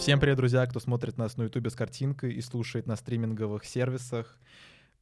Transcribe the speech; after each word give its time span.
Всем 0.00 0.18
привет, 0.18 0.38
друзья, 0.38 0.64
кто 0.64 0.80
смотрит 0.80 1.18
нас 1.18 1.36
на 1.36 1.42
ютубе 1.42 1.68
с 1.68 1.74
картинкой 1.74 2.32
и 2.32 2.40
слушает 2.40 2.86
на 2.86 2.96
стриминговых 2.96 3.66
сервисах. 3.66 4.40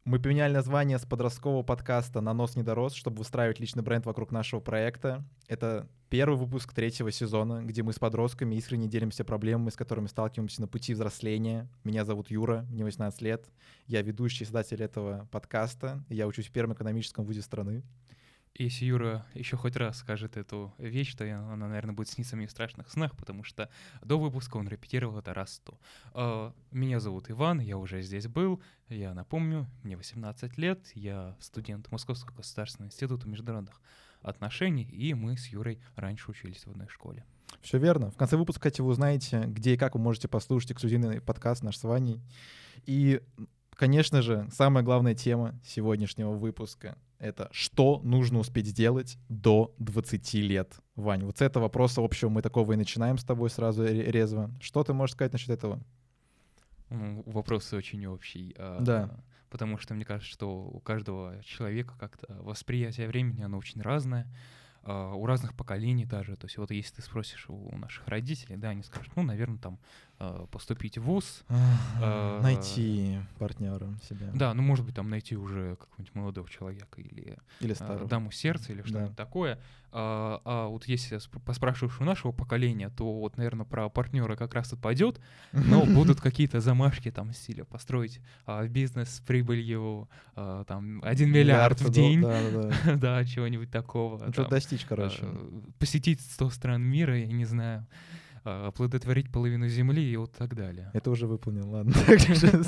Мы 0.05 0.19
поменяли 0.19 0.53
название 0.53 0.99
с 0.99 1.07
подросткового 1.07 1.63
подкаста 1.63 2.21
«На 2.21 2.35
нос 2.35 2.57
не 2.57 2.65
дорос», 2.65 2.95
чтобы 2.95 3.19
выстраивать 3.19 3.61
личный 3.61 3.85
бренд 3.85 4.07
вокруг 4.07 4.33
нашего 4.33 4.59
проекта. 4.59 5.25
Это 5.47 5.89
первый 6.11 6.37
выпуск 6.37 6.75
третьего 6.75 7.13
сезона, 7.13 7.63
где 7.63 7.85
мы 7.85 7.93
с 7.93 8.01
подростками 8.01 8.57
искренне 8.57 8.89
делимся 8.89 9.23
проблемами, 9.25 9.71
с 9.71 9.77
которыми 9.77 10.09
сталкиваемся 10.09 10.63
на 10.63 10.67
пути 10.67 10.95
взросления. 10.95 11.69
Меня 11.85 12.05
зовут 12.05 12.33
Юра, 12.33 12.67
мне 12.69 12.83
18 12.83 13.23
лет. 13.23 13.47
Я 13.87 14.03
ведущий 14.03 14.47
создатель 14.47 14.83
этого 14.83 15.29
подкаста. 15.31 16.05
Я 16.09 16.27
учусь 16.27 16.49
в 16.49 16.51
первом 16.51 16.75
экономическом 16.75 17.25
вузе 17.25 17.43
страны. 17.43 17.85
Если 18.59 18.87
Юра 18.87 19.25
еще 19.35 19.57
хоть 19.57 19.77
раз 19.77 19.99
скажет 19.99 20.37
эту 20.37 20.75
вещь, 20.79 21.15
то 21.15 21.25
она, 21.25 21.69
наверное, 21.69 21.95
будет 21.95 22.09
сниться 22.09 22.35
мне 22.35 22.49
в 22.49 22.51
страшных 22.51 22.91
снах, 22.91 23.17
потому 23.17 23.45
что 23.45 23.71
до 24.03 24.19
выпуска 24.19 24.57
он 24.57 24.67
репетировал 24.67 25.19
это 25.19 25.33
раз 25.33 25.55
сто. 25.55 25.79
А, 26.13 26.53
меня 26.73 26.99
зовут 26.99 27.31
Иван, 27.31 27.61
я 27.61 27.79
уже 27.79 28.03
здесь 28.03 28.27
был. 28.27 28.61
Я 28.89 29.15
напомню, 29.15 29.69
мне 29.85 29.97
18 29.97 30.59
лет, 30.59 30.81
я 30.95 31.37
студент 31.39 31.89
Московского 31.93 32.35
государственного 32.39 32.89
института 32.89 33.29
международных 33.29 33.81
отношений, 34.23 34.83
и 34.83 35.15
мы 35.15 35.37
с 35.37 35.47
Юрой 35.47 35.81
раньше 35.95 36.29
учились 36.29 36.67
в 36.67 36.71
одной 36.73 36.89
школе. 36.89 37.25
Все 37.61 37.79
верно. 37.79 38.11
В 38.11 38.17
конце 38.17 38.37
выпуска, 38.37 38.63
кстати, 38.63 38.81
вы 38.81 38.89
узнаете, 38.89 39.45
где 39.47 39.75
и 39.75 39.77
как 39.77 39.95
вы 39.95 40.01
можете 40.01 40.27
послушать 40.27 40.73
эксклюзивный 40.73 41.21
подкаст 41.21 41.63
наш 41.63 41.79
с 41.79 41.85
Ваней. 41.85 42.21
И, 42.87 43.21
конечно 43.71 44.21
же, 44.21 44.49
самая 44.53 44.83
главная 44.83 45.15
тема 45.15 45.55
сегодняшнего 45.65 46.33
выпуска 46.33 46.99
это 47.19 47.49
что 47.53 48.01
нужно 48.05 48.39
успеть 48.39 48.67
сделать 48.67 49.19
до 49.29 49.75
20 49.79 50.35
лет, 50.35 50.79
Вань? 50.95 51.25
Вот 51.25 51.39
с 51.39 51.43
этого 51.43 51.65
вопроса 51.65 52.03
общего 52.03 52.29
мы 52.29 52.43
такого 52.43 52.73
и 52.73 52.77
начинаем 52.77 53.19
с 53.19 53.25
тобой 53.25 53.51
сразу 53.51 53.85
резво. 53.85 54.51
Что 54.61 54.85
ты 54.85 54.93
можешь 54.93 55.15
сказать 55.15 55.33
насчет 55.33 55.51
этого? 55.51 55.81
Ну, 56.91 57.23
вопрос 57.27 57.73
очень 57.73 58.07
общий. 58.07 58.55
А, 58.59 58.81
да. 58.81 59.11
Потому 59.51 59.79
что 59.79 59.95
мне 59.95 60.05
кажется, 60.05 60.33
что 60.33 60.65
у 60.65 60.81
каждого 60.81 61.43
человека 61.43 61.95
как-то 61.99 62.35
восприятие 62.43 63.09
времени, 63.09 63.43
оно 63.43 63.59
очень 63.59 63.81
разное. 63.81 64.27
А, 64.83 65.13
у 65.15 65.27
разных 65.27 65.55
поколений 65.55 66.05
даже. 66.05 66.37
То 66.37 66.47
есть 66.47 66.57
вот 66.57 66.71
если 66.71 66.97
ты 66.97 67.03
спросишь 67.03 67.47
у 67.49 67.77
наших 67.77 68.07
родителей, 68.09 68.57
да, 68.57 68.71
они 68.71 68.83
скажут, 68.83 69.13
ну, 69.17 69.23
наверное, 69.23 69.59
там 69.59 69.79
поступить 70.51 70.99
в 70.99 71.03
ВУЗ. 71.03 71.45
А, 71.49 72.41
найти 72.43 73.19
партнера 73.39 73.89
себе. 74.09 74.31
Да, 74.35 74.53
ну, 74.55 74.63
может 74.63 74.85
быть, 74.85 74.95
там 74.95 75.09
найти 75.11 75.37
уже 75.37 75.77
какого-нибудь 75.77 76.15
молодого 76.15 76.49
человека 76.49 77.01
или, 77.01 77.39
или 77.61 77.75
старого. 77.75 78.09
даму 78.09 78.31
сердца 78.31 78.73
или 78.73 78.83
что-нибудь 78.83 79.15
да. 79.15 79.25
такое. 79.25 79.59
А, 79.91 80.41
а 80.45 80.67
вот 80.69 80.87
если 80.87 81.19
поспрашиваешь 81.45 81.99
у 82.01 82.05
нашего 82.05 82.33
поколения, 82.33 82.91
то 82.91 83.21
вот, 83.21 83.37
наверное, 83.37 83.65
про 83.65 83.89
партнера 83.89 84.37
как 84.37 84.55
раз 84.55 84.73
отпадет, 84.73 85.21
но 85.53 85.85
будут 85.87 86.21
какие-то 86.21 86.61
замашки 86.61 87.11
там 87.11 87.33
стиля 87.33 87.65
построить 87.65 88.21
а, 88.45 88.67
бизнес 88.67 89.17
с 89.17 89.21
прибылью 89.21 90.09
а, 90.35 90.65
там 90.65 91.01
1 91.05 91.31
миллиард, 91.31 91.81
в 91.81 91.91
день. 91.91 92.21
Да, 92.21 92.39
да, 92.51 92.63
да. 92.63 92.97
да 92.97 93.25
чего-нибудь 93.25 93.71
такого. 93.71 94.23
Ну, 94.25 94.33
что 94.33 94.47
достичь, 94.47 94.85
короче. 94.85 95.25
Посетить 95.79 96.21
100 96.21 96.51
стран 96.51 96.83
мира, 96.83 97.19
я 97.19 97.27
не 97.27 97.47
знаю. 97.47 97.87
А, 98.49 98.69
оплодотворить 98.69 99.31
половину 99.31 99.69
Земли 99.69 100.03
и 100.03 100.17
вот 100.17 100.33
так 100.33 100.55
далее. 100.55 100.91
Это 100.95 101.11
уже 101.11 101.27
выполнил, 101.27 101.69
ладно. 101.69 101.93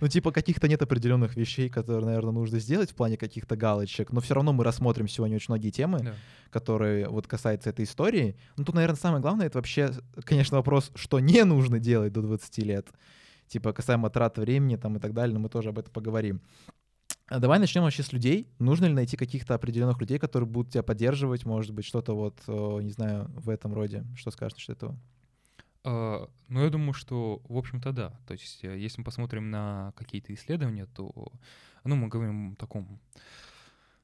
Ну, 0.00 0.08
типа, 0.08 0.30
каких-то 0.30 0.68
нет 0.68 0.82
определенных 0.82 1.36
вещей, 1.36 1.70
которые, 1.70 2.04
наверное, 2.04 2.32
нужно 2.32 2.58
сделать 2.58 2.90
в 2.90 2.94
плане 2.94 3.16
каких-то 3.16 3.56
галочек, 3.56 4.12
но 4.12 4.20
все 4.20 4.34
равно 4.34 4.52
мы 4.52 4.62
рассмотрим 4.62 5.08
сегодня 5.08 5.36
очень 5.36 5.46
многие 5.48 5.70
темы, 5.70 6.14
которые 6.50 7.08
вот 7.08 7.26
касаются 7.26 7.70
этой 7.70 7.84
истории. 7.84 8.36
Ну, 8.56 8.64
тут, 8.64 8.74
наверное, 8.74 8.96
самое 8.96 9.22
главное, 9.22 9.46
это 9.46 9.58
вообще, 9.58 9.92
конечно, 10.24 10.56
вопрос, 10.58 10.90
что 10.96 11.18
не 11.20 11.44
нужно 11.44 11.78
делать 11.78 12.12
до 12.12 12.20
20 12.20 12.58
лет. 12.58 12.88
Типа, 13.48 13.72
касаемо 13.72 14.10
трат 14.10 14.38
времени 14.38 14.76
там 14.76 14.96
и 14.96 15.00
так 15.00 15.14
далее, 15.14 15.32
но 15.32 15.40
мы 15.40 15.48
тоже 15.48 15.68
об 15.68 15.78
этом 15.78 15.92
поговорим. 15.92 16.40
А 17.28 17.40
давай 17.40 17.58
начнем 17.58 17.82
вообще 17.82 18.02
с 18.02 18.12
людей. 18.12 18.48
Нужно 18.58 18.86
ли 18.86 18.92
найти 18.92 19.16
каких-то 19.16 19.54
определенных 19.54 20.00
людей, 20.00 20.18
которые 20.18 20.48
будут 20.48 20.72
тебя 20.72 20.82
поддерживать, 20.82 21.44
может 21.44 21.72
быть, 21.72 21.84
что-то 21.84 22.14
вот, 22.14 22.40
не 22.46 22.90
знаю, 22.90 23.30
в 23.34 23.50
этом 23.50 23.74
роде? 23.74 24.04
Что 24.14 24.30
скажешь 24.30 24.54
насчет 24.54 24.76
этого? 24.76 24.96
Uh, 25.82 26.28
ну, 26.48 26.64
я 26.64 26.70
думаю, 26.70 26.94
что, 26.94 27.40
в 27.48 27.56
общем-то, 27.56 27.92
да. 27.92 28.18
То 28.26 28.32
есть, 28.32 28.64
э, 28.64 28.76
если 28.76 29.00
мы 29.00 29.04
посмотрим 29.04 29.52
на 29.52 29.92
какие-то 29.96 30.34
исследования, 30.34 30.86
то, 30.86 31.30
ну, 31.84 31.94
мы 31.94 32.08
говорим 32.08 32.54
о 32.54 32.56
таком, 32.56 32.98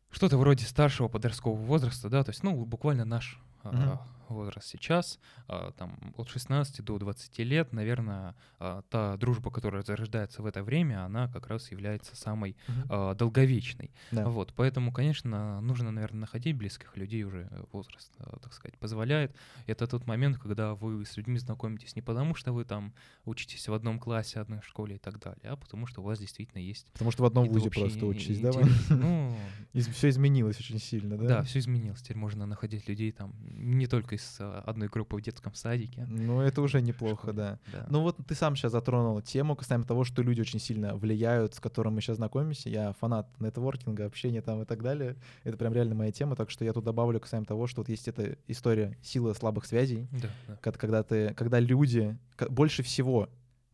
что-то 0.09 0.39
вроде 0.39 0.65
старшего 0.65 1.09
подросткового 1.09 1.61
возраста, 1.61 2.09
да, 2.09 2.23
то 2.23 2.31
есть, 2.31 2.45
ну, 2.45 2.55
буквально 2.65 3.05
наш 3.05 3.41
uh-huh 3.65 3.99
возраст 4.33 4.67
сейчас, 4.67 5.19
а, 5.49 5.73
там, 5.73 6.15
от 6.17 6.29
16 6.29 6.85
до 6.85 6.99
20 6.99 7.39
лет, 7.45 7.73
наверное, 7.73 8.35
а, 8.59 8.83
та 8.91 9.17
дружба, 9.17 9.51
которая 9.51 9.83
зарождается 9.83 10.43
в 10.43 10.47
это 10.47 10.63
время, 10.63 11.05
она 11.05 11.29
как 11.29 11.47
раз 11.47 11.71
является 11.71 12.17
самой 12.17 12.57
угу. 12.69 13.15
долговечной. 13.15 13.91
Да. 14.11 14.29
Вот, 14.29 14.53
поэтому, 14.55 14.93
конечно, 14.93 15.61
нужно, 15.61 15.91
наверное, 15.91 16.21
находить 16.21 16.57
близких 16.57 16.97
людей 16.97 17.25
уже 17.25 17.49
возраст, 17.73 18.13
так 18.43 18.53
сказать, 18.53 18.79
позволяет. 18.79 19.35
Это 19.67 19.87
тот 19.87 20.07
момент, 20.07 20.39
когда 20.39 20.75
вы 20.75 21.05
с 21.05 21.17
людьми 21.17 21.39
знакомитесь 21.39 21.97
не 21.97 22.03
потому, 22.03 22.35
что 22.35 22.53
вы 22.53 22.65
там 22.65 22.93
учитесь 23.25 23.69
в 23.69 23.75
одном 23.75 23.99
классе, 23.99 24.41
одной 24.41 24.61
школе 24.63 24.97
и 24.97 24.99
так 24.99 25.19
далее, 25.19 25.51
а 25.51 25.57
потому 25.57 25.87
что 25.87 26.01
у 26.01 26.05
вас 26.05 26.19
действительно 26.19 26.61
есть... 26.61 26.87
Потому 26.93 27.11
что 27.11 27.23
в 27.23 27.27
одном 27.27 27.49
вузе 27.49 27.71
просто 27.71 28.07
учитесь, 28.07 28.41
да? 28.41 28.51
Ну, 28.91 29.37
все 29.73 30.09
изменилось 30.09 30.59
очень 30.59 30.79
сильно, 30.79 31.17
да? 31.17 31.27
Да, 31.27 31.43
все 31.43 31.59
изменилось. 31.59 32.03
Теперь 32.03 32.17
можно 32.17 32.47
находить 32.47 32.89
людей 32.89 33.13
там 33.13 33.35
не 33.43 33.87
только 33.87 34.15
из 34.17 34.22
из 34.23 34.37
э, 34.41 34.63
одной 34.65 34.89
группы 34.89 35.17
в 35.17 35.21
детском 35.21 35.55
садике. 35.55 36.07
Ну, 36.09 36.41
это 36.41 36.63
уже 36.63 36.81
неплохо, 36.81 37.33
да. 37.33 37.59
да. 37.73 37.87
Ну, 37.91 38.03
вот 38.03 38.17
ты 38.27 38.35
сам 38.35 38.57
сейчас 38.57 38.73
затронул 38.73 39.21
тему 39.21 39.57
касаемо 39.57 39.85
того, 39.85 40.05
что 40.05 40.23
люди 40.23 40.41
очень 40.41 40.61
сильно 40.61 40.95
влияют, 40.95 41.55
с 41.55 41.61
которым 41.61 41.95
мы 41.95 42.01
сейчас 42.01 42.17
знакомимся. 42.17 42.69
Я 42.69 42.93
фанат 42.95 43.29
нетворкинга, 43.41 44.07
общения 44.07 44.41
там 44.41 44.63
и 44.63 44.65
так 44.65 44.83
далее. 44.83 45.17
Это 45.45 45.57
прям 45.57 45.73
реально 45.73 45.95
моя 45.95 46.13
тема, 46.13 46.37
так 46.37 46.51
что 46.51 46.65
я 46.65 46.73
тут 46.73 46.85
добавлю 46.85 47.21
касаемо 47.21 47.47
того, 47.47 47.67
что 47.67 47.81
вот 47.81 47.89
есть 47.89 48.09
эта 48.09 48.37
история 48.47 48.97
силы 49.03 49.35
слабых 49.35 49.67
связей, 49.67 50.09
да, 50.13 50.29
да. 50.47 50.57
когда 50.57 51.03
ты, 51.03 51.35
когда 51.35 51.59
люди 51.61 52.17
больше 52.51 52.83
всего 52.83 53.29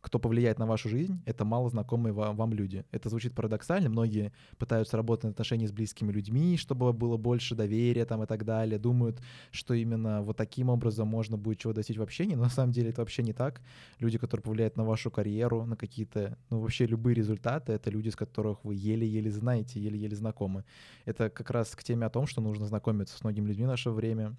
кто 0.09 0.19
повлияет 0.19 0.59
на 0.59 0.65
вашу 0.65 0.89
жизнь, 0.89 1.21
это 1.27 1.45
мало 1.45 1.69
знакомые 1.69 2.15
вам, 2.15 2.35
вам 2.35 2.55
люди. 2.55 2.87
Это 2.93 3.11
звучит 3.11 3.35
парадоксально. 3.35 3.91
Многие 3.91 4.33
пытаются 4.57 4.97
работать 4.97 5.25
на 5.25 5.31
отношении 5.31 5.67
с 5.67 5.71
близкими 5.73 6.11
людьми, 6.11 6.57
чтобы 6.57 6.95
было 6.95 7.19
больше 7.19 7.55
доверия 7.55 8.07
там 8.07 8.23
и 8.23 8.27
так 8.27 8.47
далее. 8.47 8.79
Думают, 8.79 9.21
что 9.51 9.75
именно 9.75 10.23
вот 10.23 10.39
таким 10.39 10.71
образом 10.71 11.09
можно 11.09 11.37
будет 11.37 11.59
чего 11.59 11.75
достичь 11.75 11.99
в 11.99 12.03
общении. 12.03 12.37
Но 12.37 12.45
на 12.45 12.49
самом 12.49 12.73
деле 12.73 12.89
это 12.89 13.03
вообще 13.03 13.23
не 13.23 13.35
так. 13.35 13.61
Люди, 13.99 14.17
которые 14.17 14.43
повлияют 14.43 14.79
на 14.79 14.85
вашу 14.85 15.11
карьеру, 15.11 15.67
на 15.67 15.77
какие-то, 15.77 16.39
ну 16.49 16.61
вообще 16.61 16.87
любые 16.87 17.15
результаты, 17.15 17.73
это 17.73 17.91
люди, 17.91 18.09
с 18.09 18.17
которых 18.17 18.65
вы 18.65 18.77
еле-еле 18.77 19.31
знаете, 19.31 19.79
еле-еле 19.79 20.17
знакомы. 20.17 20.65
Это 21.05 21.29
как 21.29 21.51
раз 21.51 21.77
к 21.77 21.85
теме 21.85 22.07
о 22.07 22.11
том, 22.11 22.27
что 22.27 22.41
нужно 22.41 22.65
знакомиться 22.65 23.19
с 23.19 23.23
многими 23.25 23.49
людьми 23.49 23.67
в 23.67 23.69
наше 23.69 23.91
время, 23.91 24.37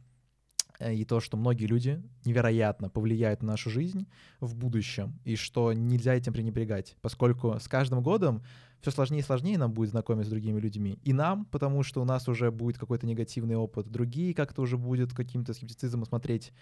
и 0.80 1.04
то, 1.06 1.20
что 1.20 1.38
многие 1.38 1.66
люди 1.66 2.02
невероятно 2.26 2.90
повлияют 2.90 3.42
на 3.42 3.50
нашу 3.50 3.70
жизнь 3.70 4.08
в 4.40 4.56
будущем, 4.56 5.20
и 5.26 5.36
что 5.36 5.74
нельзя 5.74 6.14
этим 6.14 6.34
пренебрегать, 6.34 6.96
поскольку 7.02 7.58
с 7.60 7.68
каждым 7.68 8.02
годом 8.02 8.42
все 8.82 8.92
сложнее 8.92 9.20
и 9.20 9.24
сложнее 9.24 9.58
нам 9.58 9.74
будет 9.74 9.90
знакомиться 9.90 10.30
с 10.30 10.32
другими 10.32 10.60
людьми. 10.60 11.00
И 11.04 11.12
нам, 11.12 11.46
потому 11.46 11.84
что 11.84 12.02
у 12.02 12.06
нас 12.06 12.30
уже 12.30 12.50
будет 12.50 12.78
какой-то 12.78 13.06
негативный 13.06 13.56
опыт, 13.56 13.90
другие 13.90 14.34
как-то 14.34 14.62
уже 14.62 14.78
будут 14.78 15.14
каким-то 15.14 15.54
скептицизмом 15.54 16.06
смотреть 16.06 16.54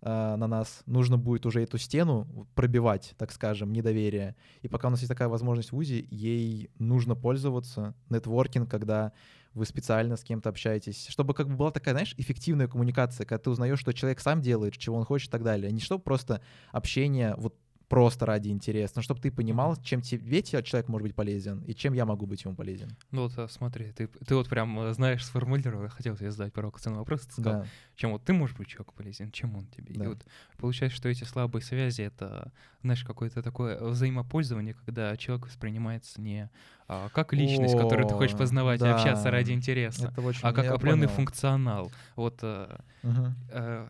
э, 0.00 0.36
на 0.36 0.46
нас. 0.46 0.82
Нужно 0.86 1.18
будет 1.18 1.44
уже 1.44 1.62
эту 1.62 1.76
стену 1.76 2.26
пробивать, 2.54 3.14
так 3.18 3.30
скажем, 3.30 3.72
недоверие. 3.72 4.36
И 4.62 4.68
пока 4.68 4.88
у 4.88 4.90
нас 4.90 5.00
есть 5.00 5.10
такая 5.10 5.28
возможность 5.28 5.72
в 5.72 5.76
УЗИ, 5.76 6.06
ей 6.10 6.70
нужно 6.78 7.14
пользоваться. 7.14 7.94
Нетворкинг, 8.08 8.70
когда 8.70 9.12
вы 9.56 9.64
специально 9.64 10.16
с 10.16 10.22
кем-то 10.22 10.50
общаетесь, 10.50 11.06
чтобы 11.08 11.32
как 11.34 11.48
бы 11.48 11.56
была 11.56 11.70
такая, 11.70 11.94
знаешь, 11.94 12.14
эффективная 12.18 12.68
коммуникация, 12.68 13.24
когда 13.24 13.42
ты 13.42 13.50
узнаешь, 13.50 13.80
что 13.80 13.92
человек 13.92 14.20
сам 14.20 14.42
делает, 14.42 14.76
чего 14.76 14.96
он 14.96 15.04
хочет 15.04 15.28
и 15.28 15.32
так 15.32 15.42
далее. 15.42 15.72
Не 15.72 15.80
чтобы 15.80 16.04
просто 16.04 16.42
общение 16.72 17.34
вот 17.38 17.56
просто 17.88 18.26
ради 18.26 18.48
интереса, 18.48 18.94
но 18.96 19.02
чтобы 19.02 19.20
ты 19.20 19.30
понимал, 19.30 19.76
чем 19.76 20.02
тебе 20.02 20.42
человек 20.42 20.88
может 20.88 21.06
быть 21.06 21.14
полезен 21.14 21.60
и 21.60 21.74
чем 21.74 21.92
я 21.92 22.04
могу 22.04 22.26
быть 22.26 22.44
ему 22.44 22.54
полезен. 22.54 22.90
Ну 23.10 23.22
вот 23.22 23.38
а, 23.38 23.48
смотри, 23.48 23.92
ты, 23.92 24.08
ты 24.08 24.34
вот 24.34 24.48
прям 24.48 24.78
э, 24.80 24.92
знаешь, 24.92 25.24
сформулировал, 25.24 25.88
хотел 25.88 26.16
тебе 26.16 26.30
задать 26.30 26.52
провокационный 26.52 26.98
вопрос, 26.98 27.22
ты 27.22 27.32
сказал, 27.32 27.62
да. 27.62 27.66
чем 27.94 28.12
вот 28.12 28.24
ты 28.24 28.32
можешь 28.32 28.56
быть 28.56 28.68
человеку 28.68 28.94
полезен, 28.94 29.30
чем 29.30 29.54
он 29.54 29.66
тебе. 29.66 29.94
Да. 29.94 30.04
И 30.04 30.08
вот 30.08 30.26
получается, 30.58 30.96
что 30.96 31.08
эти 31.08 31.24
слабые 31.24 31.62
связи— 31.62 32.02
это, 32.02 32.52
знаешь, 32.82 33.04
какое-то 33.04 33.42
такое 33.42 33.78
взаимопользование, 33.78 34.74
когда 34.74 35.16
человек 35.16 35.46
воспринимается 35.46 36.20
не 36.20 36.50
а, 36.88 37.08
как 37.08 37.32
личность, 37.32 37.74
О, 37.74 37.78
которую 37.78 38.06
ты 38.06 38.14
хочешь 38.14 38.36
познавать 38.36 38.80
да. 38.80 38.90
и 38.90 38.92
общаться 38.92 39.30
ради 39.30 39.52
интереса, 39.52 40.12
очень, 40.16 40.40
а 40.42 40.52
как 40.52 40.66
определенный 40.66 41.08
понял. 41.08 41.16
функционал. 41.16 41.92
Вот, 42.14 42.38
э, 42.42 42.78
угу. 43.02 43.26
э, 43.50 43.86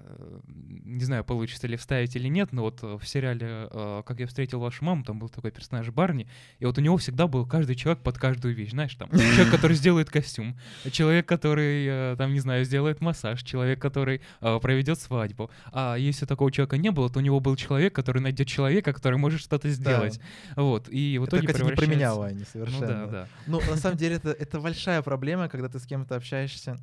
не 0.84 1.04
знаю, 1.04 1.22
получится 1.25 1.66
ли 1.66 1.76
вставить 1.76 2.16
или 2.16 2.28
нет, 2.28 2.52
но 2.52 2.62
вот 2.62 2.81
в 2.82 3.04
сериале 3.04 3.69
э, 3.70 4.02
«Как 4.06 4.20
я 4.20 4.26
встретил 4.26 4.60
вашу 4.60 4.84
маму» 4.84 5.04
там 5.04 5.19
был 5.19 5.28
такой 5.28 5.50
персонаж 5.50 5.90
Барни, 5.90 6.26
и 6.58 6.64
вот 6.64 6.78
у 6.78 6.81
него 6.81 6.96
всегда 6.96 7.26
был 7.26 7.46
каждый 7.46 7.76
человек 7.76 8.02
под 8.02 8.19
каждую 8.19 8.54
вещь, 8.54 8.70
знаешь, 8.70 8.94
там 8.94 9.10
человек, 9.10 9.50
который 9.50 9.76
сделает 9.76 10.08
костюм, 10.08 10.56
человек, 10.90 11.26
который, 11.26 11.87
э, 11.87 12.16
там, 12.16 12.32
не 12.32 12.40
знаю, 12.40 12.64
сделает 12.64 13.02
массаж, 13.02 13.42
человек, 13.42 13.81
который 13.81 14.22
э, 14.40 14.58
проведет 14.60 14.99
свадьбу. 14.99 15.50
А 15.70 15.96
если 15.96 16.25
такого 16.25 16.50
человека 16.50 16.78
не 16.78 16.90
было, 16.90 17.10
то 17.10 17.19
у 17.19 17.22
него 17.22 17.40
был 17.40 17.56
человек, 17.56 17.94
который 17.94 18.22
найдет 18.22 18.49
человека, 18.49 18.92
который 18.92 19.19
может 19.19 19.40
что-то 19.40 19.69
сделать. 19.69 20.19
Да. 20.54 20.62
Вот, 20.62 20.88
и 20.88 21.19
в 21.19 21.26
итоге 21.26 21.44
это, 21.44 21.52
кстати, 21.52 21.70
не 21.70 21.76
про 21.76 21.87
меня, 21.87 22.14
Ваня, 22.14 22.44
совершенно. 22.50 22.81
Ну, 22.81 22.85
да, 22.86 23.06
да. 23.06 23.28
Ну, 23.46 23.60
на 23.60 23.76
самом 23.76 23.96
деле, 23.96 24.16
это, 24.16 24.30
это 24.30 24.60
большая 24.60 25.02
проблема, 25.02 25.48
когда 25.48 25.68
ты 25.68 25.78
с 25.78 25.86
кем-то 25.86 26.16
общаешься. 26.16 26.76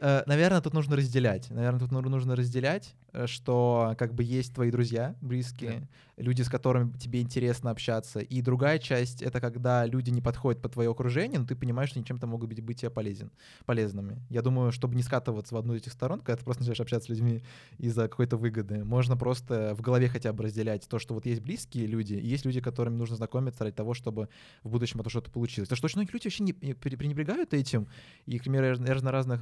Э, 0.00 0.22
наверное, 0.26 0.62
тут 0.62 0.72
нужно 0.72 0.96
разделять. 0.96 1.50
Наверное, 1.50 1.80
тут 1.80 1.92
нужно 1.92 2.34
разделять, 2.34 2.94
э, 3.12 3.26
что 3.26 3.94
как 3.98 4.14
бы 4.14 4.24
есть 4.24 4.54
твои 4.54 4.70
друзья 4.70 5.14
близкие, 5.20 5.80
да. 6.16 6.22
люди, 6.22 6.40
с 6.40 6.48
которыми 6.48 6.92
тебе 6.98 7.20
интересно 7.20 7.70
общаться. 7.70 8.20
И 8.20 8.40
другая 8.40 8.78
часть— 8.78 9.20
это 9.22 9.40
когда 9.40 9.84
люди 9.84 10.08
не 10.08 10.22
подходят 10.22 10.62
под 10.62 10.72
твое 10.72 10.90
окружение, 10.90 11.38
но 11.38 11.44
ты 11.44 11.54
понимаешь, 11.54 11.90
что 11.90 11.98
они 11.98 12.06
чем-то 12.06 12.26
могут 12.26 12.48
быть, 12.48 12.62
быть 12.62 12.80
тебе 12.80 12.90
полезен, 12.90 13.30
полезными. 13.66 14.22
Я 14.30 14.40
думаю, 14.40 14.72
чтобы 14.72 14.94
не 14.94 15.02
скатываться 15.02 15.54
в 15.54 15.58
одну 15.58 15.74
из 15.74 15.82
этих 15.82 15.92
сторон, 15.92 16.20
когда 16.20 16.38
ты 16.38 16.44
просто 16.44 16.62
начинаешь 16.62 16.80
общаться 16.80 17.06
с 17.06 17.10
людьми 17.10 17.42
из-за 17.76 18.08
какой-то 18.08 18.38
выгоды, 18.38 18.82
можно 18.84 19.18
просто 19.18 19.74
в 19.74 19.82
голове 19.82 20.08
хотя 20.08 20.32
бы 20.32 20.44
разделять 20.44 20.88
то, 20.88 20.98
что 20.98 21.12
вот 21.12 21.26
есть 21.26 21.42
близкие 21.42 21.86
люди, 21.86 22.14
и 22.14 22.26
есть 22.26 22.46
люди, 22.46 22.62
которыми 22.62 22.96
нужно 22.96 23.16
знакомиться 23.16 23.64
ради 23.64 23.76
того, 23.76 23.92
чтобы 23.92 24.30
в 24.62 24.70
будущем 24.70 25.00
это 25.00 25.10
что-то 25.10 25.30
получилось. 25.30 25.68
Потому 25.68 25.76
что 25.76 25.86
очень 25.86 25.98
многие 25.98 26.12
люди 26.12 26.26
вообще 26.26 26.44
не 26.44 26.52
пренебрегают 26.74 27.52
этим. 27.52 27.86
И, 28.24 28.38
к 28.38 28.44
примеру, 28.44 28.66
я 28.66 28.76
на 28.76 29.36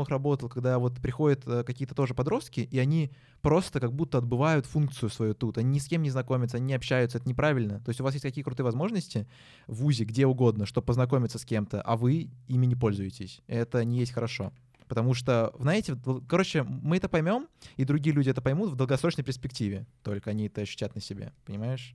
бизнес-форумах 0.00 0.08
работал, 0.08 0.48
когда 0.48 0.78
вот 0.78 1.00
приходят 1.00 1.46
э, 1.46 1.64
какие-то 1.64 1.94
тоже 1.94 2.14
подростки, 2.14 2.60
и 2.60 2.78
они 2.78 3.10
просто 3.42 3.80
как 3.80 3.92
будто 3.92 4.18
отбывают 4.18 4.66
функцию 4.66 5.10
свою 5.10 5.34
тут. 5.34 5.58
Они 5.58 5.74
ни 5.74 5.78
с 5.78 5.86
кем 5.86 6.02
не 6.02 6.10
знакомятся, 6.10 6.56
они 6.56 6.66
не 6.66 6.74
общаются. 6.74 7.18
Это 7.18 7.28
неправильно. 7.28 7.80
То 7.80 7.90
есть 7.90 8.00
у 8.00 8.04
вас 8.04 8.14
есть 8.14 8.24
какие 8.24 8.44
крутые 8.44 8.64
возможности 8.64 9.26
в 9.66 9.82
ВУЗе, 9.82 10.04
где 10.04 10.26
угодно, 10.26 10.66
чтобы 10.66 10.86
познакомиться 10.86 11.38
с 11.38 11.44
кем-то, 11.44 11.82
а 11.82 11.96
вы 11.96 12.30
ими 12.48 12.66
не 12.66 12.74
пользуетесь. 12.74 13.40
Это 13.46 13.84
не 13.84 13.98
есть 13.98 14.12
хорошо. 14.12 14.52
Потому 14.88 15.14
что, 15.14 15.52
знаете, 15.58 15.96
короче, 16.28 16.64
мы 16.64 16.96
это 16.96 17.08
поймем, 17.08 17.46
и 17.76 17.84
другие 17.84 18.14
люди 18.14 18.30
это 18.30 18.42
поймут 18.42 18.70
в 18.70 18.76
долгосрочной 18.76 19.24
перспективе. 19.24 19.86
Только 20.02 20.30
они 20.30 20.46
это 20.46 20.62
ощутят 20.62 20.94
на 20.94 21.00
себе. 21.00 21.32
Понимаешь? 21.46 21.94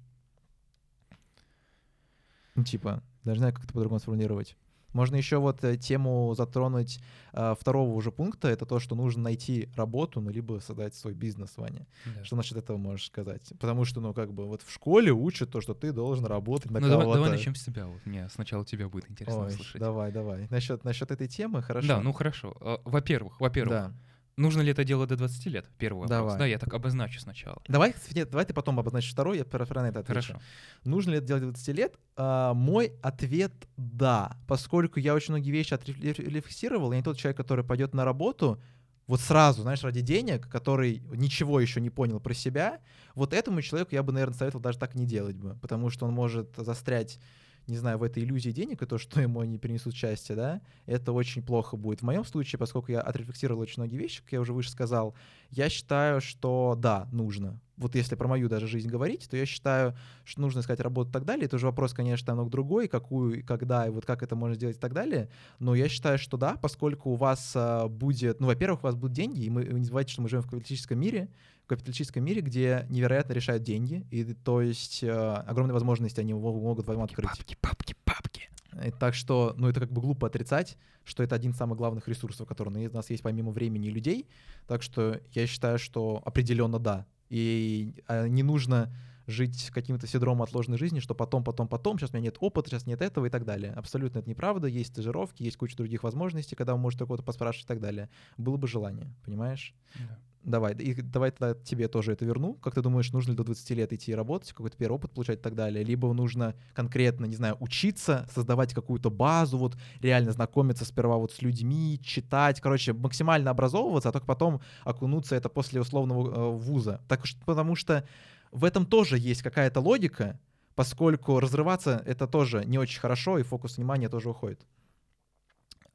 Ну, 2.56 2.64
типа, 2.64 3.04
не 3.26 3.36
знаю, 3.36 3.54
как 3.54 3.66
это 3.66 3.74
по-другому 3.74 4.00
сформулировать. 4.00 4.56
Можно 4.96 5.18
еще 5.18 5.40
вот 5.40 5.62
э, 5.66 5.76
тему 5.76 6.34
затронуть 6.38 7.02
э, 7.34 7.54
второго 7.60 7.94
уже 7.94 8.14
пункта, 8.14 8.48
это 8.48 8.66
то, 8.66 8.80
что 8.80 8.96
нужно 8.96 9.24
найти 9.24 9.68
работу, 9.76 10.22
ну, 10.22 10.30
либо 10.30 10.62
создать 10.62 10.96
свой 10.96 11.14
бизнес, 11.14 11.58
Ваня. 11.58 11.86
Да. 12.06 12.24
Что 12.24 12.38
насчет 12.38 12.58
этого 12.58 12.78
можешь 12.78 13.08
сказать? 13.08 13.52
Потому 13.60 13.84
что, 13.84 14.00
ну, 14.00 14.14
как 14.14 14.32
бы 14.32 14.46
вот 14.46 14.62
в 14.62 14.72
школе 14.72 15.12
учат 15.12 15.52
то, 15.52 15.60
что 15.60 15.74
ты 15.74 15.92
должен 15.92 16.26
работать 16.26 16.72
на 16.72 16.80
ну, 16.80 16.88
кого-то. 16.88 17.06
Давай, 17.08 17.16
давай 17.16 17.32
начнем 17.32 17.56
с 17.56 17.64
тебя. 17.66 17.88
Вот 17.88 18.06
мне 18.06 18.30
сначала 18.30 18.64
тебя 18.64 18.88
будет 18.88 19.12
интересно 19.12 19.42
Ой, 19.42 19.50
услышать. 19.50 19.82
Давай, 19.82 20.14
давай. 20.14 20.48
Насчет, 20.50 20.86
насчет 20.86 21.12
этой 21.12 21.28
темы, 21.28 21.62
хорошо? 21.62 21.88
Да, 21.90 22.02
ну 22.02 22.14
хорошо. 22.14 22.56
Э, 22.62 22.78
во-первых, 22.86 23.42
во-первых, 23.42 23.74
да. 23.74 23.94
Нужно 24.38 24.62
ли 24.62 24.72
это 24.72 24.84
делать 24.84 25.10
до 25.10 25.16
20 25.16 25.46
лет? 25.46 25.66
Первый 25.78 26.02
вопрос. 26.02 26.10
Давай. 26.10 26.38
Да, 26.38 26.46
я 26.46 26.60
так 26.60 26.74
обозначу 26.74 27.20
сначала. 27.22 27.62
Давай, 27.68 27.96
нет, 28.14 28.30
давай 28.30 28.46
ты 28.46 28.54
потом 28.54 28.80
обозначишь 28.80 29.12
второй, 29.12 29.38
я 29.38 29.46
про, 29.46 29.66
на 29.82 29.88
это 29.88 30.00
отвечу. 30.00 30.34
Хорошо. 30.34 30.42
Нужно 30.84 31.12
ли 31.12 31.18
это 31.18 31.28
делать 31.28 31.44
до 31.44 31.52
20 31.52 31.68
лет? 31.76 31.98
А, 32.18 32.54
мой 32.54 32.92
ответ— 33.02 33.54
да. 33.78 34.38
Поскольку 34.48 35.00
я 35.00 35.16
очень 35.16 35.32
многие 35.32 35.52
вещи 35.52 35.74
отрефлексировал, 35.74 36.92
я 36.92 36.98
не 36.98 37.04
тот 37.04 37.18
человек, 37.18 37.38
который 37.38 37.64
пойдет 37.64 37.94
на 37.94 38.04
работу 38.04 38.62
вот 39.08 39.22
сразу, 39.22 39.62
знаешь, 39.62 39.84
ради 39.84 40.02
денег, 40.02 40.48
который 40.50 41.04
ничего 41.12 41.60
еще 41.60 41.80
не 41.80 41.90
понял 41.90 42.20
про 42.20 42.34
себя, 42.34 42.80
вот 43.14 43.34
этому 43.34 43.62
человеку 43.62 43.94
я 43.94 44.04
бы, 44.04 44.12
наверное, 44.12 44.36
советовал 44.36 44.64
даже 44.64 44.80
так 44.80 44.96
не 44.96 45.06
делать 45.06 45.36
бы, 45.36 45.56
потому 45.62 45.90
что 45.90 46.06
он 46.06 46.14
может 46.14 46.56
застрять 46.58 47.20
не 47.68 47.78
знаю, 47.78 47.98
в 47.98 48.04
этой 48.04 48.24
иллюзии 48.24 48.52
денег 48.52 48.82
и 48.82 48.86
то, 48.86 48.98
что 48.98 49.22
ему 49.22 49.40
они 49.40 49.58
принесут 49.58 49.96
счастье, 49.96 50.36
да, 50.36 50.62
это 50.86 51.12
очень 51.12 51.42
плохо 51.42 51.78
будет. 51.78 52.02
В 52.02 52.06
моем 52.06 52.24
случае, 52.24 52.60
поскольку 52.60 52.92
я 52.92 53.02
отрефлексировал 53.02 53.62
очень 53.62 53.82
многие 53.82 53.98
вещи, 53.98 54.22
как 54.22 54.32
я 54.34 54.42
уже 54.42 54.54
выше 54.54 54.70
сказал, 54.70 55.16
я 55.50 55.70
считаю, 55.70 56.22
что 56.22 56.76
да, 56.78 57.08
нужно. 57.12 57.60
Вот 57.78 57.96
если 57.96 58.16
про 58.16 58.28
мою 58.28 58.48
даже 58.48 58.68
жизнь 58.68 58.88
говорить, 58.88 59.28
то 59.30 59.36
я 59.36 59.46
считаю, 59.46 59.98
что 60.24 60.42
нужно 60.42 60.62
искать 60.62 60.80
работу 60.80 61.10
и 61.10 61.14
так 61.14 61.26
далее. 61.26 61.46
Это 61.46 61.58
уже 61.58 61.66
вопрос, 61.66 61.94
конечно, 61.94 62.34
много 62.34 62.50
другой, 62.50 62.88
какую, 62.88 63.46
когда 63.46 63.86
и 63.86 63.90
вот 63.90 64.06
как 64.06 64.24
это 64.24 64.36
можно 64.36 64.56
сделать 64.56 64.78
и 64.78 64.80
так 64.80 64.94
далее. 64.94 65.30
Но 65.60 65.76
я 65.76 65.90
считаю, 65.90 66.18
что 66.18 66.38
да, 66.38 66.56
поскольку 66.56 67.12
у 67.12 67.16
вас 67.16 67.52
а, 67.56 67.88
будет, 67.88 68.40
ну, 68.40 68.48
во-первых, 68.48 68.82
у 68.82 68.88
вас 68.88 68.96
будут 68.96 69.14
деньги, 69.14 69.42
и 69.42 69.50
мы, 69.50 69.66
не 69.66 69.84
забывайте, 69.84 70.14
что 70.14 70.22
мы 70.22 70.30
живем 70.30 70.44
в 70.44 70.46
капиталистическом 70.46 71.00
мире, 71.00 71.30
капиталистическом 71.68 72.24
мире, 72.24 72.42
где 72.42 72.86
невероятно 72.90 73.34
решают 73.34 73.64
деньги, 73.64 74.06
и 74.12 74.34
то 74.34 74.62
есть 74.62 75.04
э, 75.04 75.10
огромные 75.10 75.74
возможности 75.74 76.20
они 76.20 76.34
могут 76.34 76.88
вам 76.88 77.02
открыть. 77.02 77.28
Папки, 77.28 77.58
папки, 77.62 77.96
папки. 78.04 78.50
И 78.84 78.92
так 78.92 79.14
что, 79.14 79.54
ну, 79.58 79.70
это 79.70 79.80
как 79.80 79.92
бы 79.92 80.02
глупо 80.02 80.28
отрицать, 80.28 80.78
что 81.04 81.24
это 81.24 81.36
один 81.36 81.52
из 81.52 81.58
самых 81.58 81.78
главных 81.78 82.08
ресурсов, 82.08 82.48
который 82.48 82.88
у 82.88 82.94
нас 82.94 83.10
есть 83.10 83.24
помимо 83.24 83.52
времени 83.52 83.88
и 83.88 83.92
людей. 83.92 84.28
Так 84.68 84.84
что 84.84 85.20
я 85.32 85.48
считаю, 85.48 85.80
что 85.80 86.22
определенно 86.26 86.80
да. 86.80 87.06
И 87.30 87.96
а, 88.08 88.28
не 88.28 88.44
нужно 88.44 88.92
жить 89.28 89.72
каким-то 89.74 90.08
синдромом 90.08 90.44
отложенной 90.44 90.78
жизни, 90.78 91.00
что 91.00 91.16
потом, 91.16 91.44
потом, 91.44 91.68
потом, 91.68 91.98
сейчас 91.98 92.12
у 92.12 92.14
меня 92.14 92.26
нет 92.26 92.38
опыта, 92.40 92.70
сейчас 92.70 92.86
нет 92.86 93.02
этого 93.02 93.26
и 93.26 93.30
так 93.30 93.46
далее. 93.46 93.72
Абсолютно 93.74 94.20
это 94.20 94.30
неправда. 94.30 94.68
Есть 94.68 94.92
стажировки, 94.92 95.44
есть 95.44 95.58
куча 95.58 95.76
других 95.78 96.04
возможностей, 96.04 96.56
когда 96.56 96.74
вы 96.74 96.80
можете 96.80 97.06
кого-то 97.06 97.24
поспрашивать 97.24 97.66
и 97.66 97.68
так 97.68 97.80
далее. 97.80 98.10
Было 98.38 98.58
бы 98.58 98.68
желание, 98.68 99.08
понимаешь? 99.24 99.74
Да. 99.96 100.20
Давай, 100.46 100.76
и 100.76 101.02
давай 101.02 101.32
тогда 101.32 101.56
тебе 101.56 101.88
тоже 101.88 102.12
это 102.12 102.24
верну. 102.24 102.54
Как 102.54 102.76
ты 102.76 102.82
думаешь, 102.82 103.12
нужно 103.12 103.32
ли 103.32 103.38
до 103.38 103.44
20 103.44 103.68
лет 103.72 103.92
идти 103.94 104.14
работать, 104.14 104.54
какой-то 104.54 104.78
первый 104.78 104.98
опыт 104.98 105.12
получать 105.12 105.40
и 105.40 105.42
так 105.42 105.56
далее? 105.56 105.84
Либо 105.84 106.14
нужно 106.14 106.54
конкретно, 106.74 107.26
не 107.26 107.36
знаю, 107.36 107.58
учиться, 107.60 108.28
создавать 108.32 108.72
какую-то 108.72 109.10
базу, 109.10 109.58
вот 109.58 109.76
реально 110.02 110.34
знакомиться 110.34 110.86
сперва 110.86 111.18
вот 111.18 111.32
с 111.32 111.42
людьми, 111.42 112.00
читать, 112.04 112.62
короче, 112.62 112.94
максимально 112.94 113.50
образовываться, 113.50 114.10
а 114.10 114.12
только 114.12 114.28
потом 114.28 114.62
окунуться 114.84 115.36
это 115.36 115.50
после 115.50 115.82
условного 115.82 116.30
э, 116.30 116.58
вуза. 116.58 117.02
Так 117.08 117.26
что, 117.26 117.44
потому 117.44 117.76
что 117.76 118.08
в 118.52 118.66
этом 118.66 118.86
тоже 118.86 119.18
есть 119.18 119.42
какая-то 119.42 119.80
логика, 119.80 120.40
поскольку 120.76 121.40
разрываться 121.40 122.04
это 122.06 122.28
тоже 122.28 122.66
не 122.66 122.78
очень 122.78 123.00
хорошо, 123.00 123.40
и 123.40 123.44
фокус 123.44 123.78
внимания 123.78 124.10
тоже 124.10 124.30
уходит. 124.30 124.62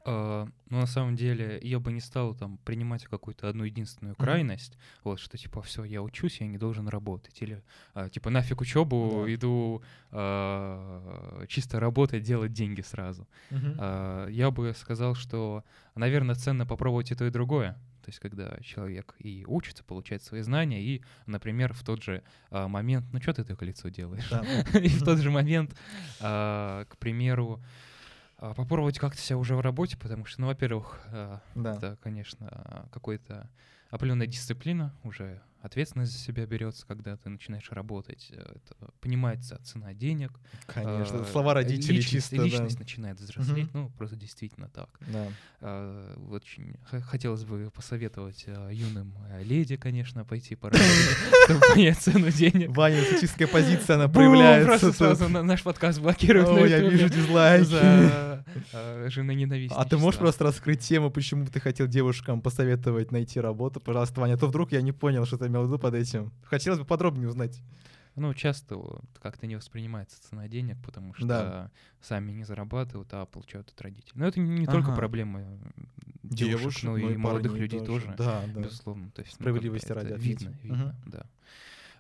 Uh, 0.05 0.51
ну, 0.71 0.79
на 0.79 0.87
самом 0.87 1.15
деле, 1.15 1.59
я 1.63 1.79
бы 1.79 1.93
не 1.93 2.01
стал 2.01 2.35
там 2.35 2.57
принимать 2.65 3.05
какую-то 3.05 3.51
одну 3.51 3.65
единственную 3.65 4.17
крайность, 4.17 4.73
mm-hmm. 4.73 5.01
вот, 5.05 5.21
что 5.21 5.37
типа, 5.37 5.61
все, 5.61 5.85
я 5.85 6.01
учусь, 6.01 6.41
я 6.41 6.47
не 6.47 6.57
должен 6.57 6.89
работать. 6.89 7.43
Или 7.43 7.63
uh, 7.95 8.09
типа, 8.09 8.31
нафиг 8.31 8.63
учебу, 8.63 9.27
yeah. 9.27 9.35
иду 9.35 9.83
uh, 10.11 11.47
чисто 11.49 11.81
работать, 11.81 12.23
делать 12.23 12.53
деньги 12.53 12.81
сразу. 12.81 13.29
Mm-hmm. 13.51 14.33
Я 14.33 14.51
бы 14.51 14.73
сказал, 14.75 15.15
что, 15.15 15.65
наверное, 15.95 16.35
ценно 16.35 16.65
попробовать 16.65 17.11
и 17.11 17.15
то, 17.15 17.27
и 17.27 17.31
другое. 17.31 17.73
То 18.03 18.09
есть, 18.09 18.21
когда 18.21 18.57
человек 18.63 19.15
и 19.19 19.45
учится, 19.47 19.85
получает 19.85 20.23
свои 20.23 20.41
знания, 20.41 20.83
и, 20.83 21.03
например, 21.27 21.75
в 21.75 21.85
тот 21.85 22.03
же 22.03 22.23
момент, 22.51 23.05
ну, 23.13 23.21
что 23.21 23.35
ты 23.35 23.45
такое 23.45 23.69
лицо 23.69 23.91
делаешь? 23.91 24.31
и 24.75 24.89
в 24.89 25.05
тот 25.05 25.19
же 25.19 25.31
момент, 25.31 25.77
к 26.19 26.97
примеру, 26.99 27.61
а, 27.61 27.90
попробовать 28.41 28.99
как-то 28.99 29.21
себя 29.21 29.37
уже 29.39 29.55
в 29.55 29.61
работе, 29.61 29.97
потому 29.97 30.25
что, 30.25 30.41
ну, 30.41 30.47
во-первых, 30.49 31.01
а, 31.07 31.41
да. 31.55 31.75
это, 31.77 31.99
конечно, 32.03 32.89
какой-то 32.91 33.51
определенная 33.91 34.27
дисциплина, 34.27 34.95
уже 35.03 35.43
ответственность 35.63 36.13
за 36.13 36.19
себя 36.19 36.47
берется, 36.47 36.87
когда 36.87 37.17
ты 37.17 37.29
начинаешь 37.29 37.71
работать, 37.71 38.29
э, 38.33 38.41
это 38.41 38.93
понимается 39.01 39.61
цена 39.63 39.93
денег. 39.93 40.33
Конечно, 40.67 41.19
э, 41.19 41.25
слова 41.31 41.55
родителей 41.55 41.99
личность, 41.99 42.31
чисто. 42.31 42.45
Личность 42.45 42.77
да. 42.77 42.83
начинает 42.83 43.21
взрослеть, 43.21 43.69
угу. 43.69 43.79
ну, 43.79 43.91
просто 43.91 44.17
действительно 44.17 44.69
так. 44.69 44.89
Да. 45.13 45.27
Э, 45.61 46.17
очень 46.31 46.77
хотелось 47.07 47.45
бы 47.45 47.71
посоветовать 47.71 48.45
э, 48.47 48.71
юным 48.73 49.15
э, 49.31 49.43
леди, 49.43 49.77
конечно, 49.77 50.25
пойти 50.25 50.55
поработать, 50.55 50.87
чтобы 51.45 51.61
понять 51.75 51.99
цену 51.99 52.31
денег. 52.31 52.75
Ваня, 52.77 53.03
сексистская 53.03 53.49
позиция, 53.49 53.97
она 53.97 54.09
проявляется. 54.09 54.79
Просто 54.79 54.93
сразу 54.93 55.29
наш 55.29 55.63
подкаст 55.63 56.01
блокируют 56.01 56.49
О, 56.49 56.67
я 56.67 56.81
вижу 56.81 57.09
дизлайки. 57.09 57.65
За 57.65 58.45
жены 59.09 59.35
ненавистничества. 59.35 59.83
А 59.83 59.89
ты 59.89 59.99
можешь 59.99 60.19
просто 60.19 60.45
раскрыть 60.45 60.81
тему, 60.81 61.11
почему 61.11 61.47
ты 61.47 61.61
хотел 61.61 61.87
девушкам 61.87 62.41
посоветовать 62.41 63.13
найти 63.13 63.41
работу? 63.41 63.81
Пожалуйста, 63.81 64.21
Ваня, 64.21 64.35
а 64.35 64.37
то 64.39 64.47
вдруг 64.47 64.73
я 64.73 64.81
не 64.81 64.93
понял, 64.93 65.27
что 65.27 65.39
ты 65.39 65.49
имел 65.51 65.65
в 65.65 65.67
виду 65.67 65.79
под 65.79 65.95
этим. 65.95 66.33
Хотелось 66.45 66.79
бы 66.79 66.85
подробнее 66.85 67.29
узнать. 67.29 67.61
Ну, 68.17 68.35
часто 68.35 68.77
как-то 69.23 69.47
не 69.47 69.57
воспринимается 69.57 70.21
цена 70.23 70.49
денег, 70.49 70.77
потому 70.85 71.15
что 71.15 71.27
да. 71.27 71.71
сами 72.01 72.33
не 72.33 72.45
зарабатывают, 72.45 73.09
а 73.13 73.25
получают 73.25 73.71
от 73.71 73.81
родителей. 73.81 74.13
Но 74.17 74.27
это 74.27 74.41
не 74.41 74.65
ага. 74.65 74.73
только 74.73 74.93
проблема 74.93 75.43
девушек, 76.23 76.61
девушек 76.61 76.83
но 76.85 76.99
и 76.99 77.17
молодых 77.17 77.55
людей 77.55 77.81
тоже, 77.81 78.07
тоже 78.07 78.15
да, 78.19 78.43
да. 78.53 78.61
безусловно. 78.61 79.11
То 79.13 79.23
есть, 79.23 79.35
Справедливости 79.35 79.89
ну, 79.89 79.95
ради 79.95 80.13
видно, 80.19 80.55
видно, 80.63 80.87
угу. 80.87 81.11
да. 81.11 81.27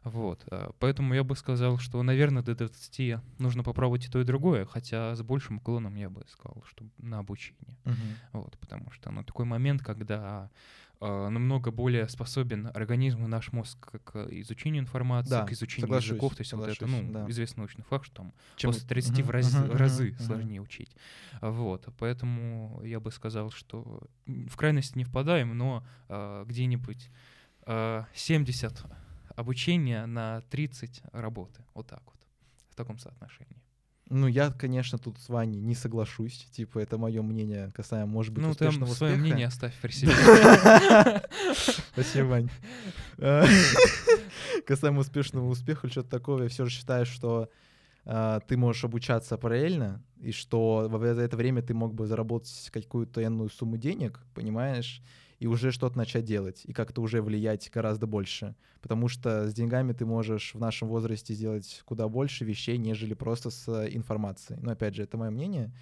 Вот, 0.03 0.45
э, 0.51 0.71
поэтому 0.79 1.15
я 1.15 1.23
бы 1.23 1.37
сказал, 1.37 1.79
что, 1.79 2.03
наверное, 2.03 2.43
до 2.43 2.55
20 2.55 3.21
нужно 3.39 3.63
попробовать 3.63 4.07
и 4.07 4.11
то, 4.11 4.21
и 4.21 4.25
другое, 4.25 4.65
хотя 4.65 5.15
с 5.15 5.23
большим 5.23 5.59
уклоном 5.59 5.95
я 5.95 6.09
бы 6.09 6.25
сказал, 6.29 6.63
что 6.67 6.87
на 6.99 7.19
обучение. 7.19 7.77
Мгм. 7.85 7.97
Вот, 8.33 8.59
потому 8.59 8.91
что, 8.93 9.11
ну, 9.11 9.25
такой 9.25 9.45
момент, 9.45 9.83
когда 9.83 10.51
э, 10.90 10.90
намного 11.01 11.71
более 11.71 12.09
способен 12.09 12.67
организм 12.75 13.25
и 13.25 13.27
наш 13.27 13.53
мозг 13.53 13.79
к 14.05 14.27
изучению 14.31 14.83
информации, 14.83 15.31
Да, 15.31 15.47
к 15.47 15.53
изучению 15.53 15.87
соглашусь, 15.87 16.11
языков, 16.11 16.35
то 16.37 16.41
есть 16.43 16.53
вот 16.53 16.69
это, 16.69 16.87
ну, 16.87 17.11
да. 17.13 17.31
известный 17.31 17.61
научный 17.61 17.85
факт, 17.85 18.05
что 18.05 18.17
там 18.17 18.35
Чем- 18.57 18.71
после 18.73 18.87
30 18.87 19.13
в 19.23 19.29
Мгм, 19.29 19.31
раз- 19.31 19.55
мгм, 19.55 19.73
разы 19.73 20.11
мгм, 20.13 20.21
сложнее 20.21 20.61
учить. 20.61 20.95
А, 21.41 21.51
Вот, 21.51 21.89
поэтому 21.99 22.83
я 22.85 23.01
бы 23.01 23.11
сказал, 23.13 23.51
что 23.51 24.03
в 24.27 24.57
крайности 24.57 24.99
не 24.99 25.05
впадаем, 25.05 25.57
но 25.57 25.85
а, 26.09 26.45
где-нибудь 26.45 27.11
а, 27.67 28.07
70 28.15 28.85
обучения 29.37 30.05
на 30.07 30.43
30 30.51 31.01
работы. 31.13 31.65
Вот 31.75 31.87
так 31.87 32.03
вот, 32.05 32.17
в 32.71 32.75
таком 32.75 32.99
соотношении. 32.99 33.57
Ну, 34.11 34.27
я, 34.27 34.51
конечно, 34.51 34.99
тут 34.99 35.19
с 35.21 35.29
Ваней 35.29 35.61
не 35.61 35.77
соглашусь. 35.77 36.49
Типа, 36.51 36.81
это 36.81 36.99
мое 36.99 37.23
мнение 37.23 37.71
касаемо, 37.73 38.11
может 38.11 38.35
быть, 38.35 38.43
ну, 38.45 38.55
ты 38.55 38.67
успешного 38.67 38.93
свое 38.93 39.13
успеха. 39.13 39.25
мнение 39.25 39.47
оставь 39.47 39.75
при 39.81 39.93
себе. 39.93 40.13
Спасибо, 41.93 42.27
Вань. 42.27 42.51
Касаемо 44.67 45.01
успешного 45.01 45.49
успеха 45.49 45.87
или 45.87 45.93
что-то 45.93 46.11
такого, 46.11 46.43
я 46.43 46.49
все 46.49 46.65
же 46.65 46.73
считаю, 46.73 47.07
что 47.07 47.51
а, 48.05 48.41
ты 48.41 48.57
можешь 48.57 48.85
обучаться 48.85 49.39
параллельно, 49.39 50.03
и 50.21 50.33
что 50.33 50.89
за 50.91 51.23
это 51.23 51.37
время 51.37 51.63
ты 51.63 51.73
мог 51.75 51.95
бы 51.95 52.09
заработать 52.09 52.71
какую-то 52.73 53.25
энную 53.25 53.49
сумму 53.49 53.77
денег, 53.77 54.19
понимаешь, 54.35 55.03
и 55.41 55.47
уже 55.47 55.73
что-то 55.73 55.97
начать 55.97 56.25
делать, 56.25 56.63
и 56.65 56.73
как-то 56.73 57.01
уже 57.01 57.23
влиять 57.23 57.71
гораздо 57.73 58.07
больше. 58.07 58.55
Потому 58.83 59.09
что 59.09 59.49
с 59.49 59.55
деньгами 59.55 59.93
ты 59.95 60.05
можешь 60.05 60.55
в 60.55 60.61
нашем 60.61 60.89
возрасте 60.89 61.35
сделать 61.35 61.83
куда 61.87 62.09
больше 62.09 62.45
вещей, 62.45 62.77
нежели 62.77 63.15
просто 63.15 63.51
с 63.51 63.67
э, 63.67 63.89
информацией. 63.95 64.61
Но 64.63 64.73
опять 64.73 64.95
же, 64.95 65.03
это 65.03 65.17
мое 65.17 65.31
мнение. 65.31 65.73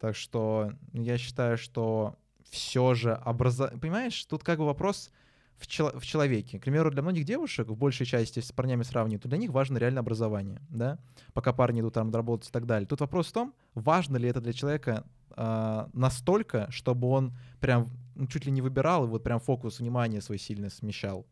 Так 0.00 0.16
что 0.16 0.72
я 0.94 1.18
считаю, 1.18 1.58
что 1.58 2.16
все 2.48 2.94
же 2.94 3.12
образование... 3.12 3.78
Понимаешь, 3.78 4.24
тут 4.24 4.42
как 4.42 4.58
бы 4.58 4.64
вопрос 4.64 5.10
в, 5.58 5.66
чело- 5.66 5.98
в 5.98 6.06
человеке. 6.06 6.58
К 6.58 6.62
примеру, 6.62 6.90
для 6.90 7.02
многих 7.02 7.26
девушек, 7.26 7.68
в 7.68 7.76
большей 7.76 8.06
части, 8.06 8.38
если 8.38 8.48
с 8.48 8.52
парнями 8.52 8.84
сравнивать, 8.84 9.22
то 9.22 9.28
для 9.28 9.38
них 9.38 9.50
важно 9.50 9.76
реально 9.76 10.00
образование, 10.00 10.62
да, 10.70 10.98
пока 11.34 11.52
парни 11.52 11.80
идут 11.80 11.94
там 11.94 12.10
работать 12.10 12.48
и 12.48 12.52
так 12.52 12.64
далее. 12.64 12.86
Тут 12.86 13.00
вопрос 13.00 13.28
в 13.28 13.32
том, 13.32 13.54
важно 13.74 14.16
ли 14.16 14.28
это 14.28 14.40
для 14.40 14.54
человека 14.54 15.04
а, 15.36 15.90
настолько, 15.92 16.70
чтобы 16.70 17.08
он 17.08 17.36
прям 17.60 17.90
чуть 18.28 18.46
ли 18.46 18.52
не 18.52 18.62
выбирал 18.62 19.04
и 19.04 19.08
вот 19.08 19.22
прям 19.22 19.40
фокус 19.40 19.80
внимания 19.80 20.20
свой 20.20 20.38
сильно 20.38 20.70
смещал. 20.70 21.26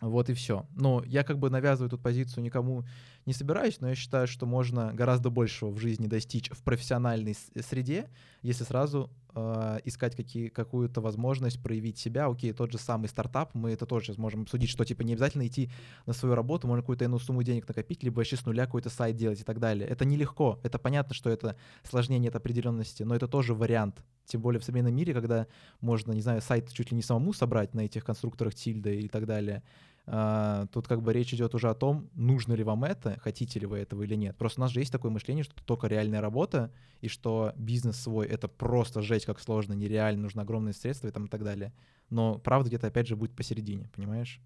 Вот 0.00 0.30
и 0.30 0.34
все. 0.34 0.66
Но 0.74 1.02
я 1.04 1.22
как 1.22 1.38
бы 1.38 1.48
навязываю 1.48 1.90
тут 1.90 2.02
позицию 2.02 2.42
никому 2.42 2.84
не 3.26 3.32
собираюсь, 3.32 3.80
но 3.80 3.88
я 3.88 3.94
считаю, 3.94 4.26
что 4.26 4.46
можно 4.46 4.92
гораздо 4.92 5.30
большего 5.30 5.70
в 5.70 5.78
жизни 5.78 6.06
достичь 6.06 6.50
в 6.50 6.62
профессиональной 6.62 7.34
с- 7.34 7.50
среде, 7.66 8.08
если 8.42 8.64
сразу 8.64 9.10
э, 9.34 9.78
искать 9.84 10.14
какие, 10.16 10.48
какую-то 10.48 11.00
возможность 11.00 11.62
проявить 11.62 11.98
себя. 11.98 12.26
Окей, 12.26 12.52
тот 12.52 12.72
же 12.72 12.78
самый 12.78 13.08
стартап, 13.08 13.54
мы 13.54 13.70
это 13.70 13.86
тоже 13.86 14.14
сможем 14.14 14.42
обсудить, 14.42 14.68
что 14.68 14.84
типа 14.84 15.02
не 15.02 15.14
обязательно 15.14 15.46
идти 15.46 15.70
на 16.06 16.12
свою 16.12 16.34
работу, 16.34 16.66
можно 16.66 16.82
какую-то 16.82 17.04
иную 17.04 17.20
сумму 17.20 17.42
денег 17.42 17.66
накопить, 17.66 18.02
либо 18.02 18.16
вообще 18.16 18.36
с 18.36 18.44
нуля 18.44 18.66
какой-то 18.66 18.90
сайт 18.90 19.16
делать 19.16 19.40
и 19.40 19.44
так 19.44 19.58
далее. 19.58 19.88
Это 19.88 20.04
нелегко, 20.04 20.60
это 20.62 20.78
понятно, 20.78 21.14
что 21.14 21.30
это 21.30 21.56
сложнее, 21.88 22.18
нет 22.18 22.36
определенности, 22.36 23.04
но 23.04 23.14
это 23.14 23.28
тоже 23.28 23.54
вариант. 23.54 24.04
Тем 24.26 24.40
более 24.40 24.60
в 24.60 24.64
современном 24.64 24.94
мире, 24.94 25.14
когда 25.14 25.46
можно, 25.80 26.12
не 26.12 26.20
знаю, 26.20 26.40
сайт 26.42 26.70
чуть 26.72 26.90
ли 26.90 26.96
не 26.96 27.02
самому 27.02 27.32
собрать 27.32 27.74
на 27.74 27.80
этих 27.80 28.04
конструкторах 28.04 28.54
Тильда 28.54 28.90
и 28.90 29.08
так 29.08 29.26
далее. 29.26 29.62
А, 30.04 30.66
тут 30.66 30.88
как 30.88 31.00
бы 31.02 31.12
речь 31.12 31.32
идет 31.32 31.54
уже 31.54 31.70
о 31.70 31.74
том, 31.74 32.10
нужно 32.14 32.54
ли 32.54 32.64
вам 32.64 32.84
это, 32.84 33.18
хотите 33.20 33.60
ли 33.60 33.66
вы 33.66 33.78
этого 33.78 34.02
или 34.02 34.14
нет. 34.14 34.36
Просто 34.36 34.60
у 34.60 34.62
нас 34.62 34.72
же 34.72 34.80
есть 34.80 34.90
такое 34.90 35.10
мышление, 35.10 35.44
что 35.44 35.54
это 35.54 35.64
только 35.64 35.86
реальная 35.86 36.20
работа, 36.20 36.72
и 37.00 37.08
что 37.08 37.52
бизнес 37.56 38.00
свой— 38.00 38.26
это 38.28 38.48
просто 38.48 39.02
жесть 39.02 39.26
как 39.26 39.38
сложно, 39.38 39.74
нереально, 39.74 40.22
нужно 40.22 40.42
огромные 40.42 40.74
средства 40.74 41.08
и, 41.08 41.12
там, 41.12 41.26
и 41.26 41.28
так 41.28 41.44
далее. 41.44 41.72
Но 42.10 42.38
правда 42.38 42.68
где-то 42.68 42.88
опять 42.88 43.06
же 43.06 43.16
будет 43.16 43.36
посередине, 43.36 43.88
понимаешь? 43.94 44.40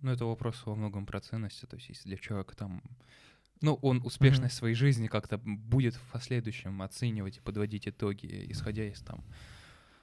Ну, 0.00 0.12
это 0.12 0.24
вопрос 0.24 0.62
во 0.64 0.76
многом 0.76 1.06
про 1.06 1.20
ценности. 1.20 1.66
То 1.66 1.76
есть, 1.76 1.88
если 1.88 2.08
для 2.08 2.16
человека 2.16 2.56
там... 2.56 2.82
Ну, 3.60 3.74
он 3.82 4.00
успешность 4.04 4.54
своей 4.54 4.76
жизни 4.76 5.08
как-то 5.08 5.38
будет 5.38 5.94
в 5.94 6.12
последующем 6.12 6.80
оценивать 6.80 7.38
и 7.38 7.40
подводить 7.40 7.88
итоги, 7.88 8.46
исходя 8.48 8.84
из 8.84 9.00
там 9.00 9.24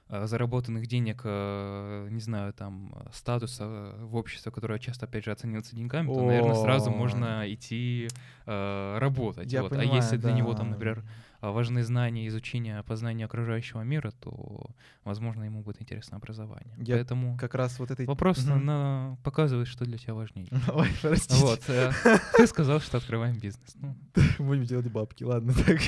заработанных 0.08 0.86
денег, 0.86 1.22
э, 1.24 2.08
не 2.10 2.20
знаю, 2.20 2.52
там, 2.52 2.92
э, 2.94 3.08
статуса 3.12 3.64
э, 3.64 4.04
в 4.04 4.14
обществе, 4.16 4.52
которое 4.52 4.78
часто, 4.78 5.06
опять 5.06 5.24
же, 5.24 5.32
оценивается 5.32 5.74
деньгами, 5.74 6.06
то, 6.06 6.22
наверное, 6.24 6.54
сразу 6.54 6.90
можно 6.90 7.42
идти 7.52 8.08
э, 8.46 8.98
работать. 8.98 9.52
Я 9.52 9.62
вот. 9.62 9.72
а 9.72 9.76
понимаю, 9.76 9.96
если 9.96 10.16
для 10.16 10.32
него 10.32 10.54
там, 10.54 10.66
да. 10.66 10.72
например, 10.72 11.02
а, 11.02 11.10
важны 11.52 11.82
знания, 11.84 12.26
изучение, 12.28 12.82
познание 12.82 13.26
окружающего 13.26 13.82
мира, 13.82 14.10
то, 14.20 14.66
возможно, 15.04 15.44
ему 15.44 15.62
будет 15.62 15.80
интересно 15.82 16.16
образование. 16.16 16.74
Я 16.78 16.96
Поэтому 16.96 17.36
Как 17.38 17.54
раз 17.54 17.78
вот 17.78 17.90
этой... 17.90 18.06
вопрос 18.06 18.44
Мгм. 18.44 18.64
на- 18.64 19.18
показывает, 19.22 19.68
что 19.68 19.84
для 19.84 19.98
тебя 19.98 20.14
важнее. 20.14 20.48
Ой, 20.72 20.88
простите. 21.02 21.40
Вот. 21.40 21.60
э, 21.68 21.90
Ты 22.36 22.46
сказал, 22.46 22.80
что 22.80 22.98
открываем 22.98 23.38
бизнес. 23.38 23.74
Ну, 23.76 23.94
Будем 24.38 24.64
делать 24.64 24.90
бабки, 24.90 25.24
ладно, 25.24 25.52
так. 25.66 25.78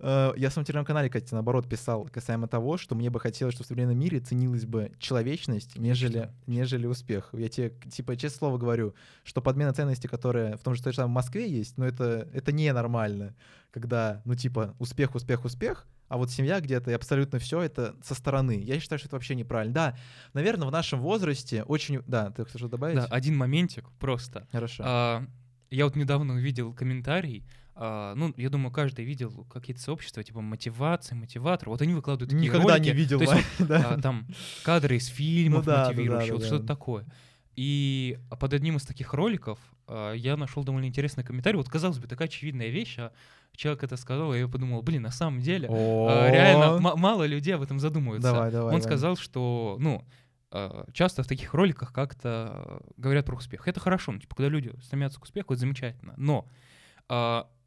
Э, 0.00 0.32
Я 0.36 0.50
в 0.50 0.52
своем 0.52 0.64
телеграм-канале, 0.66 1.08
кстати, 1.08 1.32
наоборот 1.34 1.68
писал 1.68 2.04
касаемо 2.06 2.48
того, 2.48 2.76
что 2.78 2.94
мне 2.94 3.10
бы 3.10 3.20
хотелось, 3.20 3.54
чтобы 3.54 3.64
в 3.64 3.68
современном 3.68 3.98
мире 3.98 4.20
ценилась 4.20 4.64
бы 4.66 4.92
человечность, 4.98 5.76
нежели, 5.78 6.30
нежели 6.46 6.86
успех. 6.86 7.30
Я 7.32 7.48
тебе, 7.48 7.70
типа, 7.90 8.16
честное 8.16 8.38
слово 8.38 8.58
говорю, 8.58 8.94
что 9.24 9.40
подмена 9.42 9.72
ценностей, 9.72 10.08
которая 10.08 10.56
в 10.56 10.60
том 10.62 10.74
же 10.74 10.82
же 10.82 10.92
самой 10.92 11.12
Москве 11.14 11.50
есть, 11.50 11.76
но 11.76 11.84
это, 11.86 12.28
это 12.32 12.52
ненормально, 12.52 13.34
когда, 13.70 14.22
ну, 14.24 14.34
типа, 14.34 14.74
успех, 14.78 15.14
успех, 15.14 15.44
успех, 15.44 15.86
а 16.08 16.16
вот 16.16 16.30
семья 16.30 16.60
где-то 16.60 16.90
и 16.90 16.94
абсолютно 16.94 17.38
все 17.38 17.60
это 17.60 17.94
со 18.02 18.14
стороны. 18.14 18.60
Я 18.62 18.80
считаю, 18.80 18.98
что 18.98 19.08
это 19.08 19.16
вообще 19.16 19.34
неправильно. 19.34 19.74
Да, 19.74 19.96
наверное, 20.32 20.66
в 20.66 20.70
нашем 20.70 21.00
возрасте 21.00 21.62
очень... 21.64 22.02
Да, 22.06 22.30
ты 22.30 22.44
хочешь 22.44 22.68
добавить? 22.68 22.96
Да, 22.96 23.04
один 23.04 23.36
моментик 23.36 23.90
просто. 23.98 24.48
Хорошо. 24.50 24.82
А, 24.86 25.26
Я 25.70 25.84
вот 25.84 25.96
недавно 25.96 26.34
увидел 26.34 26.72
комментарий, 26.72 27.44
а, 27.80 28.14
ну, 28.16 28.34
я 28.36 28.50
думаю, 28.50 28.72
каждый 28.72 29.04
видел 29.04 29.46
какие-то 29.52 29.80
сообщества, 29.80 30.24
типа 30.24 30.40
мотивация, 30.40 31.14
мотиватор. 31.14 31.68
Вот 31.68 31.80
они 31.80 31.94
выкладывают 31.94 32.30
такие 32.30 32.48
Никогда 32.48 32.74
ролики. 32.74 32.86
не 32.86 32.92
видел, 32.92 33.18
То 33.20 33.32
есть 33.32 33.46
да. 33.60 33.90
а, 33.90 34.00
там 34.00 34.26
кадры 34.64 34.96
из 34.96 35.06
фильмов 35.06 35.64
Ну 35.64 35.72
да, 35.72 35.84
да, 35.84 35.90
мотивирующих, 35.90 36.28
да, 36.28 36.32
вот 36.34 36.40
да, 36.40 36.46
что-то 36.46 36.64
да. 36.64 36.74
такое. 36.74 37.04
И 37.58 38.20
под 38.38 38.54
одним 38.54 38.76
из 38.76 38.84
таких 38.84 39.12
роликов 39.14 39.58
а, 39.88 40.12
я 40.12 40.36
нашел 40.36 40.62
довольно 40.62 40.86
интересный 40.86 41.24
комментарий. 41.24 41.56
Вот, 41.56 41.68
казалось 41.68 41.98
бы, 41.98 42.06
такая 42.06 42.28
очевидная 42.28 42.68
вещь, 42.68 42.94
а 43.00 43.10
человек 43.56 43.82
это 43.82 43.96
сказал, 43.96 44.32
и 44.32 44.38
я 44.38 44.46
подумал, 44.46 44.80
блин, 44.82 45.02
на 45.02 45.10
самом 45.10 45.40
деле, 45.40 45.68
а, 45.68 46.30
реально 46.30 46.78
мало 46.78 47.26
людей 47.26 47.56
об 47.56 47.62
этом 47.62 47.80
задумываются. 47.80 48.30
Давай, 48.30 48.52
давай. 48.52 48.68
Он 48.68 48.74
Вань. 48.74 48.82
сказал, 48.82 49.16
что, 49.16 49.76
ну, 49.80 50.04
а, 50.52 50.86
часто 50.92 51.24
в 51.24 51.26
таких 51.26 51.52
роликах 51.52 51.92
как-то 51.92 52.80
говорят 52.96 53.26
про 53.26 53.34
успех. 53.34 53.66
Это 53.66 53.80
хорошо, 53.80 54.12
ну, 54.12 54.20
типа, 54.20 54.36
когда 54.36 54.50
люди 54.50 54.72
стремятся 54.80 55.18
к 55.18 55.24
успеху, 55.24 55.52
это 55.52 55.58
замечательно. 55.58 56.14
Но 56.16 56.46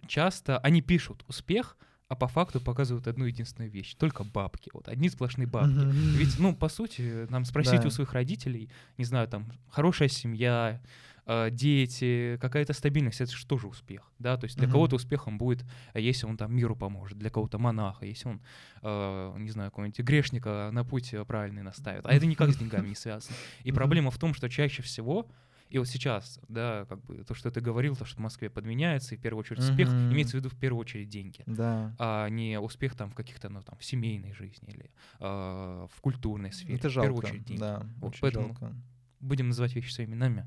часто 0.07 0.57
они 0.59 0.81
пишут 0.81 1.25
успех, 1.27 1.75
а 2.11 2.15
по 2.15 2.27
факту 2.27 2.59
показывают 2.59 3.07
одну 3.07 3.23
единственную 3.23 3.71
вещь. 3.71 3.95
Только 3.95 4.25
бабки. 4.25 4.69
Вот 4.73 4.89
одни 4.89 5.07
сплошные 5.07 5.47
бабки. 5.47 5.79
Ведь, 6.17 6.37
ну, 6.39 6.53
по 6.53 6.67
сути, 6.67 7.25
нам 7.29 7.45
спросить 7.45 7.79
Да. 7.79 7.87
у 7.87 7.89
своих 7.89 8.11
родителей, 8.11 8.69
не 8.97 9.05
знаю, 9.05 9.29
там, 9.29 9.45
хорошая 9.69 10.09
семья, 10.09 10.81
а, 11.25 11.49
дети, 11.49 12.37
какая-то 12.41 12.73
стабильность, 12.73 13.21
это 13.21 13.31
же 13.31 13.45
тоже 13.45 13.67
успех, 13.67 14.11
да, 14.19 14.35
то 14.35 14.43
есть 14.43 14.57
для 14.57 14.67
кого-то 14.67 14.97
успехом 14.97 15.37
будет, 15.37 15.63
если 15.93 16.25
он 16.25 16.35
там 16.35 16.53
миру 16.53 16.75
поможет, 16.75 17.17
для 17.17 17.29
кого-то 17.29 17.57
монаха, 17.59 18.05
если 18.05 18.27
он, 18.27 18.41
а, 18.81 19.33
не 19.37 19.49
знаю, 19.49 19.71
какого-нибудь 19.71 19.99
грешника 19.99 20.69
на 20.73 20.83
путь 20.83 21.13
э, 21.13 21.23
правильный 21.23 21.61
наставит, 21.61 22.05
а 22.05 22.13
это 22.13 22.25
никак 22.25 22.49
с 22.49 22.57
деньгами 22.57 22.89
не 22.89 22.95
связано. 22.95 23.37
И 23.63 23.71
проблема 23.71 24.11
в 24.11 24.17
том, 24.17 24.33
что 24.33 24.49
чаще 24.49 24.81
всего, 24.81 25.29
и 25.71 25.77
вот 25.79 25.87
сейчас, 25.87 26.39
да, 26.47 26.85
как 26.89 27.03
бы 27.05 27.23
то, 27.23 27.33
что 27.33 27.49
ты 27.51 27.61
говорил, 27.61 27.95
то, 27.95 28.05
что 28.05 28.17
в 28.17 28.19
Москве 28.19 28.49
подменяется, 28.49 29.15
и 29.15 29.17
в 29.17 29.21
первую 29.21 29.39
очередь 29.41 29.59
успех, 29.59 29.89
Мгм. 29.89 30.11
имеется 30.13 30.37
в 30.37 30.39
виду 30.39 30.49
в 30.49 30.55
первую 30.57 30.81
очередь 30.81 31.09
деньги 31.09 31.43
Да. 31.45 31.95
а 31.97 32.27
не 32.29 32.59
успех 32.59 32.95
там 32.95 33.09
в 33.09 33.15
каких-то, 33.15 33.49
ну, 33.49 33.61
там, 33.61 33.77
в 33.79 33.83
семейной 33.85 34.33
жизни 34.33 34.69
или 34.73 34.91
а, 35.19 35.87
в 35.87 36.01
культурной 36.01 36.51
сфере. 36.51 36.75
Это 36.75 36.89
в 36.89 36.93
первую 36.93 37.13
жалко. 37.21 37.25
очередь 37.27 37.45
деньги. 37.45 37.59
Да, 37.61 37.85
Вот 37.97 38.15
поэтому- 38.21 38.47
жалко. 38.49 38.75
Будем 39.19 39.47
называть 39.49 39.73
вещи 39.75 39.91
своими 39.91 40.11
именами. 40.13 40.45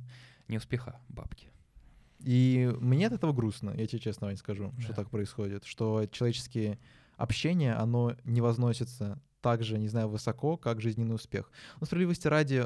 Не 0.49 0.57
успеха, 0.59 1.01
а 1.09 1.13
бабки. 1.13 1.49
И 2.21 2.73
мне 2.81 3.07
от 3.07 3.13
этого 3.13 3.33
грустно, 3.33 3.71
я 3.77 3.87
тебе 3.87 3.99
честно, 4.01 4.27
Вань, 4.29 4.37
скажу, 4.37 4.73
что 4.79 4.89
Да. 4.89 4.95
так 4.95 5.11
происходит, 5.11 5.65
что 5.65 6.07
человеческие 6.11 6.79
общение, 7.17 7.75
оно 7.75 8.17
не 8.25 8.41
возносится 8.41 9.21
так 9.45 9.63
же, 9.63 9.77
не 9.77 9.89
знаю, 9.89 10.09
высоко, 10.09 10.57
как 10.57 10.81
жизненный 10.81 11.15
успех. 11.15 11.53
Но 11.79 11.85
справедливости 11.85 12.27
ради, 12.29 12.65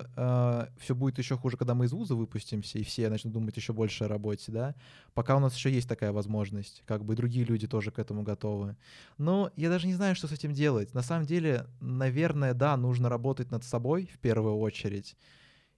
все 0.78 0.94
будет 0.94 1.18
еще 1.18 1.36
хуже, 1.36 1.56
когда 1.56 1.74
мы 1.74 1.86
из 1.86 1.92
вуза 1.92 2.14
выпустимся, 2.14 2.78
и 2.78 2.84
все 2.84 3.08
начнут 3.08 3.32
думать 3.32 3.56
еще 3.56 3.72
больше 3.72 4.04
о 4.04 4.08
работе, 4.08 4.52
да. 4.52 4.76
Пока 5.12 5.34
у 5.34 5.40
нас 5.40 5.56
еще 5.56 5.72
есть 5.72 5.88
такая 5.88 6.12
возможность, 6.12 6.84
как 6.86 7.04
бы 7.04 7.16
другие 7.16 7.44
люди 7.44 7.66
тоже 7.66 7.90
к 7.90 7.98
этому 7.98 8.22
готовы. 8.22 8.76
Но 9.18 9.50
я 9.56 9.70
даже 9.70 9.88
не 9.88 9.94
знаю, 9.94 10.14
что 10.14 10.28
с 10.28 10.32
этим 10.32 10.52
делать. 10.52 10.94
На 10.94 11.02
самом 11.02 11.26
деле, 11.26 11.66
наверное, 11.80 12.54
да, 12.54 12.76
нужно 12.76 13.08
работать 13.08 13.50
над 13.50 13.64
собой 13.64 14.08
в 14.14 14.20
первую 14.20 14.56
очередь. 14.58 15.16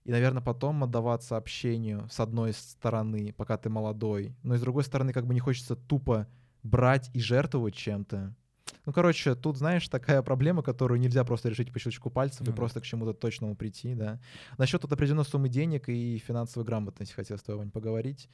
И, 0.04 0.11
наверное, 0.11 0.42
потом 0.42 0.85
отдаваться 0.85 1.38
общению 1.38 2.09
с 2.11 2.21
одной 2.21 2.52
стороны, 2.52 3.33
пока 3.35 3.57
ты 3.57 3.71
молодой, 3.71 4.37
но 4.42 4.54
и 4.54 4.59
с 4.59 4.61
другой 4.61 4.85
стороны, 4.85 5.14
как 5.14 5.26
бы 5.26 5.33
не 5.33 5.40
хочется 5.40 5.76
тупо 5.76 6.26
брать 6.62 7.11
и 7.14 7.21
жертвовать 7.21 7.75
чем-то. 7.75 8.35
Ну, 8.90 8.94
короче, 8.94 9.37
тут, 9.37 9.56
знаешь, 9.56 9.88
такая 9.88 10.20
проблема, 10.20 10.64
которую 10.64 10.99
нельзя 10.99 11.23
просто 11.23 11.49
решить 11.49 11.73
по 11.73 11.78
щелчку 11.78 12.11
пальцев 12.11 12.40
ну, 12.40 12.47
и 12.47 12.49
да. 12.49 12.56
просто 12.56 12.80
к 12.80 12.85
чему-то 12.85 13.12
точному 13.12 13.54
прийти, 13.54 13.94
да. 13.94 14.18
Насчет 14.59 14.82
тут 14.82 14.92
определенной 14.92 15.25
суммы 15.25 15.49
денег 15.49 15.88
и 15.88 16.18
финансовой 16.18 16.66
грамотности 16.66 17.12
хотел 17.12 17.38
с 17.38 17.42
тобой, 17.42 17.61
Вань, 17.61 17.70
поговорить. 17.70 18.28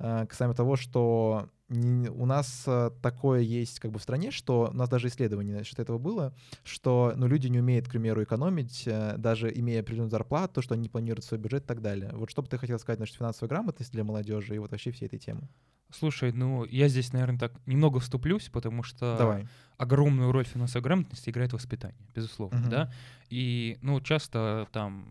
Э, 0.00 0.26
касаемо 0.26 0.54
того, 0.54 0.74
что 0.74 1.48
у 1.68 2.26
нас 2.26 2.64
э, 2.66 2.90
такое 3.00 3.42
есть 3.42 3.78
как 3.78 3.92
бы 3.92 4.00
в 4.00 4.02
стране, 4.02 4.32
что 4.32 4.70
у 4.72 4.76
нас 4.76 4.88
даже 4.88 5.06
исследование 5.06 5.58
насчет 5.58 5.78
этого 5.78 5.98
было, 5.98 6.34
что 6.64 7.12
ну, 7.14 7.28
люди 7.28 7.46
не 7.46 7.60
умеют, 7.60 7.86
к 7.86 7.90
примеру, 7.92 8.24
экономить, 8.24 8.88
э, 8.88 9.14
даже 9.16 9.48
имея 9.56 9.78
определенную 9.78 10.10
зарплату, 10.10 10.60
что 10.60 10.74
они 10.74 10.82
не 10.82 10.88
планируют 10.88 11.24
свой 11.24 11.38
бюджет 11.38 11.62
и 11.62 11.66
так 11.68 11.82
далее. 11.82 12.10
Вот 12.14 12.30
что 12.30 12.42
бы 12.42 12.48
ты 12.48 12.58
хотел 12.58 12.80
сказать 12.80 12.98
насчет 12.98 13.14
финансовой 13.14 13.48
грамотности 13.48 13.92
для 13.92 14.02
молодежи 14.02 14.56
и 14.56 14.58
вот 14.58 14.72
вообще 14.72 14.90
всей 14.90 15.06
этой 15.06 15.20
темы? 15.20 15.48
Слушай, 15.92 16.32
ну 16.32 16.64
я 16.64 16.88
здесь, 16.88 17.12
наверное, 17.12 17.38
так 17.38 17.52
немного 17.66 17.98
вступлюсь, 18.00 18.48
потому 18.48 18.82
что 18.82 19.16
Давай. 19.18 19.46
Огромную 19.80 20.30
роль 20.30 20.44
финансовой 20.44 20.84
грамотности 20.84 21.30
играет 21.30 21.52
воспитание, 21.52 22.06
безусловно, 22.14 22.58
uh-huh. 22.58 22.68
да. 22.68 22.92
И, 23.30 23.78
ну, 23.80 24.00
часто 24.00 24.68
там 24.72 25.06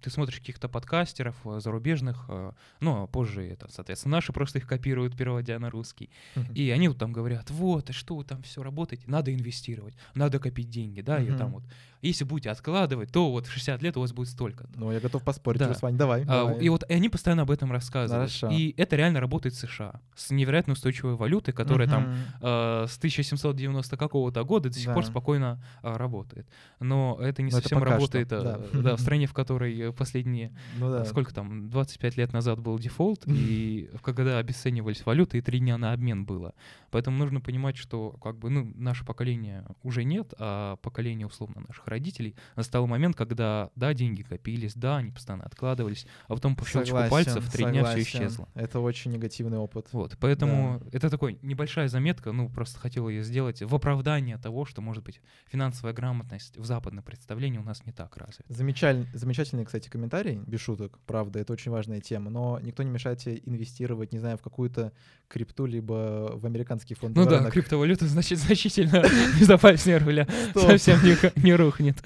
ты 0.00 0.10
смотришь 0.10 0.38
каких-то 0.38 0.68
подкастеров 0.68 1.36
э, 1.44 1.60
зарубежных, 1.60 2.24
э, 2.28 2.52
ну, 2.80 3.02
а 3.02 3.06
позже 3.06 3.44
это, 3.46 3.68
соответственно, 3.70 4.16
наши 4.16 4.32
просто 4.32 4.58
их 4.58 4.66
копируют, 4.66 5.16
переводя 5.16 5.58
на 5.58 5.70
русский. 5.70 6.10
Uh-huh. 6.36 6.54
И 6.54 6.70
они 6.70 6.88
вот 6.88 6.98
там 6.98 7.12
говорят, 7.12 7.50
вот, 7.50 7.90
а 7.90 7.92
что 7.92 8.16
вы 8.16 8.24
там 8.24 8.42
все 8.42 8.62
работаете? 8.62 9.04
Надо 9.06 9.34
инвестировать, 9.34 9.94
надо 10.14 10.38
копить 10.38 10.70
деньги, 10.70 11.00
да, 11.00 11.20
uh-huh. 11.20 11.34
и 11.34 11.38
там 11.38 11.52
вот. 11.52 11.64
Если 12.00 12.22
будете 12.22 12.50
откладывать, 12.50 13.10
то 13.10 13.28
вот 13.32 13.48
в 13.48 13.52
60 13.52 13.82
лет 13.82 13.96
у 13.96 14.00
вас 14.00 14.12
будет 14.12 14.28
столько. 14.28 14.68
Ну, 14.76 14.92
я 14.92 15.00
готов 15.00 15.24
поспорить 15.24 15.58
да. 15.58 15.74
с 15.74 15.82
вами, 15.82 15.96
давай. 15.96 16.22
А, 16.22 16.26
давай. 16.26 16.60
И 16.60 16.68
вот 16.68 16.88
и 16.88 16.92
они 16.92 17.08
постоянно 17.08 17.42
об 17.42 17.50
этом 17.50 17.72
рассказывают. 17.72 18.30
Хорошо. 18.30 18.56
И 18.56 18.72
это 18.76 18.94
реально 18.94 19.18
работает 19.18 19.56
в 19.56 19.58
США 19.58 20.00
с 20.14 20.30
невероятно 20.30 20.74
устойчивой 20.74 21.16
валютой, 21.16 21.52
которая 21.52 21.88
uh-huh. 21.88 21.90
там 21.90 22.14
э, 22.40 22.86
с 22.88 22.98
1790 22.98 23.96
какого-то 23.98 24.44
года 24.44 24.70
до 24.70 24.74
сих 24.74 24.86
да. 24.86 24.94
пор 24.94 25.04
спокойно 25.04 25.62
э, 25.82 25.96
работает. 25.96 26.48
Но 26.80 27.18
это 27.20 27.42
не 27.42 27.50
Но 27.50 27.58
совсем 27.58 27.78
это 27.78 27.90
работает 27.90 28.28
что, 28.28 28.42
да. 28.42 28.80
Да, 28.80 28.96
в 28.96 29.00
стране, 29.02 29.26
в 29.26 29.34
которой 29.34 29.92
последние, 29.92 30.52
ну, 30.78 30.90
да. 30.90 31.04
сколько 31.04 31.34
там, 31.34 31.68
25 31.68 32.16
лет 32.16 32.32
назад 32.32 32.60
был 32.60 32.78
дефолт, 32.78 33.22
и 33.26 33.90
когда 34.02 34.38
обесценивались 34.38 35.04
валюты, 35.04 35.38
и 35.38 35.40
три 35.40 35.58
дня 35.58 35.76
на 35.78 35.92
обмен 35.92 36.24
было. 36.24 36.54
Поэтому 36.90 37.18
нужно 37.18 37.40
понимать, 37.40 37.76
что 37.76 38.12
как 38.22 38.38
бы, 38.38 38.50
ну, 38.50 38.72
наше 38.76 39.04
поколение 39.04 39.66
уже 39.82 40.04
нет, 40.04 40.32
а 40.38 40.76
поколение, 40.76 41.26
условно, 41.26 41.62
наших 41.66 41.86
родителей, 41.86 42.34
настал 42.56 42.86
момент, 42.86 43.16
когда, 43.16 43.70
да, 43.76 43.92
деньги 43.94 44.22
копились, 44.22 44.74
да, 44.74 44.98
они 44.98 45.10
постоянно 45.10 45.44
откладывались, 45.44 46.06
а 46.28 46.34
потом 46.34 46.56
по 46.56 46.64
щелчку 46.64 46.96
согласен, 46.96 47.10
пальцев 47.10 47.52
три 47.52 47.64
дня 47.64 47.84
все 47.84 48.02
исчезло. 48.02 48.48
Это 48.54 48.80
очень 48.80 49.12
негативный 49.12 49.58
опыт. 49.58 49.88
Вот, 49.92 50.16
поэтому 50.20 50.80
да. 50.80 50.86
это 50.92 51.10
такой 51.10 51.38
небольшая 51.42 51.88
заметка, 51.88 52.32
ну, 52.32 52.48
просто 52.48 52.78
хотел 52.78 53.08
ее 53.08 53.22
сделать 53.22 53.62
в 53.62 53.74
оправдание 53.88 54.36
того, 54.36 54.66
что, 54.66 54.82
может 54.82 55.02
быть, 55.02 55.20
финансовая 55.46 55.94
грамотность 55.94 56.58
в 56.58 56.64
западном 56.64 57.02
представлении 57.02 57.58
у 57.58 57.62
нас 57.62 57.86
не 57.86 57.92
так 57.92 58.16
развита. 58.16 58.44
Замечательный, 58.48 59.06
замечательный, 59.14 59.64
кстати, 59.64 59.88
комментарий, 59.88 60.40
без 60.46 60.60
шуток, 60.60 60.98
правда, 61.06 61.38
это 61.38 61.54
очень 61.54 61.70
важная 61.70 62.00
тема, 62.00 62.30
но 62.30 62.60
никто 62.60 62.82
не 62.82 62.90
мешает 62.90 63.18
тебе 63.18 63.40
инвестировать, 63.46 64.12
не 64.12 64.18
знаю, 64.18 64.36
в 64.36 64.42
какую-то 64.42 64.92
крипту, 65.26 65.64
либо 65.64 66.32
в 66.34 66.44
американский 66.44 66.94
фонд. 66.94 67.16
Ну 67.16 67.24
да, 67.24 67.50
криптовалюта, 67.50 68.06
значит, 68.06 68.38
значительно 68.38 69.02
безопаснее 69.40 69.98
руля. 69.98 70.26
Совсем 70.54 70.98
не 71.36 71.54
рухнет. 71.54 71.96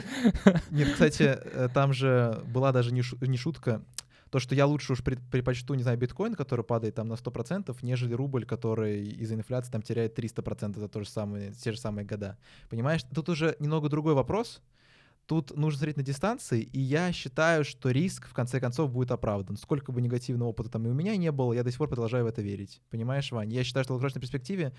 Нет, 0.71 0.93
кстати, 0.93 1.37
э, 1.37 1.69
там 1.75 1.93
же 1.93 2.41
была 2.47 2.71
даже 2.73 2.93
не 2.93 3.37
шутка, 3.37 3.83
то, 4.33 4.39
что 4.39 4.55
я 4.55 4.65
лучше 4.65 4.95
уж 4.95 5.05
предпочту, 5.05 5.75
не 5.75 5.83
знаю, 5.83 5.99
биткоин, 5.99 6.35
который 6.35 6.65
падает 6.65 6.95
там 6.95 7.07
на 7.07 7.15
100%, 7.15 7.77
нежели 7.83 8.15
рубль, 8.15 8.47
который 8.47 9.05
из-за 9.05 9.35
инфляции 9.35 9.71
там 9.71 9.83
теряет 9.83 10.19
300% 10.19 10.79
за 10.79 10.89
то 10.89 11.01
же 11.01 11.09
самое, 11.11 11.53
те 11.53 11.71
же 11.71 11.79
самые 11.79 12.07
года. 12.07 12.39
Понимаешь, 12.71 13.03
тут 13.15 13.29
уже 13.29 13.57
немного 13.61 13.91
другой 13.91 14.15
вопрос, 14.15 14.63
Тут 15.27 15.57
нужно 15.57 15.79
смотреть 15.79 15.97
на 15.99 16.03
дистанции, 16.03 16.63
и 16.63 16.81
я 16.81 17.13
считаю, 17.13 17.65
что 17.65 17.91
риск 17.91 18.27
в 18.27 18.35
конце 18.35 18.59
концов 18.59 18.91
будет 18.91 19.13
оправдан. 19.13 19.57
Сколько 19.57 19.93
бы 19.93 20.03
негативного 20.03 20.49
опыта 20.49 20.69
там 20.69 20.85
и 20.87 20.91
у 20.91 20.95
меня 20.95 21.17
не 21.17 21.31
было, 21.31 21.53
я 21.53 21.63
до 21.63 21.71
сих 21.71 21.79
пор 21.79 21.89
продолжаю 21.89 22.25
в 22.25 22.27
это 22.27 22.43
верить. 22.43 22.81
Понимаешь, 22.91 23.31
Вань? 23.31 23.53
Я 23.53 23.63
считаю, 23.63 23.85
что 23.85 23.93
в 23.93 23.97
долгосрочной 23.97 24.21
перспективе 24.21 24.73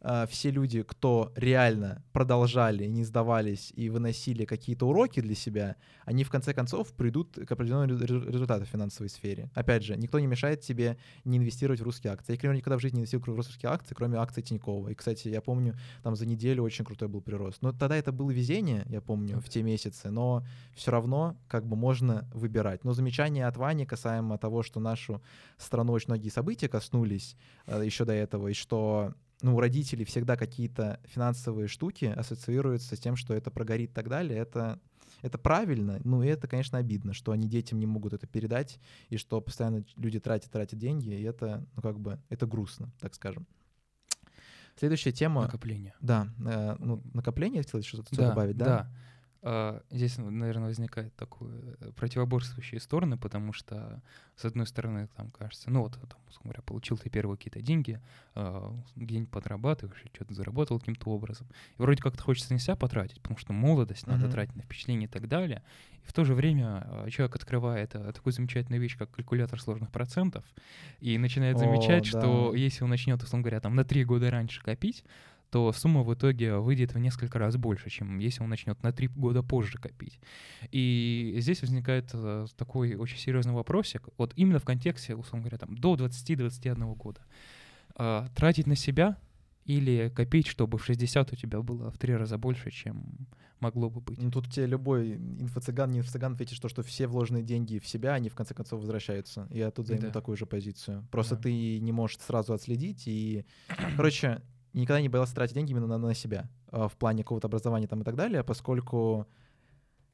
э, 0.00 0.26
все 0.28 0.50
люди, 0.50 0.82
кто 0.82 1.32
реально 1.36 2.02
продолжали, 2.12 2.86
не 2.86 3.04
сдавались 3.04 3.72
и 3.74 3.88
выносили 3.88 4.44
какие-то 4.44 4.86
уроки 4.86 5.20
для 5.20 5.34
себя, 5.34 5.76
они 6.04 6.24
в 6.24 6.30
конце 6.30 6.52
концов 6.54 6.92
придут 6.92 7.38
к 7.46 7.52
определенному 7.52 7.98
результату 7.98 8.64
в 8.64 8.68
финансовой 8.68 9.08
сфере. 9.08 9.50
Опять 9.54 9.84
же, 9.84 9.96
никто 9.96 10.18
не 10.18 10.26
мешает 10.26 10.60
тебе 10.60 10.96
не 11.24 11.38
инвестировать 11.38 11.80
в 11.80 11.84
русские 11.84 12.12
акции. 12.12 12.32
Я, 12.32 12.36
например, 12.36 12.56
никогда 12.56 12.78
в 12.78 12.80
жизни 12.80 12.96
не 12.96 13.00
инвестировал 13.02 13.34
в 13.34 13.36
русские 13.36 13.70
акции, 13.70 13.94
кроме 13.94 14.18
акций 14.18 14.42
Тинькова. 14.42 14.88
И, 14.88 14.94
кстати, 14.94 15.28
я 15.28 15.40
помню, 15.40 15.76
там 16.02 16.16
за 16.16 16.26
неделю 16.26 16.62
очень 16.62 16.84
крутой 16.84 17.08
был 17.08 17.20
прирост. 17.20 17.62
Но 17.62 17.72
тогда 17.72 17.96
это 17.96 18.12
было 18.12 18.30
везение, 18.30 18.84
я 18.88 19.00
помню, 19.00 19.40
в 19.40 19.48
те 19.48 19.62
месяцы, 19.62 20.10
но 20.10 20.44
все 20.74 20.90
равно 20.90 21.36
как 21.48 21.66
бы 21.66 21.76
можно 21.76 22.28
выбирать. 22.32 22.84
Но 22.84 22.92
замечание 22.92 23.46
от 23.46 23.56
Вани 23.56 23.86
касаемо 23.86 24.38
того, 24.38 24.62
что 24.62 24.80
нашу 24.80 25.22
страну 25.58 25.92
очень 25.92 26.08
многие 26.08 26.30
события 26.30 26.68
коснулись 26.68 27.36
э, 27.66 27.82
еще 27.84 28.04
до 28.04 28.12
этого, 28.12 28.48
и 28.48 28.52
что 28.52 29.14
ну, 29.42 29.56
у 29.56 29.60
родителей 29.60 30.04
всегда 30.04 30.36
какие-то 30.36 31.00
финансовые 31.04 31.68
штуки 31.68 32.06
ассоциируются 32.06 32.96
с 32.96 32.98
тем, 32.98 33.16
что 33.16 33.34
это 33.34 33.50
прогорит 33.50 33.90
и 33.90 33.92
так 33.92 34.08
далее, 34.08 34.38
это, 34.38 34.80
это 35.22 35.38
правильно, 35.38 36.00
ну 36.04 36.22
и 36.22 36.28
это, 36.28 36.48
конечно, 36.48 36.78
обидно, 36.78 37.12
что 37.12 37.32
они 37.32 37.48
детям 37.48 37.78
не 37.78 37.86
могут 37.86 38.12
это 38.12 38.26
передать, 38.26 38.78
и 39.08 39.16
что 39.16 39.40
постоянно 39.40 39.84
люди 39.96 40.20
тратят, 40.20 40.50
тратят 40.50 40.78
деньги, 40.78 41.10
и 41.10 41.22
это, 41.22 41.66
ну, 41.76 41.82
как 41.82 41.98
бы, 42.00 42.20
это 42.28 42.46
грустно, 42.46 42.92
так 43.00 43.14
скажем. 43.14 43.46
Следующая 44.76 45.12
тема... 45.12 45.42
Накопление. 45.42 45.94
Да, 46.00 46.28
э, 46.46 46.76
ну, 46.78 47.02
накопление, 47.12 47.62
хотел 47.62 47.82
что-то 47.82 48.16
да, 48.16 48.28
добавить, 48.28 48.56
да? 48.56 48.64
Да, 48.64 48.90
здесь, 49.90 50.18
наверное, 50.18 50.68
возникает 50.68 51.16
такое 51.16 51.76
э, 51.80 51.92
противоборствующие 51.96 52.78
стороны, 52.78 53.16
потому 53.16 53.54
что, 53.54 54.02
с 54.36 54.44
одной 54.44 54.66
стороны, 54.66 55.08
там 55.16 55.30
кажется, 55.30 55.70
ну 55.70 55.82
вот, 55.82 55.92
там, 55.92 56.20
говоря, 56.44 56.60
получил 56.60 56.98
ты 56.98 57.08
первые 57.08 57.38
какие-то 57.38 57.62
деньги, 57.62 58.00
а, 58.34 58.74
где-нибудь 58.96 59.30
подрабатываешь, 59.30 60.04
что-то 60.14 60.34
заработал 60.34 60.78
каким-то 60.78 61.08
образом. 61.10 61.46
И 61.78 61.82
вроде 61.82 62.02
как-то 62.02 62.22
хочется 62.22 62.52
на 62.52 62.58
себя 62.58 62.76
потратить, 62.76 63.20
потому 63.20 63.38
что 63.38 63.52
молодость, 63.54 64.06
надо 64.06 64.26
mm-hmm. 64.26 64.30
тратить 64.30 64.56
на 64.56 64.62
впечатление 64.62 65.08
и 65.08 65.10
так 65.10 65.26
далее. 65.26 65.62
И 66.04 66.06
в 66.06 66.12
то 66.12 66.24
же 66.24 66.34
время 66.34 66.86
а, 66.86 67.10
человек 67.10 67.34
открывает 67.34 67.90
такую 67.90 68.34
замечательную 68.34 68.80
вещь, 68.80 68.98
как 68.98 69.10
калькулятор 69.10 69.58
сложных 69.58 69.90
процентов, 69.90 70.44
и 71.00 71.16
начинает 71.16 71.58
замечать, 71.58 72.08
О, 72.08 72.12
да. 72.12 72.20
что 72.20 72.54
если 72.54 72.84
он 72.84 72.90
начнет, 72.90 73.22
условно 73.22 73.44
говоря, 73.44 73.60
там 73.60 73.74
на 73.74 73.84
три 73.84 74.04
года 74.04 74.30
раньше 74.30 74.62
копить, 74.62 75.02
то 75.50 75.72
сумма 75.72 76.02
в 76.02 76.14
итоге 76.14 76.56
выйдет 76.56 76.94
в 76.94 76.98
несколько 76.98 77.38
раз 77.38 77.56
больше, 77.56 77.90
чем 77.90 78.18
если 78.18 78.42
он 78.42 78.50
начнет 78.50 78.82
на 78.82 78.92
три 78.92 79.08
года 79.08 79.42
позже 79.42 79.78
копить. 79.78 80.20
И 80.70 81.36
здесь 81.38 81.60
возникает 81.60 82.10
э, 82.12 82.46
такой 82.56 82.94
очень 82.94 83.18
серьезный 83.18 83.52
вопросик, 83.52 84.08
вот 84.16 84.32
именно 84.36 84.58
в 84.58 84.64
контексте, 84.64 85.16
условно 85.16 85.48
говоря, 85.48 85.58
там, 85.58 85.76
до 85.76 85.94
20-21 85.94 86.94
года. 86.94 87.20
А, 87.96 88.28
тратить 88.34 88.66
на 88.66 88.76
себя 88.76 89.18
или 89.64 90.10
копить, 90.14 90.46
чтобы 90.46 90.78
в 90.78 90.84
60 90.84 91.32
у 91.32 91.36
тебя 91.36 91.60
было 91.60 91.90
в 91.90 91.98
три 91.98 92.14
раза 92.14 92.38
больше, 92.38 92.70
чем 92.70 93.28
могло 93.60 93.90
бы 93.90 94.00
быть. 94.00 94.22
Ну, 94.22 94.30
тут 94.30 94.50
тебе 94.50 94.66
любой 94.66 95.16
инфо-цыган, 95.16 95.90
не 95.90 96.00
инфо-цыган 96.00 96.32
ответит, 96.32 96.56
что, 96.56 96.68
что 96.68 96.82
все 96.82 97.06
вложенные 97.06 97.42
деньги 97.42 97.78
в 97.78 97.86
себя, 97.86 98.14
они 98.14 98.28
в 98.28 98.34
конце 98.34 98.54
концов 98.54 98.80
возвращаются. 98.80 99.46
Я 99.50 99.70
тут 99.70 99.86
займу 99.86 100.06
да. 100.06 100.10
такую 100.10 100.36
же 100.36 100.46
позицию. 100.46 101.06
Просто 101.10 101.36
да. 101.36 101.42
ты 101.42 101.78
не 101.78 101.92
можешь 101.92 102.18
сразу 102.18 102.54
отследить. 102.54 103.02
И, 103.06 103.44
короче, 103.96 104.40
и 104.72 104.80
никогда 104.80 105.00
не 105.00 105.08
боялся 105.08 105.34
тратить 105.34 105.54
деньги 105.54 105.72
именно 105.72 105.86
на, 105.86 105.98
на 105.98 106.14
себя 106.14 106.48
э, 106.72 106.88
в 106.88 106.96
плане 106.96 107.22
какого-то 107.22 107.48
образования 107.48 107.86
там 107.86 108.02
и 108.02 108.04
так 108.04 108.16
далее, 108.16 108.44
поскольку 108.44 109.26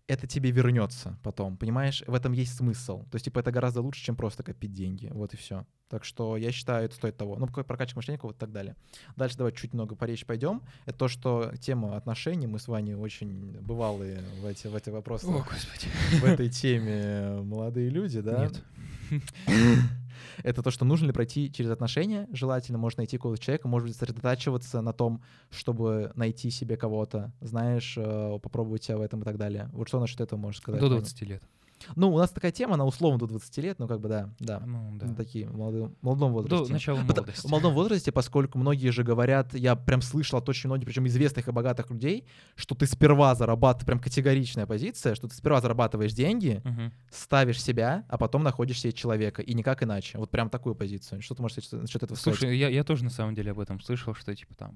это 0.08 0.26
тебе 0.26 0.50
вернется 0.50 1.18
потом, 1.22 1.56
понимаешь? 1.56 2.02
В 2.06 2.14
этом 2.14 2.32
есть 2.32 2.54
смысл. 2.54 3.02
То 3.10 3.16
есть, 3.16 3.24
типа, 3.24 3.40
это 3.40 3.50
гораздо 3.50 3.82
лучше, 3.82 4.04
чем 4.04 4.14
просто 4.14 4.42
копить 4.42 4.72
деньги. 4.72 5.10
Вот 5.12 5.34
и 5.34 5.36
все. 5.36 5.66
Так 5.88 6.04
что 6.04 6.36
я 6.36 6.52
считаю, 6.52 6.84
это 6.84 6.94
стоит 6.94 7.16
того. 7.16 7.36
Ну, 7.36 7.46
прокачка 7.48 7.98
мышления 7.98 8.20
вот 8.22 8.38
так 8.38 8.52
далее. 8.52 8.76
Дальше 9.16 9.36
давай 9.36 9.52
чуть 9.52 9.74
много 9.74 9.96
по 9.96 10.04
речи 10.04 10.24
пойдем. 10.24 10.62
Это 10.84 10.98
то, 10.98 11.08
что 11.08 11.52
тема 11.60 11.96
отношений, 11.96 12.46
мы 12.46 12.58
с 12.58 12.68
вами 12.68 12.94
очень 12.94 13.58
бывалые 13.60 14.20
в 14.40 14.46
эти, 14.46 14.68
в 14.68 14.76
эти 14.76 14.90
вопросы. 14.90 15.26
О, 15.26 15.38
Господи. 15.38 15.88
В 16.20 16.24
этой 16.24 16.50
теме 16.50 17.42
молодые 17.42 17.90
люди, 17.90 18.20
да? 18.20 18.46
Нет. 18.46 18.64
это 20.42 20.62
то, 20.62 20.70
что 20.70 20.84
нужно 20.84 21.06
ли 21.06 21.12
пройти 21.12 21.52
через 21.52 21.70
отношения. 21.70 22.28
Желательно 22.32 22.78
можно 22.78 23.00
найти 23.00 23.16
какого-то 23.16 23.42
человека, 23.42 23.68
может 23.68 23.88
быть, 23.88 23.96
сосредотачиваться 23.96 24.80
на 24.80 24.92
том, 24.92 25.22
чтобы 25.50 26.12
найти 26.14 26.50
себе 26.50 26.76
кого-то, 26.76 27.32
знаешь, 27.40 27.94
э, 27.96 28.38
попробовать 28.42 28.84
себя 28.84 28.98
в 28.98 29.00
этом 29.00 29.22
и 29.22 29.24
так 29.24 29.36
далее. 29.36 29.68
Вот 29.72 29.88
что 29.88 30.00
насчет 30.00 30.20
этого 30.20 30.38
можешь 30.38 30.60
сказать? 30.60 30.80
До 30.80 30.88
20 30.88 31.22
лет. 31.22 31.42
Ну, 31.94 32.12
у 32.12 32.18
нас 32.18 32.30
такая 32.30 32.52
тема, 32.52 32.74
она 32.74 32.84
условно 32.84 33.18
до 33.18 33.26
20 33.26 33.58
лет, 33.58 33.78
ну, 33.78 33.86
как 33.86 34.00
бы, 34.00 34.08
да, 34.08 34.30
да. 34.38 34.60
Ну, 34.60 34.96
да. 34.98 35.14
Такие, 35.14 35.48
в 35.48 35.56
молодом, 35.56 35.94
молодом 36.02 36.32
возрасте. 36.32 36.66
До 36.66 36.72
начала 36.72 37.00
молодости. 37.00 37.46
В 37.46 37.50
молодом 37.50 37.74
возрасте, 37.74 38.12
поскольку 38.12 38.58
многие 38.58 38.88
же 38.90 39.02
говорят, 39.04 39.54
я 39.54 39.76
прям 39.76 40.02
слышал 40.02 40.38
от 40.38 40.48
очень 40.48 40.68
многих, 40.68 40.86
причем 40.86 41.06
известных 41.06 41.48
и 41.48 41.52
богатых 41.52 41.90
людей, 41.90 42.26
что 42.54 42.74
ты 42.74 42.86
сперва 42.86 43.34
зарабатываешь, 43.34 43.86
прям 43.86 43.98
категоричная 44.00 44.66
позиция, 44.66 45.14
что 45.14 45.28
ты 45.28 45.34
сперва 45.34 45.60
зарабатываешь 45.60 46.12
деньги, 46.12 46.60
Мгм. 46.64 46.92
ставишь 47.10 47.62
себя, 47.62 48.04
а 48.08 48.18
потом 48.18 48.42
находишь 48.42 48.80
себе 48.80 48.92
человека, 48.92 49.42
и 49.42 49.54
никак 49.54 49.82
иначе. 49.82 50.18
Вот 50.18 50.30
прям 50.30 50.50
такую 50.50 50.74
позицию. 50.74 51.22
Что 51.22 51.34
ты 51.34 51.42
можешь 51.42 51.56
насчет 51.72 52.02
этого 52.02 52.16
сказать? 52.16 52.38
Слушай, 52.38 52.56
я, 52.58 52.68
я 52.68 52.84
тоже 52.84 53.04
на 53.04 53.10
самом 53.10 53.34
деле 53.34 53.50
об 53.52 53.60
этом 53.60 53.80
слышал, 53.80 54.14
что 54.14 54.34
типа 54.34 54.54
там 54.54 54.74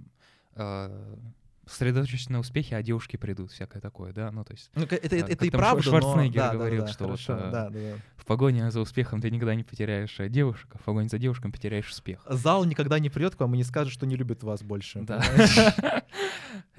э, 0.54 1.16
сосредоточься 1.66 2.32
на 2.32 2.40
успехе, 2.40 2.76
а 2.76 2.82
девушки 2.82 3.16
придут, 3.16 3.52
всякое 3.52 3.80
такое, 3.80 4.12
да, 4.12 4.30
ну 4.30 4.44
то 4.44 4.52
есть 4.52 4.70
Ну, 4.74 4.86
ка- 4.86 4.96
это, 4.96 5.16
а, 5.16 5.18
это, 5.18 5.36
как 5.36 5.42
и 5.44 5.50
правда, 5.50 5.82
Шварценеггер 5.82 6.40
но... 6.40 6.46
Да, 6.46 6.52
да, 6.52 6.54
говорил, 6.54 6.82
да, 6.82 6.88
что 6.88 7.04
вот, 7.04 7.20
хорошо, 7.20 7.34
а, 7.34 7.50
да, 7.50 7.70
да, 7.70 7.80
да. 7.80 7.96
в 8.16 8.24
погоне 8.24 8.70
за 8.70 8.80
успехом 8.80 9.20
ты 9.20 9.30
никогда 9.30 9.54
не 9.54 9.64
потеряешь 9.64 10.18
э, 10.18 10.28
девушек, 10.28 10.68
а 10.72 10.78
в 10.78 10.82
погоне 10.82 11.08
за 11.08 11.18
девушком 11.18 11.52
потеряешь 11.52 11.90
успех. 11.90 12.26
Зал 12.28 12.64
никогда 12.64 12.98
не 12.98 13.10
придет 13.10 13.36
к 13.36 13.40
вам 13.40 13.54
и 13.54 13.58
не 13.58 13.64
скажет, 13.64 13.92
что 13.92 14.06
не 14.06 14.16
любит 14.16 14.42
вас 14.42 14.62
больше. 14.62 15.02
Да. 15.02 15.22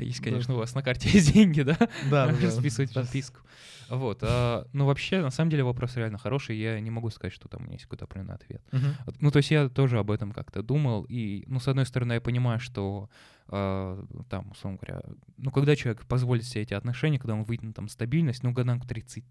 Есть, 0.06 0.20
конечно, 0.22 0.54
у 0.56 0.58
вас 0.58 0.74
на 0.76 0.82
карте 0.84 1.10
есть 1.14 1.34
деньги, 1.34 1.62
да? 1.62 1.78
Да, 2.10 2.28
да, 2.28 2.34
да. 2.34 2.46
Расписывать 2.48 2.94
подписку. 2.94 3.40
Вот. 3.90 4.20
а, 4.22 4.66
Ну, 4.74 4.86
вообще, 4.86 5.22
на 5.22 5.32
самом 5.32 5.50
деле 5.52 5.64
вопрос 5.64 5.96
реально 5.98 6.18
хороший. 6.18 6.58
Я 6.58 6.80
не 6.80 6.90
могу 6.92 7.10
сказать, 7.10 7.34
что 7.34 7.48
там 7.50 7.62
у 7.62 7.64
меня 7.66 7.74
есть 7.74 7.84
какой-то 7.86 8.06
определенный 8.06 8.36
ответ. 8.36 8.62
Ну, 9.20 9.32
то 9.32 9.38
есть 9.38 9.52
я 9.52 9.68
тоже 9.70 10.00
об 10.00 10.12
этом 10.12 10.32
как-то 10.32 10.64
думал. 10.64 11.06
И, 11.10 11.44
ну, 11.48 11.60
с 11.60 11.68
одной 11.68 11.86
стороны, 11.86 12.14
я 12.14 12.22
понимаю, 12.22 12.60
что 12.60 13.10
а, 13.54 14.02
там, 14.30 14.52
условно 14.52 14.80
говоря, 14.82 15.02
ну, 15.38 15.52
когда 15.52 15.76
человек 15.76 16.06
позволит 16.06 16.46
себе 16.46 16.62
эти 16.62 16.74
отношения, 16.74 17.20
когда 17.20 17.34
он 17.34 17.44
выйдет 17.44 17.66
на 17.66 17.74
там 17.74 17.90
стабильность, 17.90 18.44
ну, 18.44 18.52
годам 18.54 18.80
к 18.80 18.88
30. 18.88 19.26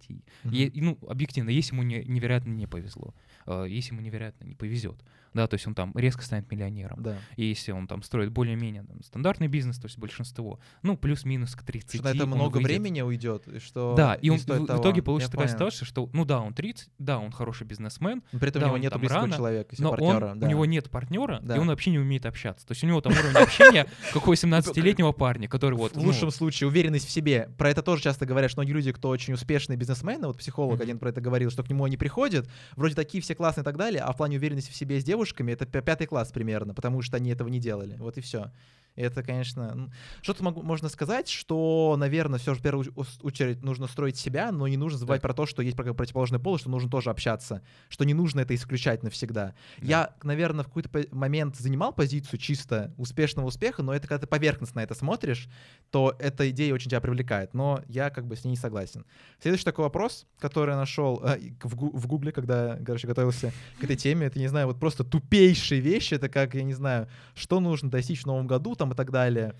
Мгм. 0.45 0.55
И, 0.55 0.65
и, 0.67 0.81
ну, 0.83 0.99
объективно, 1.09 1.49
если 1.49 1.73
ему 1.75 1.83
не- 1.83 2.05
невероятно 2.05 2.51
не 2.51 2.67
повезло, 2.67 3.15
а, 3.47 3.65
если 3.65 3.93
ему 3.95 4.03
невероятно 4.03 4.45
не 4.45 4.55
повезет, 4.55 5.03
да, 5.33 5.47
то 5.47 5.55
есть 5.55 5.67
он 5.67 5.75
там 5.75 5.93
резко 5.97 6.23
станет 6.23 6.51
миллионером, 6.51 7.03
Да. 7.03 7.17
и 7.37 7.45
если 7.47 7.73
он 7.73 7.87
там 7.87 8.03
строит 8.03 8.31
более-менее 8.31 8.85
стандартный 9.07 9.47
бизнес, 9.49 9.79
то 9.79 9.87
есть 9.87 9.97
большинство, 9.99 10.60
ну, 10.83 10.97
плюс-минус 10.97 11.55
к 11.55 11.63
30. 11.63 12.01
Что 12.01 12.05
на 12.05 12.09
это 12.17 12.27
много 12.27 12.55
выйдет. 12.57 12.69
времени 12.71 13.01
уйдет, 13.03 13.47
и 13.49 13.59
что 13.59 13.95
Да, 13.97 14.15
и 14.15 14.31
он 14.31 14.39
в, 14.39 14.43
стоит 14.43 14.63
в 14.63 14.67
того. 14.67 14.81
итоге 14.83 15.03
получится 15.03 15.29
Я 15.31 15.33
такая 15.33 15.47
понял. 15.49 15.57
ситуация, 15.71 15.87
что, 15.87 16.09
ну 16.13 16.25
да, 16.25 16.41
он 16.41 16.55
30, 16.55 16.89
да, 16.99 17.19
он 17.19 17.31
хороший 17.33 17.67
бизнесмен, 17.67 18.23
Но 18.33 18.39
При 18.39 18.49
этом 18.49 18.61
да, 18.63 18.67
у 18.67 18.71
него 18.71 18.79
нет 18.79 18.97
близкого 18.99 19.21
рано, 19.23 19.37
человека, 19.37 19.75
но 19.79 19.91
партнера. 19.91 20.27
он, 20.33 20.39
да. 20.41 20.47
у 20.47 20.51
него 20.51 20.65
нет 20.67 20.91
партнера, 20.91 21.41
Да. 21.43 21.57
и 21.57 21.59
он 21.59 21.69
вообще 21.69 21.91
не 21.91 21.99
умеет 21.99 22.27
общаться. 22.27 22.67
То 22.67 22.73
есть 22.73 22.83
у 22.85 22.87
него 22.87 23.01
там 23.01 23.13
уровень 23.13 23.37
общения, 23.37 23.87
как 24.13 24.27
у 24.27 24.33
18-летнего 24.33 25.13
парня, 25.13 25.49
который 25.49 25.77
вот... 25.77 25.93
в 25.93 25.97
ну, 25.97 26.05
лучшем 26.05 26.31
случае 26.31 26.69
уверенность 26.69 27.07
в 27.07 27.11
себе. 27.11 27.51
Про 27.59 27.71
это 27.71 27.83
тоже 27.83 28.03
часто 28.03 28.27
говорят, 28.27 28.51
что 28.51 28.61
многие 28.61 28.73
люди, 28.73 28.93
кто 28.93 29.09
очень 29.09 29.35
успешные 29.35 29.77
бизнесмены, 29.77 30.27
вот 30.27 30.39
психолог 30.39 30.81
один 30.81 30.99
про 30.99 31.11
это 31.11 31.21
говорил, 31.21 31.51
что 31.51 31.63
к 31.63 31.69
нему 31.71 31.85
они 31.85 31.97
приходят, 31.97 32.49
вроде 32.77 32.95
такие 32.95 33.23
все 33.23 33.35
классные 33.35 33.63
и 33.63 33.65
так 33.65 33.77
далее, 33.77 34.03
а 34.03 34.13
в 34.13 34.17
плане 34.17 34.37
уверенности 34.37 34.71
в 34.71 34.77
себе 34.77 35.01
с 35.01 35.05
девушками 35.05 35.53
это 35.53 35.65
пя- 35.65 35.83
пятый 35.83 36.07
класс 36.07 36.31
примерно, 36.33 36.75
потому 36.75 37.03
что 37.03 37.17
они 37.17 37.31
этого 37.31 37.49
не 37.49 37.59
делали. 37.59 37.97
Вот 37.99 38.19
и 38.19 38.21
все. 38.21 38.51
Это, 39.01 39.23
конечно, 39.23 39.91
что-то 40.21 40.45
могу, 40.45 40.63
можно 40.63 40.89
сказать, 40.89 41.29
что, 41.29 41.95
наверное, 41.99 42.39
все 42.39 42.53
же 42.55 42.61
в 42.61 42.63
первую 42.63 42.87
очередь 43.23 43.63
нужно 43.63 43.87
строить 43.87 44.17
себя, 44.17 44.53
но 44.53 44.69
не 44.69 44.77
нужно 44.77 44.99
забывать 44.99 45.23
Так. 45.23 45.31
про 45.31 45.35
то, 45.35 45.47
что 45.47 45.63
есть 45.63 45.77
про- 45.77 45.95
противоположный 45.95 46.39
пол, 46.39 46.57
и 46.57 46.59
что 46.59 46.69
нужно 46.71 46.91
тоже 46.91 47.11
общаться, 47.11 47.63
что 47.89 48.05
не 48.05 48.13
нужно 48.13 48.41
это 48.41 48.55
исключать 48.55 49.03
навсегда. 49.03 49.55
Да. 49.79 49.87
Я, 49.87 50.15
наверное, 50.23 50.65
в 50.65 50.69
какой-то 50.69 50.91
момент 51.13 51.57
занимал 51.57 51.93
позицию 51.93 52.39
чисто 52.39 52.93
успешного 52.99 53.47
успеха, 53.47 53.83
но 53.83 53.95
это 53.95 54.07
когда 54.07 54.21
ты 54.21 54.27
поверхностно 54.27 54.81
это 54.81 54.95
смотришь, 54.95 55.49
то 55.91 56.15
эта 56.19 56.51
идея 56.51 56.75
очень 56.75 56.91
тебя 56.91 57.01
привлекает, 57.01 57.55
но 57.55 57.83
я 57.89 58.11
как 58.11 58.27
бы 58.27 58.37
с 58.37 58.45
ней 58.45 58.51
не 58.51 58.57
согласен. 58.57 59.07
Следующий 59.41 59.65
такой 59.65 59.85
вопрос, 59.85 60.27
который 60.39 60.71
я 60.73 60.77
нашел 60.77 61.21
э, 61.25 61.39
и 61.39 61.55
в, 61.63 61.75
гу- 61.75 61.97
в 61.97 62.07
гугле, 62.07 62.33
когда, 62.33 62.79
короче, 62.85 63.07
готовился 63.07 63.53
к 63.81 63.85
этой 63.85 63.97
теме, 63.97 64.27
это, 64.27 64.39
не 64.39 64.49
знаю, 64.49 64.67
вот 64.67 64.79
просто 64.79 65.05
тупейшие 65.05 65.81
вещи, 65.81 66.15
это 66.15 66.29
как, 66.29 66.55
я 66.55 66.63
не 66.63 66.75
знаю, 66.75 67.09
что 67.35 67.61
нужно 67.61 67.91
достичь 67.91 68.23
в 68.23 68.27
новом 68.27 68.47
году 68.47 68.75
там 68.75 68.90
и 68.93 68.97
так 68.97 69.11
далее. 69.11 69.55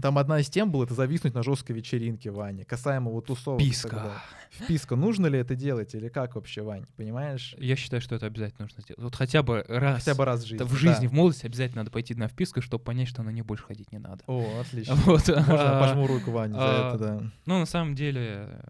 Там 0.00 0.16
одна 0.16 0.38
из 0.38 0.48
тем 0.48 0.70
была, 0.70 0.84
это 0.84 0.94
зависнуть 0.94 1.34
на 1.34 1.42
жесткой 1.42 1.74
вечеринке, 1.74 2.30
Ваня, 2.30 2.64
касаемо 2.64 3.10
вот 3.10 3.26
тусовок. 3.26 3.60
и 3.60 3.64
так 3.64 3.72
Писка. 3.72 3.96
далее. 3.96 4.12
Вписка, 4.50 4.96
нужно 4.96 5.26
ли 5.26 5.38
это 5.38 5.56
делать 5.56 5.94
или 5.94 6.08
как 6.08 6.36
вообще, 6.36 6.62
Вань, 6.62 6.86
понимаешь? 6.96 7.56
Я 7.58 7.74
считаю, 7.74 8.00
что 8.00 8.14
это 8.14 8.26
обязательно 8.26 8.66
нужно 8.66 8.82
сделать. 8.82 9.02
Вот 9.02 9.16
хотя 9.16 9.42
бы 9.42 9.64
раз, 9.68 10.04
Хотя 10.04 10.14
бы 10.14 10.24
раз 10.24 10.44
в 10.44 10.46
жизни. 10.46 10.64
в 10.64 10.74
жизни, 10.74 11.06
да. 11.06 11.08
в 11.08 11.12
молодости 11.12 11.46
обязательно 11.46 11.80
надо 11.82 11.90
пойти 11.90 12.14
на 12.14 12.28
вписку, 12.28 12.62
чтобы 12.62 12.84
понять, 12.84 13.08
что 13.08 13.22
на 13.22 13.30
нее 13.30 13.42
больше 13.42 13.64
ходить 13.64 13.90
не 13.90 13.98
надо. 13.98 14.22
О, 14.26 14.60
отлично. 14.60 14.94
Вот. 14.94 15.28
Можно 15.28 15.78
а, 15.78 15.80
пожму 15.80 16.06
руку 16.06 16.30
Ване 16.30 16.54
за 16.54 16.60
а, 16.60 16.94
это, 16.94 16.98
да. 16.98 17.22
Ну, 17.46 17.58
на 17.58 17.66
самом 17.66 17.94
деле, 17.96 18.60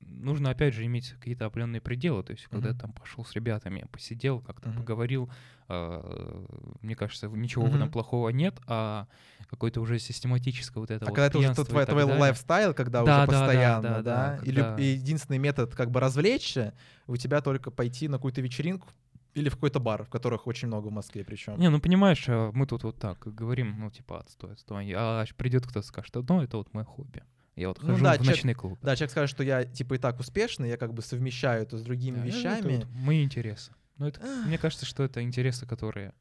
нужно, 0.00 0.50
опять 0.50 0.74
же, 0.74 0.84
иметь 0.84 1.10
какие-то 1.18 1.46
определенные 1.46 1.80
пределы. 1.80 2.22
То 2.24 2.32
есть, 2.32 2.46
когда 2.46 2.72
ты 2.72 2.78
там 2.78 2.92
пошел 2.92 3.24
с 3.24 3.32
ребятами, 3.34 3.86
посидел, 3.92 4.40
как-то 4.40 4.70
поговорил, 4.70 5.30
мне 5.68 6.94
кажется, 6.96 7.28
ничего 7.28 7.64
в 7.64 7.68
Мгм. 7.68 7.76
этом 7.76 7.90
плохого 7.90 8.30
нет, 8.30 8.58
а 8.66 9.06
какое-то 9.50 9.80
уже 9.80 9.98
систематическое 9.98 10.80
вот 10.80 10.90
это 10.90 11.04
А 11.04 11.08
вот 11.08 11.14
когда 11.14 11.26
это 11.26 11.38
уже 11.38 11.50
и 11.52 11.54
твой, 11.54 11.86
твой 11.86 12.04
лайфстайл, 12.04 12.74
когда 12.74 13.02
Да, 13.02 13.04
уже 13.04 13.12
да, 13.12 13.26
да, 13.26 13.26
постоянно, 13.46 13.82
да, 13.82 14.02
да, 14.02 14.36
да, 14.38 14.44
и, 14.44 14.50
люб- 14.50 14.64
когда- 14.66 14.82
и 14.82 14.86
единственный 14.86 15.38
метод 15.38 15.74
как 15.74 15.90
бы 15.90 16.00
развлечься, 16.00 16.74
у 17.06 17.16
тебя 17.16 17.40
только 17.40 17.70
пойти 17.70 18.08
на 18.08 18.16
какую-то 18.18 18.40
вечеринку 18.40 18.88
или 19.34 19.48
в 19.48 19.54
какой-то 19.54 19.78
бар, 19.78 20.04
в 20.04 20.08
которых 20.08 20.46
очень 20.46 20.68
много 20.68 20.88
в 20.88 20.92
Москве 20.92 21.24
причем. 21.24 21.58
Не, 21.58 21.68
ну 21.70 21.80
понимаешь, 21.80 22.24
э, 22.28 22.50
мы 22.54 22.66
тут 22.66 22.82
вот 22.84 22.98
так 22.98 23.18
говорим, 23.20 23.76
ну 23.78 23.90
типа 23.90 24.20
отстой, 24.20 24.52
отстой, 24.52 24.92
а 24.96 25.24
придет 25.36 25.64
кто-то 25.66 25.86
скажет, 25.86 26.14
ну 26.28 26.42
это 26.42 26.56
вот 26.56 26.72
мое 26.74 26.84
хобби. 26.84 27.22
Я 27.56 27.68
вот 27.68 27.78
Ну 27.82 27.88
хожу 27.88 28.04
да, 28.04 28.12
в 28.12 28.16
человек- 28.18 28.36
ночной 28.36 28.54
клуб. 28.54 28.78
Да, 28.82 28.94
человек 28.96 29.10
скажет, 29.10 29.30
что 29.30 29.42
я 29.42 29.64
типа 29.64 29.94
и 29.94 29.98
так 29.98 30.18
успешный, 30.20 30.68
я 30.68 30.76
как 30.76 30.94
бы 30.94 31.02
совмещаю 31.02 31.62
это 31.62 31.76
с 31.76 31.82
другими 31.82 32.16
Да, 32.16 32.26
это 32.26 32.36
вещами. 32.36 32.76
вот 32.76 32.86
мои 32.92 33.22
интересы. 33.24 33.72
Ну, 33.98 34.06
это, 34.06 34.20
мне 34.46 34.58
кажется, 34.58 34.86
что 34.86 35.02
это 35.02 35.22
интересы, 35.22 35.66
которые 35.66 36.14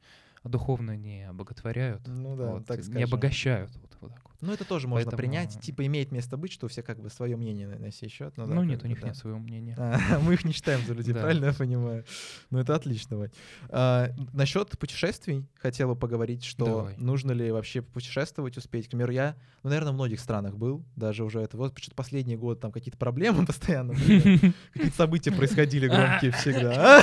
духовно 0.43 0.95
не 0.95 1.27
обоготворяют, 1.27 2.01
Ну 2.07 2.35
да, 2.35 2.45
вот, 2.51 2.65
так 2.65 2.77
не 2.77 2.83
скажем. 2.83 3.03
обогащают. 3.09 3.71
Вот, 3.75 3.97
вот 4.01 4.11
так 4.13 4.21
вот. 4.23 4.33
Ну 4.39 4.53
это 4.53 4.65
тоже 4.65 4.87
можно 4.87 5.09
Поэтому- 5.09 5.17
принять, 5.17 5.59
типа 5.59 5.83
имеет 5.87 6.11
место 6.11 6.37
быть, 6.37 6.51
что 6.51 6.67
у 6.67 6.69
всех 6.69 6.85
как 6.85 6.99
бы 7.01 7.09
свое 7.09 7.35
мнение 7.35 7.67
на, 7.67 7.77
на 7.79 7.91
сей 7.91 8.07
счет. 8.07 8.33
Ну, 8.37 8.45
Ну, 8.45 8.55
да, 8.61 8.65
нет, 8.65 8.83
у 8.83 8.87
них 8.87 9.01
да. 9.01 9.07
нет 9.07 9.17
своего 9.17 9.39
мнения. 9.39 9.75
А, 9.79 9.97
мы 10.21 10.35
их 10.35 10.45
не 10.45 10.51
считаем 10.53 10.85
за 10.85 10.93
людей, 10.93 11.13
Да. 11.13 11.21
правильно 11.21 11.45
я 11.45 11.53
понимаю? 11.53 12.05
Ну, 12.51 12.59
это 12.59 12.75
отлично, 12.75 13.17
Вань. 13.17 13.31
А, 13.69 14.09
насчет 14.33 14.77
путешествий 14.77 15.43
хотела 15.59 15.95
поговорить, 15.95 16.43
что 16.43 16.65
Давай. 16.65 16.95
нужно 16.97 17.31
ли 17.31 17.51
вообще 17.51 17.81
путешествовать, 17.81 18.57
успеть. 18.57 18.85
К 18.87 18.89
примеру, 18.91 19.11
я, 19.11 19.35
ну, 19.63 19.69
наверное, 19.71 19.91
в 19.91 19.95
многих 19.95 20.19
странах 20.19 20.55
был, 20.55 20.85
даже 20.95 21.23
уже 21.23 21.39
это. 21.41 21.57
Вот 21.57 21.73
почему-то 21.73 21.95
последние 21.95 22.37
годы 22.37 22.61
там 22.61 22.71
какие-то 22.71 22.97
проблемы 22.99 23.43
постоянно 23.47 23.93
были. 23.93 24.53
Какие-то 24.73 24.95
события 24.95 25.31
происходили 25.31 25.87
громкие 25.87 26.29
всегда. 26.37 27.01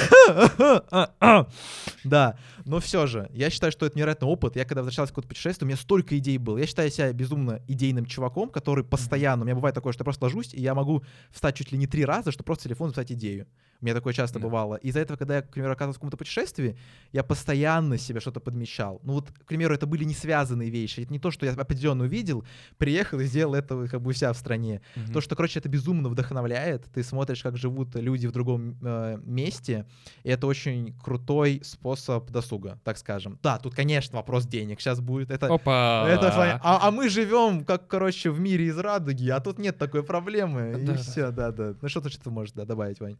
Да, 2.04 2.36
но 2.64 2.80
все 2.80 3.06
же, 3.06 3.23
я 3.32 3.50
считаю, 3.50 3.72
что 3.72 3.86
это 3.86 3.96
невероятный 3.96 4.28
опыт. 4.28 4.56
Я 4.56 4.64
когда 4.64 4.82
возвращался 4.82 5.12
в 5.12 5.14
какое-то 5.14 5.28
путешествие, 5.28 5.66
у 5.66 5.68
меня 5.68 5.76
столько 5.76 6.18
идей 6.18 6.38
было. 6.38 6.58
Я 6.58 6.66
считаю 6.66 6.90
себя 6.90 7.12
безумно 7.12 7.62
идейным 7.68 8.06
чуваком, 8.06 8.50
который 8.50 8.84
постоянно... 8.84 9.42
У 9.42 9.46
меня 9.46 9.54
бывает 9.54 9.74
такое, 9.74 9.92
что 9.92 10.02
я 10.02 10.04
просто 10.04 10.24
ложусь, 10.24 10.54
и 10.54 10.60
я 10.60 10.74
могу 10.74 11.04
встать 11.30 11.56
чуть 11.56 11.72
ли 11.72 11.78
не 11.78 11.86
три 11.86 12.04
раза, 12.04 12.32
чтобы 12.32 12.44
просто 12.44 12.64
телефон 12.64 12.88
записать 12.90 13.12
идею. 13.12 13.46
У 13.84 13.86
меня 13.86 13.94
такое 13.94 14.14
часто 14.14 14.38
Да. 14.38 14.44
бывало. 14.46 14.76
Из-за 14.76 15.00
этого, 15.00 15.18
когда 15.18 15.36
я, 15.36 15.42
к 15.42 15.50
примеру, 15.50 15.74
оказывался 15.74 15.98
в 15.98 16.00
каком-то 16.00 16.16
путешествии, 16.16 16.74
я 17.12 17.22
постоянно 17.22 17.98
себе 17.98 18.18
что-то 18.18 18.40
подмечал. 18.40 18.98
Ну 19.04 19.12
вот, 19.12 19.30
к 19.30 19.44
примеру, 19.44 19.74
это 19.74 19.86
были 19.86 20.04
не 20.04 20.14
связанные 20.14 20.70
вещи. 20.70 21.00
Это 21.00 21.12
не 21.12 21.18
то, 21.18 21.30
что 21.30 21.44
я 21.44 21.52
определенно 21.52 22.04
увидел, 22.04 22.46
приехал 22.78 23.20
и 23.20 23.26
сделал 23.26 23.54
это 23.54 23.86
как 23.88 24.00
бы 24.00 24.08
у 24.08 24.12
себя 24.14 24.32
в 24.32 24.38
стране. 24.38 24.80
Мгм. 24.96 25.12
То, 25.12 25.20
что, 25.20 25.36
короче, 25.36 25.58
это 25.58 25.68
безумно 25.68 26.08
вдохновляет. 26.08 26.86
Ты 26.94 27.02
смотришь, 27.02 27.42
как 27.42 27.58
живут 27.58 27.94
люди 27.96 28.26
в 28.26 28.32
другом 28.32 28.78
э, 28.80 29.18
месте, 29.22 29.84
и 30.22 30.30
это 30.30 30.46
очень 30.46 30.94
крутой 31.02 31.60
способ 31.62 32.30
досуга, 32.30 32.80
так 32.84 32.96
скажем. 32.96 33.38
Да, 33.42 33.58
тут, 33.58 33.74
конечно, 33.74 34.16
вопрос 34.16 34.46
денег 34.46 34.80
сейчас 34.80 35.00
будет. 35.00 35.30
Это, 35.30 35.52
Опа! 35.52 36.06
это 36.08 36.32
а, 36.62 36.88
а 36.88 36.90
мы 36.90 37.10
живем, 37.10 37.66
как, 37.66 37.86
короче, 37.86 38.30
в 38.30 38.40
мире 38.40 38.64
из 38.68 38.78
радуги, 38.78 39.28
а 39.28 39.40
тут 39.40 39.58
нет 39.58 39.76
такой 39.76 40.02
проблемы. 40.02 40.74
И 40.80 40.86
Да, 40.86 40.92
да. 40.92 40.98
все, 40.98 41.30
да, 41.30 41.50
да. 41.50 41.74
Ну 41.82 41.88
что 41.90 42.00
ты 42.00 42.08
что 42.08 42.30
можешь 42.30 42.54
да, 42.54 42.64
добавить, 42.64 42.98
Вань? 43.00 43.18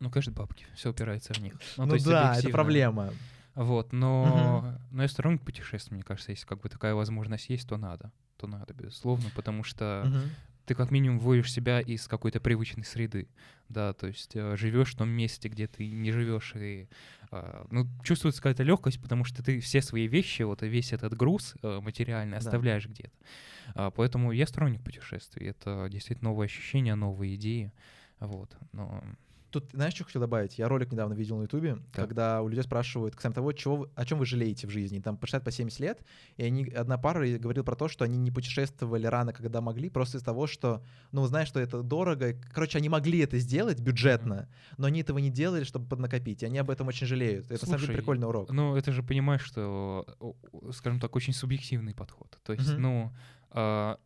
Ну, 0.00 0.10
конечно, 0.10 0.32
бабки. 0.32 0.66
Все 0.74 0.90
упирается 0.90 1.34
в 1.34 1.40
них. 1.40 1.54
Ну, 1.76 1.86
то 1.86 1.94
есть 1.94 2.06
да, 2.06 2.12
это 2.12 2.28
объективно. 2.28 2.52
проблема. 2.52 3.14
Вот, 3.54 3.92
но, 3.92 4.78
но 4.90 5.02
я 5.02 5.08
сторонник 5.08 5.42
путешествий, 5.42 5.94
мне 5.94 6.04
кажется, 6.04 6.30
если 6.32 6.44
как 6.46 6.60
бы 6.60 6.68
такая 6.68 6.94
возможность 6.94 7.48
есть, 7.48 7.66
то 7.66 7.78
надо. 7.78 8.12
То 8.36 8.46
надо, 8.46 8.74
безусловно, 8.74 9.30
потому 9.30 9.64
что 9.64 10.02
Мгм. 10.04 10.30
ты 10.66 10.74
как 10.74 10.90
минимум 10.90 11.18
выводишь 11.18 11.50
себя 11.50 11.80
из 11.80 12.06
какой-то 12.06 12.38
привычной 12.38 12.84
среды, 12.84 13.28
да, 13.70 13.94
то 13.94 14.08
есть 14.08 14.34
живешь 14.34 14.92
в 14.92 14.98
том 14.98 15.08
месте, 15.08 15.48
где 15.48 15.66
ты 15.68 15.88
не 15.90 16.12
живешь, 16.12 16.52
и 16.54 16.88
а, 17.30 17.66
ну, 17.70 17.86
чувствуется 18.02 18.42
какая-то 18.42 18.62
легкость, 18.62 19.00
потому 19.00 19.24
что 19.24 19.42
ты 19.42 19.58
все 19.60 19.80
свои 19.80 20.06
вещи, 20.06 20.42
вот 20.42 20.60
весь 20.60 20.92
этот 20.92 21.14
груз 21.16 21.54
э, 21.62 21.80
материальный 21.80 22.32
Да. 22.34 22.38
оставляешь 22.46 22.86
где-то. 22.86 23.16
А, 23.74 23.90
Поэтому 23.90 24.32
я 24.32 24.46
сторонник 24.46 24.82
путешествий, 24.84 25.46
это 25.48 25.88
действительно 25.90 26.28
новые 26.28 26.44
ощущения, 26.46 26.94
новые 26.94 27.36
идеи, 27.36 27.72
вот, 28.20 28.54
но 28.72 29.02
Тут, 29.50 29.70
знаешь, 29.72 29.94
что 29.94 30.04
хотел 30.04 30.20
добавить? 30.20 30.58
Я 30.58 30.68
ролик 30.68 30.92
недавно 30.92 31.14
видел 31.14 31.38
на 31.38 31.42
Ютубе, 31.42 31.78
когда 31.92 32.42
у 32.42 32.48
людей 32.48 32.62
спрашивают, 32.64 33.14
кстати, 33.14 33.34
того, 33.34 33.52
чего, 33.52 33.88
о 33.94 34.04
чем 34.04 34.18
вы 34.18 34.26
жалеете 34.26 34.66
в 34.66 34.70
жизни. 34.70 35.00
Там 35.00 35.16
почитают 35.16 35.44
по 35.44 35.50
70 35.50 35.80
лет, 35.80 36.04
и 36.36 36.44
они, 36.44 36.66
одна 36.70 36.98
пара 36.98 37.26
говорила 37.38 37.64
про 37.64 37.76
то, 37.76 37.88
что 37.88 38.04
они 38.04 38.18
не 38.18 38.30
путешествовали 38.30 39.06
рано, 39.06 39.32
когда 39.32 39.60
могли, 39.60 39.88
просто 39.88 40.18
из 40.18 40.22
того, 40.22 40.46
что, 40.46 40.82
ну, 41.12 41.24
знаешь, 41.26 41.48
что 41.48 41.60
это 41.60 41.82
дорого. 41.82 42.34
Короче, 42.52 42.78
они 42.78 42.88
могли 42.88 43.20
это 43.20 43.38
сделать 43.38 43.80
бюджетно, 43.80 44.48
но 44.78 44.86
они 44.86 45.00
этого 45.00 45.18
не 45.18 45.30
делали, 45.30 45.64
чтобы 45.64 45.86
поднакопить, 45.86 46.42
и 46.42 46.46
они 46.46 46.58
об 46.58 46.70
этом 46.70 46.88
очень 46.88 47.06
жалеют. 47.06 47.46
Это, 47.46 47.52
на 47.52 47.58
самом 47.58 47.78
деле, 47.78 47.86
Слушай, 47.86 47.96
прикольный 47.96 48.28
урок. 48.28 48.50
Ну, 48.50 48.76
это 48.76 48.92
же 48.92 49.02
понимаешь, 49.02 49.42
что, 49.42 50.06
скажем 50.72 51.00
так, 51.00 51.14
очень 51.16 51.32
субъективный 51.32 51.94
подход. 51.94 52.38
То 52.42 52.52
есть, 52.52 52.72
Мгм. 52.72 52.82
ну, 52.82 53.12
а, 53.50 53.98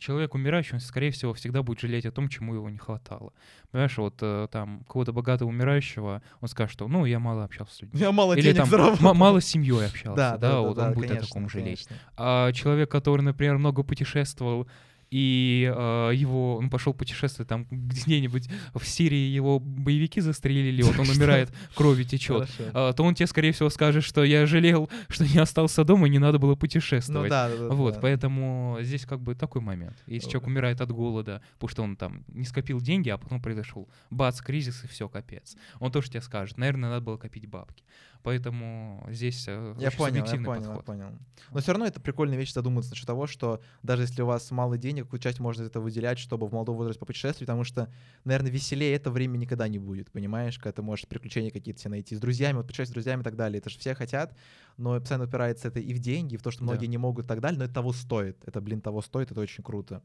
человек 0.00 0.34
умирающий, 0.34 0.74
он, 0.74 0.80
скорее 0.80 1.10
всего, 1.12 1.32
всегда 1.34 1.62
будет 1.62 1.78
жалеть 1.80 2.06
о 2.06 2.10
том, 2.10 2.28
чему 2.28 2.54
его 2.54 2.68
не 2.68 2.78
хватало. 2.78 3.32
Понимаешь, 3.70 3.96
вот 3.98 4.14
э, 4.22 4.48
там 4.50 4.84
кого-то 4.88 5.12
богатого 5.12 5.48
умирающего, 5.48 6.22
он 6.40 6.48
скажет, 6.48 6.72
что, 6.72 6.88
ну, 6.88 7.04
я 7.04 7.20
мало 7.20 7.44
общался 7.44 7.74
с 7.76 7.82
людьми. 7.82 8.00
Я 8.00 8.10
мало 8.10 8.32
Или 8.32 8.42
денег 8.42 8.56
там 8.56 8.68
заработал. 8.68 9.04
ма- 9.04 9.14
мало 9.14 9.40
с 9.40 9.46
семьей 9.46 9.86
общался, 9.86 10.16
Да, 10.16 10.30
да, 10.32 10.38
да, 10.38 10.48
да, 10.54 10.60
вот 10.62 10.76
да, 10.76 10.88
он 10.88 10.94
будет 10.94 11.04
о 11.04 11.08
конечно, 11.14 11.26
таком 11.28 11.48
жалеть. 11.48 11.86
конечно. 11.86 11.96
А 12.16 12.52
человек, 12.52 12.90
который, 12.90 13.22
например, 13.22 13.58
много 13.58 13.82
путешествовал, 13.82 14.66
и 15.10 15.72
э, 15.74 16.10
его, 16.14 16.56
он 16.56 16.70
пошел 16.70 16.94
путешествовать 16.94 17.48
там 17.48 17.66
где-нибудь 17.70 18.48
в 18.74 18.86
Сирии, 18.86 19.28
его 19.28 19.58
боевики 19.58 20.20
застрелили, 20.20 20.82
вот 20.82 20.98
он 20.98 21.08
умирает, 21.08 21.50
крови 21.74 22.04
течет, 22.04 22.48
Хорошо. 22.50 22.70
а, 22.74 22.92
то 22.92 23.02
он 23.02 23.14
тебе, 23.14 23.26
скорее 23.26 23.52
всего, 23.52 23.70
скажет, 23.70 24.04
что 24.04 24.22
я 24.24 24.46
жалел, 24.46 24.88
что 25.08 25.24
не 25.26 25.38
остался 25.38 25.84
дома, 25.84 26.06
и 26.06 26.10
не 26.10 26.18
надо 26.18 26.38
было 26.38 26.50
Ну 26.50 26.56
путешествовать. 26.56 27.30
да, 27.30 27.48
да, 27.48 27.68
Вот, 27.70 27.94
да. 27.94 28.00
поэтому 28.00 28.78
здесь 28.82 29.04
как 29.04 29.20
бы 29.20 29.34
такой 29.34 29.60
момент. 29.60 29.96
Если 30.06 30.26
Ой. 30.26 30.32
человек 30.32 30.46
умирает 30.48 30.80
от 30.80 30.90
голода, 30.92 31.42
потому 31.54 31.68
что 31.70 31.82
он 31.82 31.96
там 31.96 32.24
не 32.28 32.44
скопил 32.44 32.80
деньги, 32.80 33.08
а 33.08 33.18
потом 33.18 33.40
произошел 33.42 33.88
бац, 34.10 34.40
кризис, 34.40 34.84
и 34.84 34.88
все, 34.88 35.08
капец. 35.08 35.56
Он 35.80 35.90
тоже 35.90 36.08
тебе 36.10 36.20
скажет, 36.20 36.56
наверное, 36.56 36.90
надо 36.90 37.04
было 37.04 37.16
копить 37.16 37.46
бабки. 37.46 37.82
Поэтому 38.22 39.06
здесь 39.10 39.44
э, 39.48 39.74
Я 39.78 39.90
понял, 39.90 40.24
я 40.24 40.30
понял, 40.32 40.44
я 40.44 40.56
подход. 40.66 40.84
понял. 40.84 41.08
Но 41.52 41.60
все 41.60 41.72
равно 41.72 41.86
это 41.86 42.00
прикольная 42.00 42.36
вещь 42.36 42.52
задуматься 42.52 42.90
насчет 42.90 43.06
того, 43.06 43.26
что 43.26 43.62
даже 43.82 44.02
если 44.02 44.20
у 44.22 44.26
вас 44.26 44.50
мало 44.50 44.76
денег, 44.76 45.04
какую 45.04 45.20
часть 45.20 45.40
можно 45.40 45.62
этого 45.62 45.82
выделять, 45.84 46.18
чтобы 46.18 46.46
в 46.46 46.52
молодом 46.52 46.76
возрасте 46.76 47.00
попутешествовать, 47.00 47.46
потому 47.46 47.64
что, 47.64 47.90
наверное, 48.24 48.50
веселее 48.50 48.94
это 48.94 49.10
время 49.10 49.38
никогда 49.38 49.68
не 49.68 49.78
будет, 49.78 50.10
понимаешь, 50.10 50.58
когда 50.58 50.72
ты 50.72 50.82
можешь 50.82 51.06
приключения 51.08 51.50
какие-то 51.50 51.80
себе 51.80 51.90
найти 51.92 52.14
с 52.14 52.20
друзьями, 52.20 52.58
вот 52.58 52.66
путешествовать 52.66 52.90
с 52.90 52.94
друзьями 52.94 53.20
и 53.22 53.24
так 53.24 53.36
далее. 53.36 53.58
Это 53.58 53.70
же 53.70 53.78
все 53.78 53.94
хотят, 53.94 54.36
но 54.76 54.98
постоянно 55.00 55.24
упирается 55.24 55.68
это 55.68 55.80
и 55.80 55.94
в 55.94 55.98
деньги, 55.98 56.34
и 56.34 56.36
в 56.36 56.42
то, 56.42 56.50
что 56.50 56.60
Да. 56.60 56.66
многие 56.66 56.86
не 56.86 56.98
могут 56.98 57.24
и 57.24 57.28
так 57.28 57.40
далее, 57.40 57.58
но 57.58 57.64
это 57.64 57.74
того 57.74 57.92
стоит. 57.94 58.36
Это, 58.46 58.60
блин, 58.60 58.80
того 58.82 59.00
стоит, 59.00 59.30
это 59.30 59.40
очень 59.40 59.64
круто. 59.64 60.02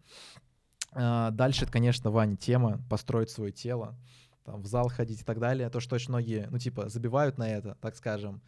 А, 0.93 1.31
Дальше, 1.31 1.63
это, 1.63 1.73
конечно, 1.73 2.09
Ваня, 2.11 2.37
тема 2.37 2.79
построить 2.89 3.29
свое 3.29 3.51
тело, 3.51 3.95
там, 4.45 4.61
в 4.61 4.67
зал 4.67 4.87
ходить 4.89 5.21
и 5.21 5.23
так 5.23 5.39
далее. 5.39 5.69
То, 5.69 5.79
что 5.79 5.95
очень 5.95 6.09
многие, 6.09 6.47
ну, 6.51 6.59
типа, 6.59 6.87
забивают 6.89 7.37
на 7.37 7.49
это, 7.49 7.75
так 7.81 7.95
скажем, 7.95 8.41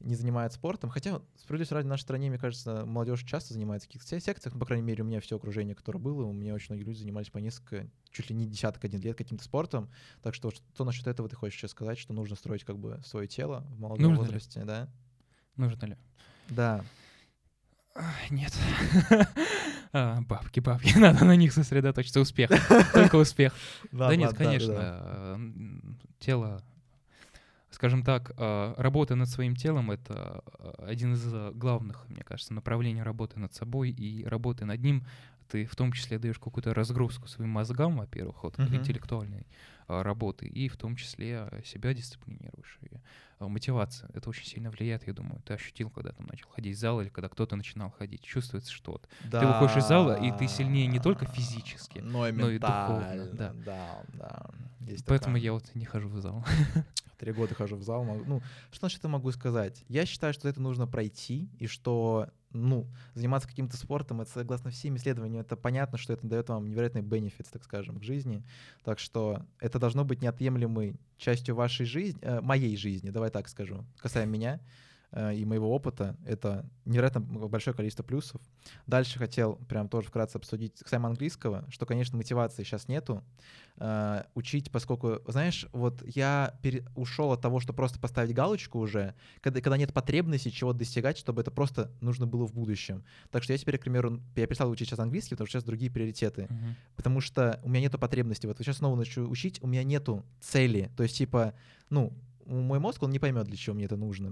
не 0.00 0.16
занимаются 0.16 0.58
спортом. 0.58 0.90
Хотя, 0.90 1.20
справедливости 1.38 1.74
ради, 1.74 1.86
в 1.86 1.88
нашей 1.88 2.02
стране, 2.02 2.28
мне 2.28 2.38
кажется, 2.38 2.84
молодежь 2.84 3.22
часто 3.22 3.54
занимается 3.54 3.86
в 3.86 3.88
каких-то 3.88 4.08
се- 4.08 4.20
секциях. 4.20 4.54
Ну, 4.54 4.60
по 4.60 4.66
крайней 4.66 4.84
мере, 4.84 5.04
у 5.04 5.06
меня 5.06 5.20
все 5.20 5.36
окружение, 5.36 5.74
которое 5.74 5.98
было, 6.00 6.24
у 6.24 6.32
меня 6.32 6.52
очень 6.54 6.74
многие 6.74 6.84
люди 6.84 6.98
занимались 6.98 7.30
по 7.30 7.38
несколько, 7.38 7.86
чуть 8.10 8.28
ли 8.28 8.34
не 8.36 8.46
десяток 8.46 8.84
один 8.84 9.00
лет 9.00 9.16
каким-то 9.16 9.44
спортом. 9.44 9.88
Так 10.22 10.34
что 10.34 10.50
что 10.50 10.84
насчет 10.84 11.06
этого 11.06 11.28
ты 11.28 11.36
хочешь 11.36 11.58
сейчас 11.58 11.70
сказать, 11.70 11.98
что 11.98 12.12
нужно 12.12 12.34
строить 12.36 12.64
как 12.64 12.78
бы 12.78 13.00
свое 13.04 13.28
тело 13.28 13.64
в 13.70 13.78
молодом 13.80 14.08
Нужно 14.08 14.22
ли? 14.22 14.26
возрасте, 14.26 14.64
да? 14.64 14.88
Нужно 15.56 15.86
ли? 15.86 15.96
Да. 16.48 16.84
Нет. 18.30 18.52
А, 19.96 20.20
Бабки, 20.22 20.58
бабки. 20.60 20.92
Надо 20.98 21.24
на 21.24 21.36
них 21.36 21.52
сосредоточиться. 21.52 22.20
Успех. 22.20 22.50
Только 22.94 23.14
успех. 23.16 23.54
Да 23.92 24.14
нет, 24.16 24.32
конечно. 24.34 25.34
м, 25.36 25.98
Тело, 26.18 26.62
скажем 27.70 28.02
так, 28.02 28.32
э, 28.36 28.74
работа 28.76 29.14
над 29.14 29.28
своим 29.28 29.54
телом— 29.54 29.90
это 29.92 30.42
э, 30.58 30.84
один 30.88 31.12
из 31.14 31.24
главных, 31.54 32.08
мне 32.08 32.22
кажется, 32.24 32.52
направлений 32.54 33.02
работы 33.02 33.38
над 33.38 33.54
собой 33.54 33.90
и 33.90 34.24
работы 34.24 34.64
над 34.64 34.80
ним. 34.82 35.06
Ты 35.48 35.64
в 35.66 35.76
том 35.76 35.92
числе 35.92 36.18
даешь 36.18 36.38
какую-то 36.38 36.74
разгрузку 36.74 37.28
своим 37.28 37.50
мозгам, 37.50 37.98
во-первых, 37.98 38.42
Мгм. 38.58 38.74
интеллектуальной 38.76 39.46
работы, 39.86 40.46
и 40.46 40.68
в 40.68 40.76
том 40.76 40.96
числе 40.96 41.46
себя 41.64 41.92
дисциплинируешь. 41.94 42.78
И 42.80 42.88
мотивация, 43.48 44.08
это 44.14 44.28
очень 44.30 44.46
сильно 44.46 44.70
влияет, 44.70 45.06
я 45.06 45.12
думаю. 45.12 45.40
Ты 45.44 45.54
ощутил, 45.54 45.90
когда 45.90 46.12
там 46.12 46.26
начал 46.26 46.48
ходить 46.50 46.76
в 46.76 46.80
зал 46.80 47.00
или 47.00 47.08
когда 47.08 47.28
кто-то 47.28 47.56
начинал 47.56 47.90
ходить, 47.90 48.22
чувствуется 48.22 48.72
что-то. 48.72 49.08
Ты 49.30 49.46
выходишь 49.46 49.76
из 49.76 49.86
зала, 49.86 50.22
и 50.22 50.36
ты 50.36 50.48
сильнее 50.48 50.86
не 50.86 51.00
только 51.00 51.26
физически, 51.26 51.98
но 51.98 52.28
и 52.28 52.32
но 52.32 52.50
и 52.50 52.58
духовно, 52.58 53.28
да. 53.32 53.52
да, 53.64 54.02
да. 54.12 54.50
Есть 54.80 55.06
Поэтому 55.06 55.36
такое. 55.36 55.44
я 55.44 55.52
вот 55.52 55.74
не 55.74 55.84
хожу 55.84 56.08
в 56.08 56.20
зал. 56.20 56.44
Три 57.18 57.32
года 57.32 57.54
хожу 57.54 57.76
в 57.76 57.82
зал. 57.82 58.04
могу- 58.04 58.24
Ну, 58.26 58.40
что 58.70 58.80
значит 58.80 58.98
это 59.00 59.08
могу 59.08 59.30
сказать? 59.32 59.84
Я 59.88 60.06
считаю, 60.06 60.32
что 60.34 60.48
это 60.48 60.60
нужно 60.60 60.86
пройти, 60.86 61.48
и 61.58 61.66
что, 61.66 62.28
ну, 62.50 62.86
заниматься 63.14 63.48
каким-то 63.48 63.76
спортом, 63.76 64.20
это 64.20 64.30
согласно 64.30 64.70
всем 64.70 64.96
исследованиям, 64.96 65.40
это 65.42 65.56
понятно, 65.56 65.98
что 65.98 66.12
это 66.12 66.26
дает 66.26 66.48
вам 66.48 66.68
невероятный 66.68 67.02
бенефит, 67.02 67.46
так 67.50 67.62
скажем, 67.64 67.98
к 67.98 68.02
жизни. 68.02 68.42
Так 68.84 68.98
что 68.98 69.44
это 69.60 69.78
должно 69.78 70.04
быть 70.04 70.22
неотъемлемой 70.22 70.96
частью 71.16 71.54
вашей 71.54 71.86
жизни, 71.86 72.20
э, 72.22 72.40
моей 72.40 72.76
жизни, 72.76 73.10
давай 73.10 73.30
так 73.30 73.48
скажу, 73.48 73.84
касаемо 73.98 74.32
меня 74.32 74.60
и 75.34 75.44
моего 75.44 75.72
опыта. 75.74 76.16
Это 76.26 76.68
невероятно 76.84 77.20
большое 77.20 77.74
количество 77.76 78.02
плюсов. 78.02 78.40
Дальше 78.86 79.18
хотел 79.18 79.56
прям 79.68 79.88
тоже 79.88 80.08
вкратце 80.08 80.36
обсудить 80.36 80.78
касаемо 80.80 81.08
английского, 81.08 81.64
что, 81.70 81.86
конечно, 81.86 82.16
мотивации 82.16 82.64
сейчас 82.64 82.88
нету 82.88 83.22
э, 83.76 84.24
учить, 84.34 84.70
поскольку, 84.70 85.20
знаешь, 85.26 85.66
вот 85.72 86.02
я 86.06 86.54
пере- 86.62 86.84
ушел 86.96 87.32
от 87.32 87.40
того, 87.40 87.60
что 87.60 87.72
просто 87.72 87.98
поставить 87.98 88.34
галочку 88.34 88.78
уже, 88.78 89.14
когда, 89.40 89.60
когда 89.60 89.76
нет 89.76 89.92
потребности 89.92 90.48
чего-то 90.48 90.80
достигать, 90.80 91.16
чтобы 91.18 91.42
это 91.42 91.50
просто 91.50 91.92
нужно 92.00 92.26
было 92.26 92.46
в 92.46 92.52
будущем. 92.52 93.04
Так 93.30 93.42
что 93.42 93.52
я 93.52 93.58
теперь, 93.58 93.78
к 93.78 93.82
примеру, 93.82 94.20
я 94.34 94.46
перестал 94.46 94.70
учить 94.70 94.88
сейчас 94.88 94.98
английский, 94.98 95.34
потому 95.34 95.46
что 95.46 95.58
сейчас 95.58 95.64
другие 95.64 95.90
приоритеты. 95.90 96.46
Мгм. 96.50 96.76
Потому 96.96 97.20
что 97.20 97.60
у 97.62 97.68
меня 97.68 97.80
нету 97.82 97.98
потребности. 97.98 98.46
Вот 98.46 98.58
сейчас 98.58 98.78
снова 98.78 98.96
начну 98.96 99.28
учить, 99.28 99.62
у 99.62 99.66
меня 99.66 99.84
нету 99.84 100.24
цели. 100.40 100.90
То 100.96 101.02
есть, 101.02 101.16
типа, 101.16 101.54
ну, 101.90 102.12
мой 102.46 102.78
мозг, 102.78 103.02
он 103.02 103.10
не 103.10 103.18
поймет, 103.18 103.46
для 103.46 103.56
чего 103.56 103.74
мне 103.76 103.84
это 103.86 103.96
нужно. 103.96 104.30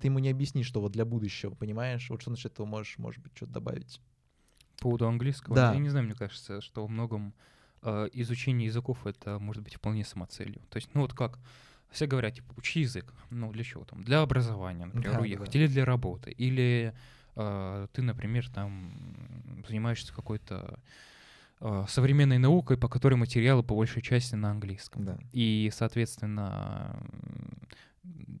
Ты 0.00 0.08
ему 0.08 0.18
не 0.18 0.30
объяснишь, 0.30 0.66
что 0.66 0.80
вот 0.80 0.92
для 0.92 1.04
будущего, 1.04 1.54
понимаешь? 1.54 2.08
Вот 2.10 2.20
что 2.22 2.30
насчет 2.30 2.52
этого 2.52 2.66
можешь, 2.66 2.98
может 2.98 3.22
быть, 3.22 3.32
что-то 3.36 3.52
добавить? 3.52 4.00
По 4.76 4.82
поводу 4.84 5.08
английского, 5.08 5.56
Да. 5.56 5.72
я 5.72 5.78
не 5.78 5.88
знаю, 5.88 6.06
мне 6.06 6.14
кажется, 6.14 6.60
что 6.60 6.82
во 6.82 6.88
многом 6.88 7.34
э, 7.82 8.08
изучение 8.12 8.66
языков 8.66 9.06
это 9.06 9.38
может 9.38 9.62
быть 9.62 9.74
вполне 9.74 10.04
самоцелью. 10.04 10.60
То 10.70 10.76
есть, 10.78 10.90
ну 10.94 11.00
вот 11.02 11.14
как 11.14 11.38
все 11.90 12.06
говорят, 12.06 12.34
типа, 12.34 12.52
учи 12.56 12.80
язык. 12.80 13.12
Ну, 13.30 13.50
для 13.52 13.64
чего 13.64 13.84
там? 13.84 14.02
Для 14.04 14.20
образования, 14.20 14.86
например, 14.86 15.12
Да, 15.14 15.20
уехать. 15.20 15.52
да. 15.52 15.58
Или 15.58 15.66
для 15.68 15.84
работы. 15.84 16.30
Или 16.32 16.92
э, 17.36 17.86
ты, 17.92 18.02
например, 18.02 18.48
там 18.50 18.92
занимаешься 19.66 20.12
какой-то 20.12 20.78
современной 21.88 22.38
наукой, 22.38 22.76
по 22.76 22.88
которой 22.88 23.14
материалы 23.14 23.62
по 23.62 23.74
большей 23.74 24.02
части 24.02 24.34
на 24.34 24.50
английском. 24.50 25.04
Да. 25.04 25.18
И, 25.32 25.70
соответственно, 25.74 27.02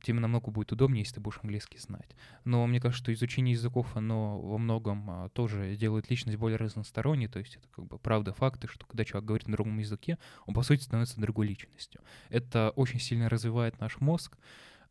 тебе 0.02 0.20
намного 0.20 0.50
будет 0.50 0.72
удобнее, 0.72 1.02
если 1.02 1.16
ты 1.16 1.20
будешь 1.20 1.40
английский 1.42 1.78
знать. 1.78 2.14
Но 2.44 2.66
мне 2.66 2.80
кажется, 2.80 3.02
что 3.02 3.12
изучение 3.12 3.52
языков, 3.52 3.96
оно 3.96 4.40
во 4.40 4.58
многом 4.58 5.10
а, 5.10 5.28
тоже 5.30 5.76
делает 5.76 6.10
личность 6.10 6.38
более 6.38 6.56
разносторонней. 6.56 7.28
То 7.28 7.38
есть 7.38 7.56
это 7.56 7.68
как 7.68 7.86
бы 7.86 7.98
правда 7.98 8.32
факты, 8.32 8.68
что 8.68 8.86
когда 8.86 9.04
человек 9.04 9.26
говорит 9.26 9.48
на 9.48 9.52
другом 9.52 9.78
языке, 9.78 10.18
он 10.46 10.54
по 10.54 10.62
сути 10.62 10.82
становится 10.82 11.20
другой 11.20 11.48
личностью. 11.48 12.00
Это 12.28 12.72
очень 12.76 13.00
сильно 13.00 13.28
развивает 13.28 13.80
наш 13.80 14.00
мозг. 14.00 14.36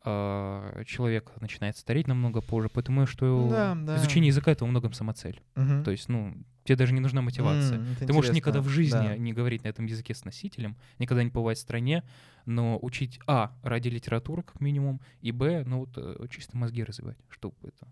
А, 0.10 0.84
Человек 0.86 1.32
начинает 1.41 1.78
стареть 1.78 2.08
намного 2.08 2.41
позже, 2.41 2.70
поэтому 2.74 3.06
что 3.06 3.48
Да, 3.50 3.76
да. 3.76 3.98
изучение 3.98 4.28
языка 4.30 4.52
это 4.52 4.63
во 4.65 4.70
многом 4.72 4.93
самоцель. 4.93 5.41
Мгм. 5.56 5.84
То 5.84 5.91
есть, 5.91 6.08
ну, 6.10 6.34
тебе 6.63 6.76
даже 6.78 6.93
не 6.93 7.00
нужна 7.00 7.22
мотивация. 7.22 7.82
Это 7.98 8.08
Ты 8.08 8.13
можешь 8.13 8.34
никогда 8.34 8.62
в 8.62 8.67
интересно. 8.67 9.00
жизни 9.02 9.08
Да. 9.10 9.17
не 9.17 9.34
говорить 9.34 9.63
на 9.63 9.67
этом 9.70 9.86
языке 9.86 10.13
с 10.13 10.24
носителем, 10.26 10.76
никогда 11.00 11.24
не 11.24 11.30
побывать 11.30 11.58
в 11.58 11.62
стране, 11.62 12.04
но 12.46 12.78
учить 12.82 13.20
А 13.28 13.56
ради 13.63 13.89
литературы, 13.89 14.43
как 14.43 14.62
минимум, 14.62 15.02
и 15.22 15.32
Б, 15.32 15.63
ну 15.65 15.80
вот 15.80 15.93
э, 15.98 16.26
чисто 16.30 16.58
мозги 16.58 16.84
развивать, 16.84 17.17
чтобы 17.30 17.56
это 17.63 17.88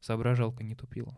соображалка 0.00 0.62
не 0.62 0.74
тупила. 0.74 1.16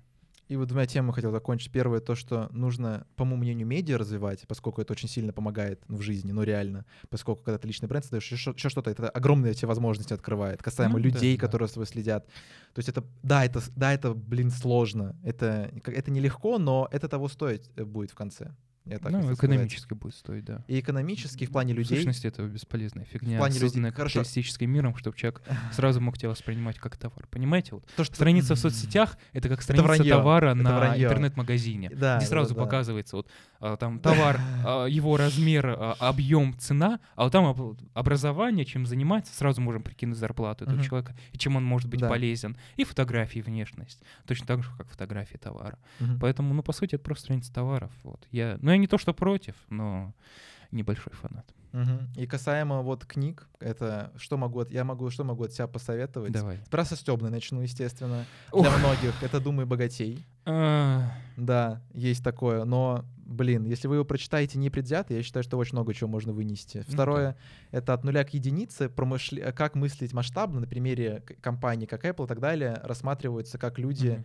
И 0.49 0.57
вот 0.57 0.69
двумя 0.69 0.87
темами 0.87 1.13
хотел 1.13 1.31
закончить. 1.31 1.71
Первое, 1.71 2.01
то, 2.01 2.15
что 2.15 2.49
нужно, 2.53 3.07
по 3.17 3.25
моему 3.25 3.43
мнению, 3.43 3.67
медиа 3.67 3.99
развивать, 3.99 4.47
поскольку 4.49 4.81
это 4.81 4.93
очень 4.93 5.09
сильно 5.09 5.33
помогает 5.33 5.83
ну, 5.89 5.99
в 5.99 6.03
жизни, 6.03 6.33
ну 6.33 6.43
реально. 6.43 6.87
Поскольку 7.11 7.43
когда 7.43 7.59
ты 7.59 7.69
личный 7.69 7.87
бренд 7.87 8.05
создаешь, 8.05 8.33
еще, 8.33 8.53
еще 8.53 8.71
что-то, 8.71 8.91
это 8.91 9.11
огромные 9.11 9.53
эти 9.53 9.67
возможности 9.67 10.15
открывает, 10.15 10.63
касаемо 10.63 10.95
Ну 10.95 11.01
да, 11.01 11.05
людей, 11.05 11.37
да. 11.37 11.41
которые 11.41 11.69
с 11.69 11.73
тобой 11.73 11.87
следят. 11.87 12.27
То 12.73 12.79
есть 12.79 12.89
это, 12.89 13.05
да, 13.23 13.45
это, 13.45 13.63
да, 13.77 13.93
это, 13.93 14.15
блин, 14.15 14.51
сложно. 14.51 15.17
Это, 15.23 15.71
это 15.85 16.11
нелегко, 16.11 16.59
но 16.59 16.89
это 16.91 17.09
того 17.09 17.29
стоить 17.29 17.71
э, 17.77 17.85
будет 17.85 18.11
в 18.11 18.15
конце. 18.15 18.55
Я 18.89 18.99
так 18.99 19.13
ну, 19.13 19.33
экономически 19.35 19.81
сказать. 19.81 19.99
будет 20.03 20.15
стоить, 20.15 20.45
да. 20.45 20.65
И 20.67 20.81
экономически 20.81 21.45
в 21.47 21.51
плане 21.51 21.75
В 21.75 21.79
людей. 21.79 21.97
сущности, 21.99 22.27
это 22.27 22.43
бесполезная 22.45 23.05
фигня, 23.05 23.37
В 23.37 23.39
плане 23.39 23.55
людей- 23.55 23.69
созданная 23.69 23.93
хорошо. 23.93 24.21
капиталистическим 24.21 24.71
миром, 24.71 24.97
чтобы 24.97 25.17
человек 25.17 25.43
сразу 25.73 26.01
мог 26.01 26.17
тебя 26.19 26.31
воспринимать 26.31 26.79
как 26.79 26.97
товар. 26.97 27.27
Понимаете? 27.31 27.75
Вот 27.75 27.87
То, 27.97 28.05
что 28.05 28.15
страница 28.15 28.55
в 28.55 28.59
соцсетях— 28.59 29.19
это 29.33 29.49
как 29.49 29.63
страница 29.63 29.85
вранье, 29.87 30.13
товара 30.13 30.47
это 30.55 30.55
на 30.63 30.97
интернет-магазине, 30.97 31.89
Да, 31.91 31.95
где 31.95 32.01
да, 32.01 32.21
сразу 32.21 32.55
да. 32.55 32.63
показывается 32.65 33.17
вот 33.17 33.29
а, 33.61 33.77
там 33.77 33.99
товар, 34.01 34.41
а, 34.65 34.87
его 34.87 35.17
размер, 35.17 35.67
а, 35.69 35.93
объем, 35.99 36.57
цена, 36.59 37.01
а 37.15 37.25
вот 37.25 37.33
там 37.33 37.45
об- 37.47 37.77
образование, 37.95 38.65
чем 38.65 38.87
занимается, 38.87 39.35
сразу 39.35 39.61
можем 39.61 39.83
прикинуть 39.83 40.17
зарплату 40.19 40.65
этого 40.65 40.83
человека 40.83 41.15
и 41.33 41.39
чем 41.39 41.57
он 41.57 41.65
может 41.65 41.89
быть 41.89 42.01
Да. 42.01 42.09
полезен. 42.09 42.57
И 42.77 42.85
фотографии, 42.85 43.41
внешность. 43.41 44.03
Точно 44.27 44.47
так 44.47 44.63
же, 44.63 44.71
как 44.79 44.89
фотографии 44.89 45.37
товара. 45.37 45.79
Поэтому, 46.21 46.55
ну, 46.55 46.63
по 46.63 46.73
сути, 46.73 46.95
это 46.95 47.05
просто 47.05 47.25
страница 47.25 47.53
товаров. 47.53 47.91
Вот. 48.05 48.27
Я, 48.31 48.59
ну, 48.63 48.71
я 48.71 48.78
не 48.79 48.87
то, 48.87 48.99
что 48.99 49.13
против, 49.15 49.55
но 49.69 50.13
небольшой 50.71 51.13
фанат. 51.15 51.47
Мгм. 51.73 52.09
И 52.17 52.27
касаемо 52.27 52.81
вот 52.83 53.05
книг, 53.05 53.47
это 53.61 54.11
что 54.17 54.37
могу, 54.39 54.61
от- 54.61 54.71
я 54.71 54.85
могу, 54.85 55.11
что 55.11 55.25
могу 55.25 55.45
от 55.45 55.53
себя 55.53 55.67
посоветовать? 55.67 56.33
Давай. 56.33 56.59
Про 56.71 56.85
со 56.85 56.97
Стёбной 56.97 57.31
начну, 57.31 57.61
естественно. 57.63 58.25
Ух. 58.53 58.63
Для 58.67 58.77
многих 58.79 59.23
это 59.23 59.39
«Думай 59.41 59.67
богатей». 59.67 60.25
А, 60.47 61.11
Да, 61.37 61.81
есть 61.93 62.25
такое, 62.25 62.65
но, 62.65 63.05
блин, 63.27 63.65
если 63.65 63.87
вы 63.87 63.97
его 63.97 64.05
прочитаете 64.05 64.59
непредвзято, 64.59 65.13
я 65.15 65.23
считаю, 65.23 65.43
что 65.45 65.59
очень 65.59 65.75
много 65.75 65.93
чего 65.95 66.09
можно 66.09 66.33
вынести. 66.33 66.79
Ну 66.89 66.95
Второе— 66.95 67.37
это 67.71 67.93
от 67.95 68.03
нуля 68.05 68.25
к 68.25 68.31
единице, 68.35 68.87
промышле- 68.89 69.53
как 69.53 69.75
мыслить 69.75 70.13
масштабно, 70.15 70.61
на 70.61 70.67
примере 70.67 71.21
к- 71.21 71.39
компаний, 71.43 71.87
как 71.87 72.05
Apple 72.05 72.25
и 72.25 72.29
так 72.29 72.41
далее, 72.41 72.81
рассматриваются, 72.83 73.59
как 73.59 73.79
люди 73.79 74.25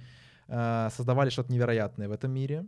э, 0.50 0.90
создавали 0.96 1.30
что-то 1.30 1.52
невероятное 1.54 2.10
в 2.10 2.12
этом 2.12 2.32
мире. 2.32 2.66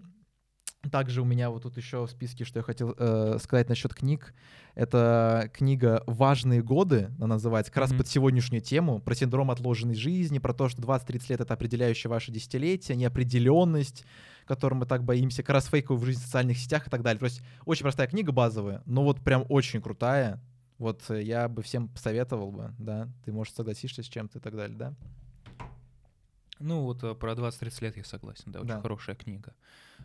Также 0.92 1.22
у 1.22 1.26
меня 1.26 1.50
вот 1.50 1.64
тут 1.64 1.78
еще 1.78 2.06
в 2.06 2.10
списке, 2.12 2.46
что 2.46 2.60
я 2.60 2.64
хотел 2.64 2.94
э, 2.98 3.38
сказать 3.42 3.70
насчет 3.70 3.94
книг. 3.94 4.34
Это 4.76 5.50
книга 5.54 6.04
«Важные 6.06 6.62
годы», 6.62 7.10
она 7.18 7.28
называется, 7.36 7.72
как 7.72 7.82
раз 7.82 7.90
Мгм. 7.92 8.00
под 8.00 8.08
сегодняшнюю 8.08 8.62
тему, 8.62 9.00
про 9.00 9.16
синдром 9.16 9.50
отложенной 9.52 9.96
жизни, 9.96 10.40
про 10.40 10.54
то, 10.54 10.68
что 10.70 10.82
20-30 10.82 11.30
лет— 11.30 11.40
это 11.42 11.54
определяющее 11.54 12.10
ваше 12.10 12.32
десятилетие, 12.32 12.98
неопределенность, 12.98 14.04
которой 14.46 14.76
мы 14.76 14.86
так 14.86 15.04
боимся, 15.04 15.44
как 15.44 15.52
раз 15.56 15.68
фейковую 15.68 16.02
в 16.02 16.06
жизни 16.06 16.22
в 16.22 16.26
социальных 16.26 16.58
сетях 16.58 16.88
и 16.88 16.90
так 16.90 17.02
далее. 17.04 17.20
То 17.20 17.26
есть 17.26 17.42
очень 17.66 17.84
простая 17.84 18.08
книга 18.08 18.32
базовая, 18.32 18.82
но 18.86 19.04
вот 19.04 19.22
прям 19.22 19.46
очень 19.50 19.82
крутая. 19.82 20.40
Вот 20.78 21.04
э, 21.10 21.24
я 21.24 21.48
бы 21.48 21.64
всем 21.64 21.88
посоветовал 21.88 22.52
бы, 22.52 22.74
да. 22.78 23.08
Ты, 23.24 23.32
может, 23.32 23.56
согласишься 23.56 24.04
с 24.04 24.08
чем-то 24.08 24.40
и 24.40 24.42
так 24.42 24.56
далее, 24.56 24.78
да? 24.78 24.94
Ну, 26.60 26.82
вот 26.84 27.04
э, 27.04 27.14
про 27.16 27.34
20-30 27.34 27.82
лет 27.84 27.98
я 27.98 28.04
согласен, 28.04 28.52
да, 28.52 28.60
очень 28.60 28.70
Да. 28.70 28.82
хорошая 28.82 29.16
книга. 29.16 29.54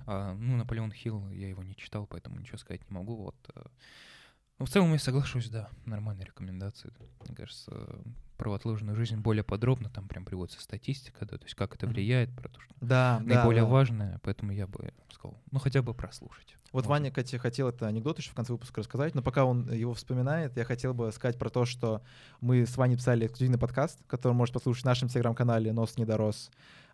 А, 0.07 0.35
ну, 0.35 0.57
Наполеон 0.57 0.93
Хилл, 0.93 1.31
я 1.31 1.49
его 1.49 1.63
не 1.63 1.77
читал, 1.77 2.07
поэтому 2.07 2.39
ничего 2.39 2.59
сказать 2.59 2.89
не 2.89 2.95
могу. 2.95 3.17
Вот. 3.17 3.37
э. 3.55 3.63
Ну, 4.59 4.67
в 4.67 4.71
целом 4.71 4.93
я 4.93 4.99
соглашусь, 4.99 5.49
да, 5.49 5.71
нормальные 5.87 6.27
рекомендации. 6.27 6.93
Мне 7.25 7.35
кажется, 7.35 7.73
про 8.37 8.55
отложенную 8.55 8.97
жизнь 8.97 9.17
более 9.17 9.45
подробно, 9.45 9.91
там 9.91 10.09
прям 10.09 10.25
приводится 10.25 10.63
статистика, 10.63 11.27
да, 11.27 11.37
то 11.37 11.45
есть 11.45 11.55
как 11.55 11.75
это 11.75 11.87
влияет, 11.87 12.35
про 12.35 12.49
то, 12.49 12.59
что 12.61 12.75
Да, 12.81 13.21
наиболее 13.23 13.65
да. 13.65 13.69
важное, 13.69 14.21
поэтому 14.23 14.53
я 14.53 14.67
бы 14.67 14.93
сказал, 15.13 15.39
ну, 15.51 15.59
хотя 15.59 15.83
бы 15.83 15.93
прослушать. 15.93 16.57
Вот 16.73 16.85
Можно. 16.85 16.91
Ваня, 16.91 17.11
кстати, 17.11 17.37
хотел 17.37 17.69
это 17.69 17.87
анекдот 17.87 18.19
еще 18.19 18.31
в 18.31 18.35
конце 18.35 18.53
выпуска 18.53 18.81
рассказать, 18.81 19.15
но 19.15 19.23
пока 19.23 19.45
он 19.45 19.71
его 19.73 19.93
вспоминает, 19.93 20.57
я 20.57 20.65
хотел 20.65 20.95
бы 20.95 21.13
сказать 21.13 21.39
про 21.39 21.51
то, 21.51 21.65
что 21.65 22.03
мы 22.41 22.65
с 22.65 22.77
Ваней 22.77 22.97
писали 22.97 23.27
эксклюзивный 23.27 23.59
подкаст, 23.59 23.99
который 24.07 24.33
можете 24.33 24.55
послушать 24.55 24.85
в 24.85 24.87
нашем 24.87 25.09
телеграм-канале 25.09 25.73
«Нос 25.73 25.99
не 25.99 26.07
дорос». 26.07 26.51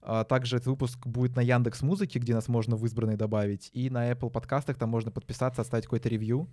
А 0.08 0.22
Также 0.22 0.58
этот 0.58 0.68
выпуск 0.68 1.04
будет 1.04 1.34
на 1.34 1.40
Яндекс 1.40 1.82
Музыке, 1.82 2.20
где 2.20 2.32
нас 2.32 2.46
можно 2.46 2.76
в 2.76 2.86
избранные 2.86 3.16
добавить, 3.16 3.70
и 3.72 3.90
на 3.90 4.12
Apple 4.12 4.30
подкастах 4.30 4.78
там 4.78 4.88
можно 4.88 5.10
подписаться, 5.10 5.62
оставить 5.62 5.86
какой-то 5.86 6.08
ревью. 6.08 6.48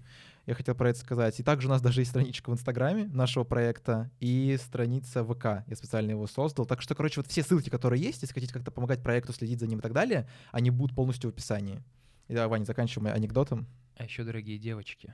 Я 0.48 0.56
хотел 0.56 0.74
про 0.74 0.90
это 0.90 0.98
сказать. 0.98 1.40
И 1.40 1.44
также 1.44 1.68
у 1.68 1.70
нас 1.70 1.80
даже 1.80 2.02
есть 2.02 2.10
страничка 2.10 2.50
в 2.50 2.54
Инстаграме 2.54 3.06
нашего 3.14 3.44
проекта 3.44 4.10
и 4.20 4.58
страница 4.60 5.24
ВК. 5.24 5.64
Я 5.68 5.76
специально 5.76 6.10
его 6.10 6.26
создал. 6.26 6.66
Так 6.66 6.82
что, 6.82 6.96
короче, 6.96 7.22
вот 7.22 7.30
все 7.30 7.44
ссылки, 7.44 7.70
которые 7.70 8.02
есть, 8.02 8.24
если 8.24 8.34
хотите 8.34 8.52
как-то 8.52 8.72
помогать 8.72 9.04
проекту, 9.04 9.34
следить 9.34 9.60
за 9.60 9.68
ним 9.68 9.78
и 9.78 9.82
так 9.84 9.94
далее, 9.94 10.28
они 10.52 10.72
будут 10.72 10.96
полностью 10.96 11.30
в 11.30 11.34
описании. 11.34 11.84
И 12.30 12.34
да, 12.34 12.48
Ваня, 12.48 12.66
заканчиваем 12.66 13.14
анекдотом. 13.14 13.68
А 13.98 14.04
еще, 14.04 14.24
дорогие 14.24 14.58
девочки, 14.58 15.14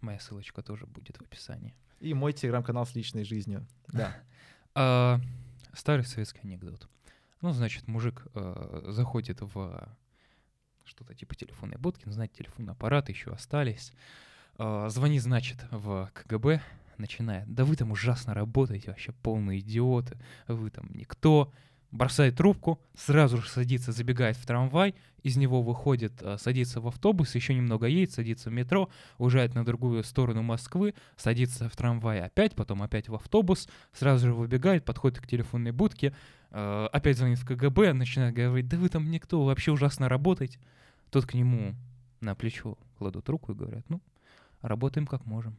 моя 0.00 0.20
ссылочка 0.20 0.62
тоже 0.62 0.86
будет 0.86 1.16
в 1.16 1.22
описании. 1.22 1.74
И 1.98 2.14
мой 2.14 2.32
телеграм-канал 2.32 2.86
с 2.86 2.94
личной 2.94 3.24
жизнью. 3.24 3.66
Да. 3.88 4.14
А, 4.74 5.20
старый 5.72 6.04
советский 6.04 6.42
анекдот. 6.44 6.88
Ну, 7.46 7.52
значит, 7.52 7.86
мужик 7.86 8.26
э, 8.34 8.86
заходит 8.88 9.40
в 9.40 9.88
что-то 10.84 11.14
типа 11.14 11.36
телефонной 11.36 11.76
будки, 11.76 12.02
ну, 12.04 12.10
знаете, 12.10 12.34
телефонный 12.38 12.72
аппарат 12.72 13.08
еще 13.08 13.30
остались. 13.30 13.92
Э, 14.58 14.88
звонит, 14.90 15.22
значит, 15.22 15.64
в 15.70 16.10
КГБ, 16.12 16.60
начинает. 16.98 17.46
Да 17.54 17.64
вы 17.64 17.76
там 17.76 17.92
ужасно 17.92 18.34
работаете, 18.34 18.90
вообще 18.90 19.12
полные 19.12 19.60
идиоты, 19.60 20.18
вы 20.48 20.70
там 20.70 20.90
никто. 20.92 21.52
Бросает 21.90 22.36
трубку, 22.36 22.80
сразу 22.96 23.38
же 23.38 23.48
садится, 23.48 23.92
забегает 23.92 24.36
в 24.36 24.44
трамвай, 24.44 24.94
из 25.22 25.36
него 25.36 25.62
выходит, 25.62 26.12
э, 26.20 26.36
садится 26.38 26.80
в 26.80 26.86
автобус, 26.86 27.34
еще 27.34 27.54
немного 27.54 27.86
едет, 27.86 28.12
садится 28.12 28.50
в 28.50 28.52
метро, 28.52 28.88
уезжает 29.18 29.54
на 29.54 29.64
другую 29.64 30.04
сторону 30.04 30.42
Москвы, 30.42 30.94
садится 31.16 31.68
в 31.68 31.76
трамвай 31.76 32.20
опять, 32.20 32.54
потом 32.54 32.82
опять 32.82 33.08
в 33.08 33.14
автобус, 33.14 33.68
сразу 33.92 34.28
же 34.28 34.34
выбегает, 34.34 34.84
подходит 34.84 35.20
к 35.20 35.26
телефонной 35.26 35.72
будке, 35.72 36.14
э, 36.50 36.88
опять 36.92 37.18
звонит 37.18 37.38
в 37.38 37.46
КГБ, 37.46 37.92
начинает 37.92 38.34
говорить, 38.34 38.68
да 38.68 38.76
вы 38.76 38.88
там 38.88 39.10
никто, 39.10 39.44
вообще 39.44 39.72
ужасно 39.72 40.08
работаете. 40.08 40.58
Тут 41.10 41.26
к 41.26 41.34
нему 41.34 41.74
на 42.20 42.34
плечо 42.34 42.76
кладут 42.98 43.28
руку 43.28 43.52
и 43.52 43.54
говорят, 43.54 43.84
ну, 43.88 44.00
работаем 44.60 45.06
как 45.06 45.24
можем. 45.26 45.56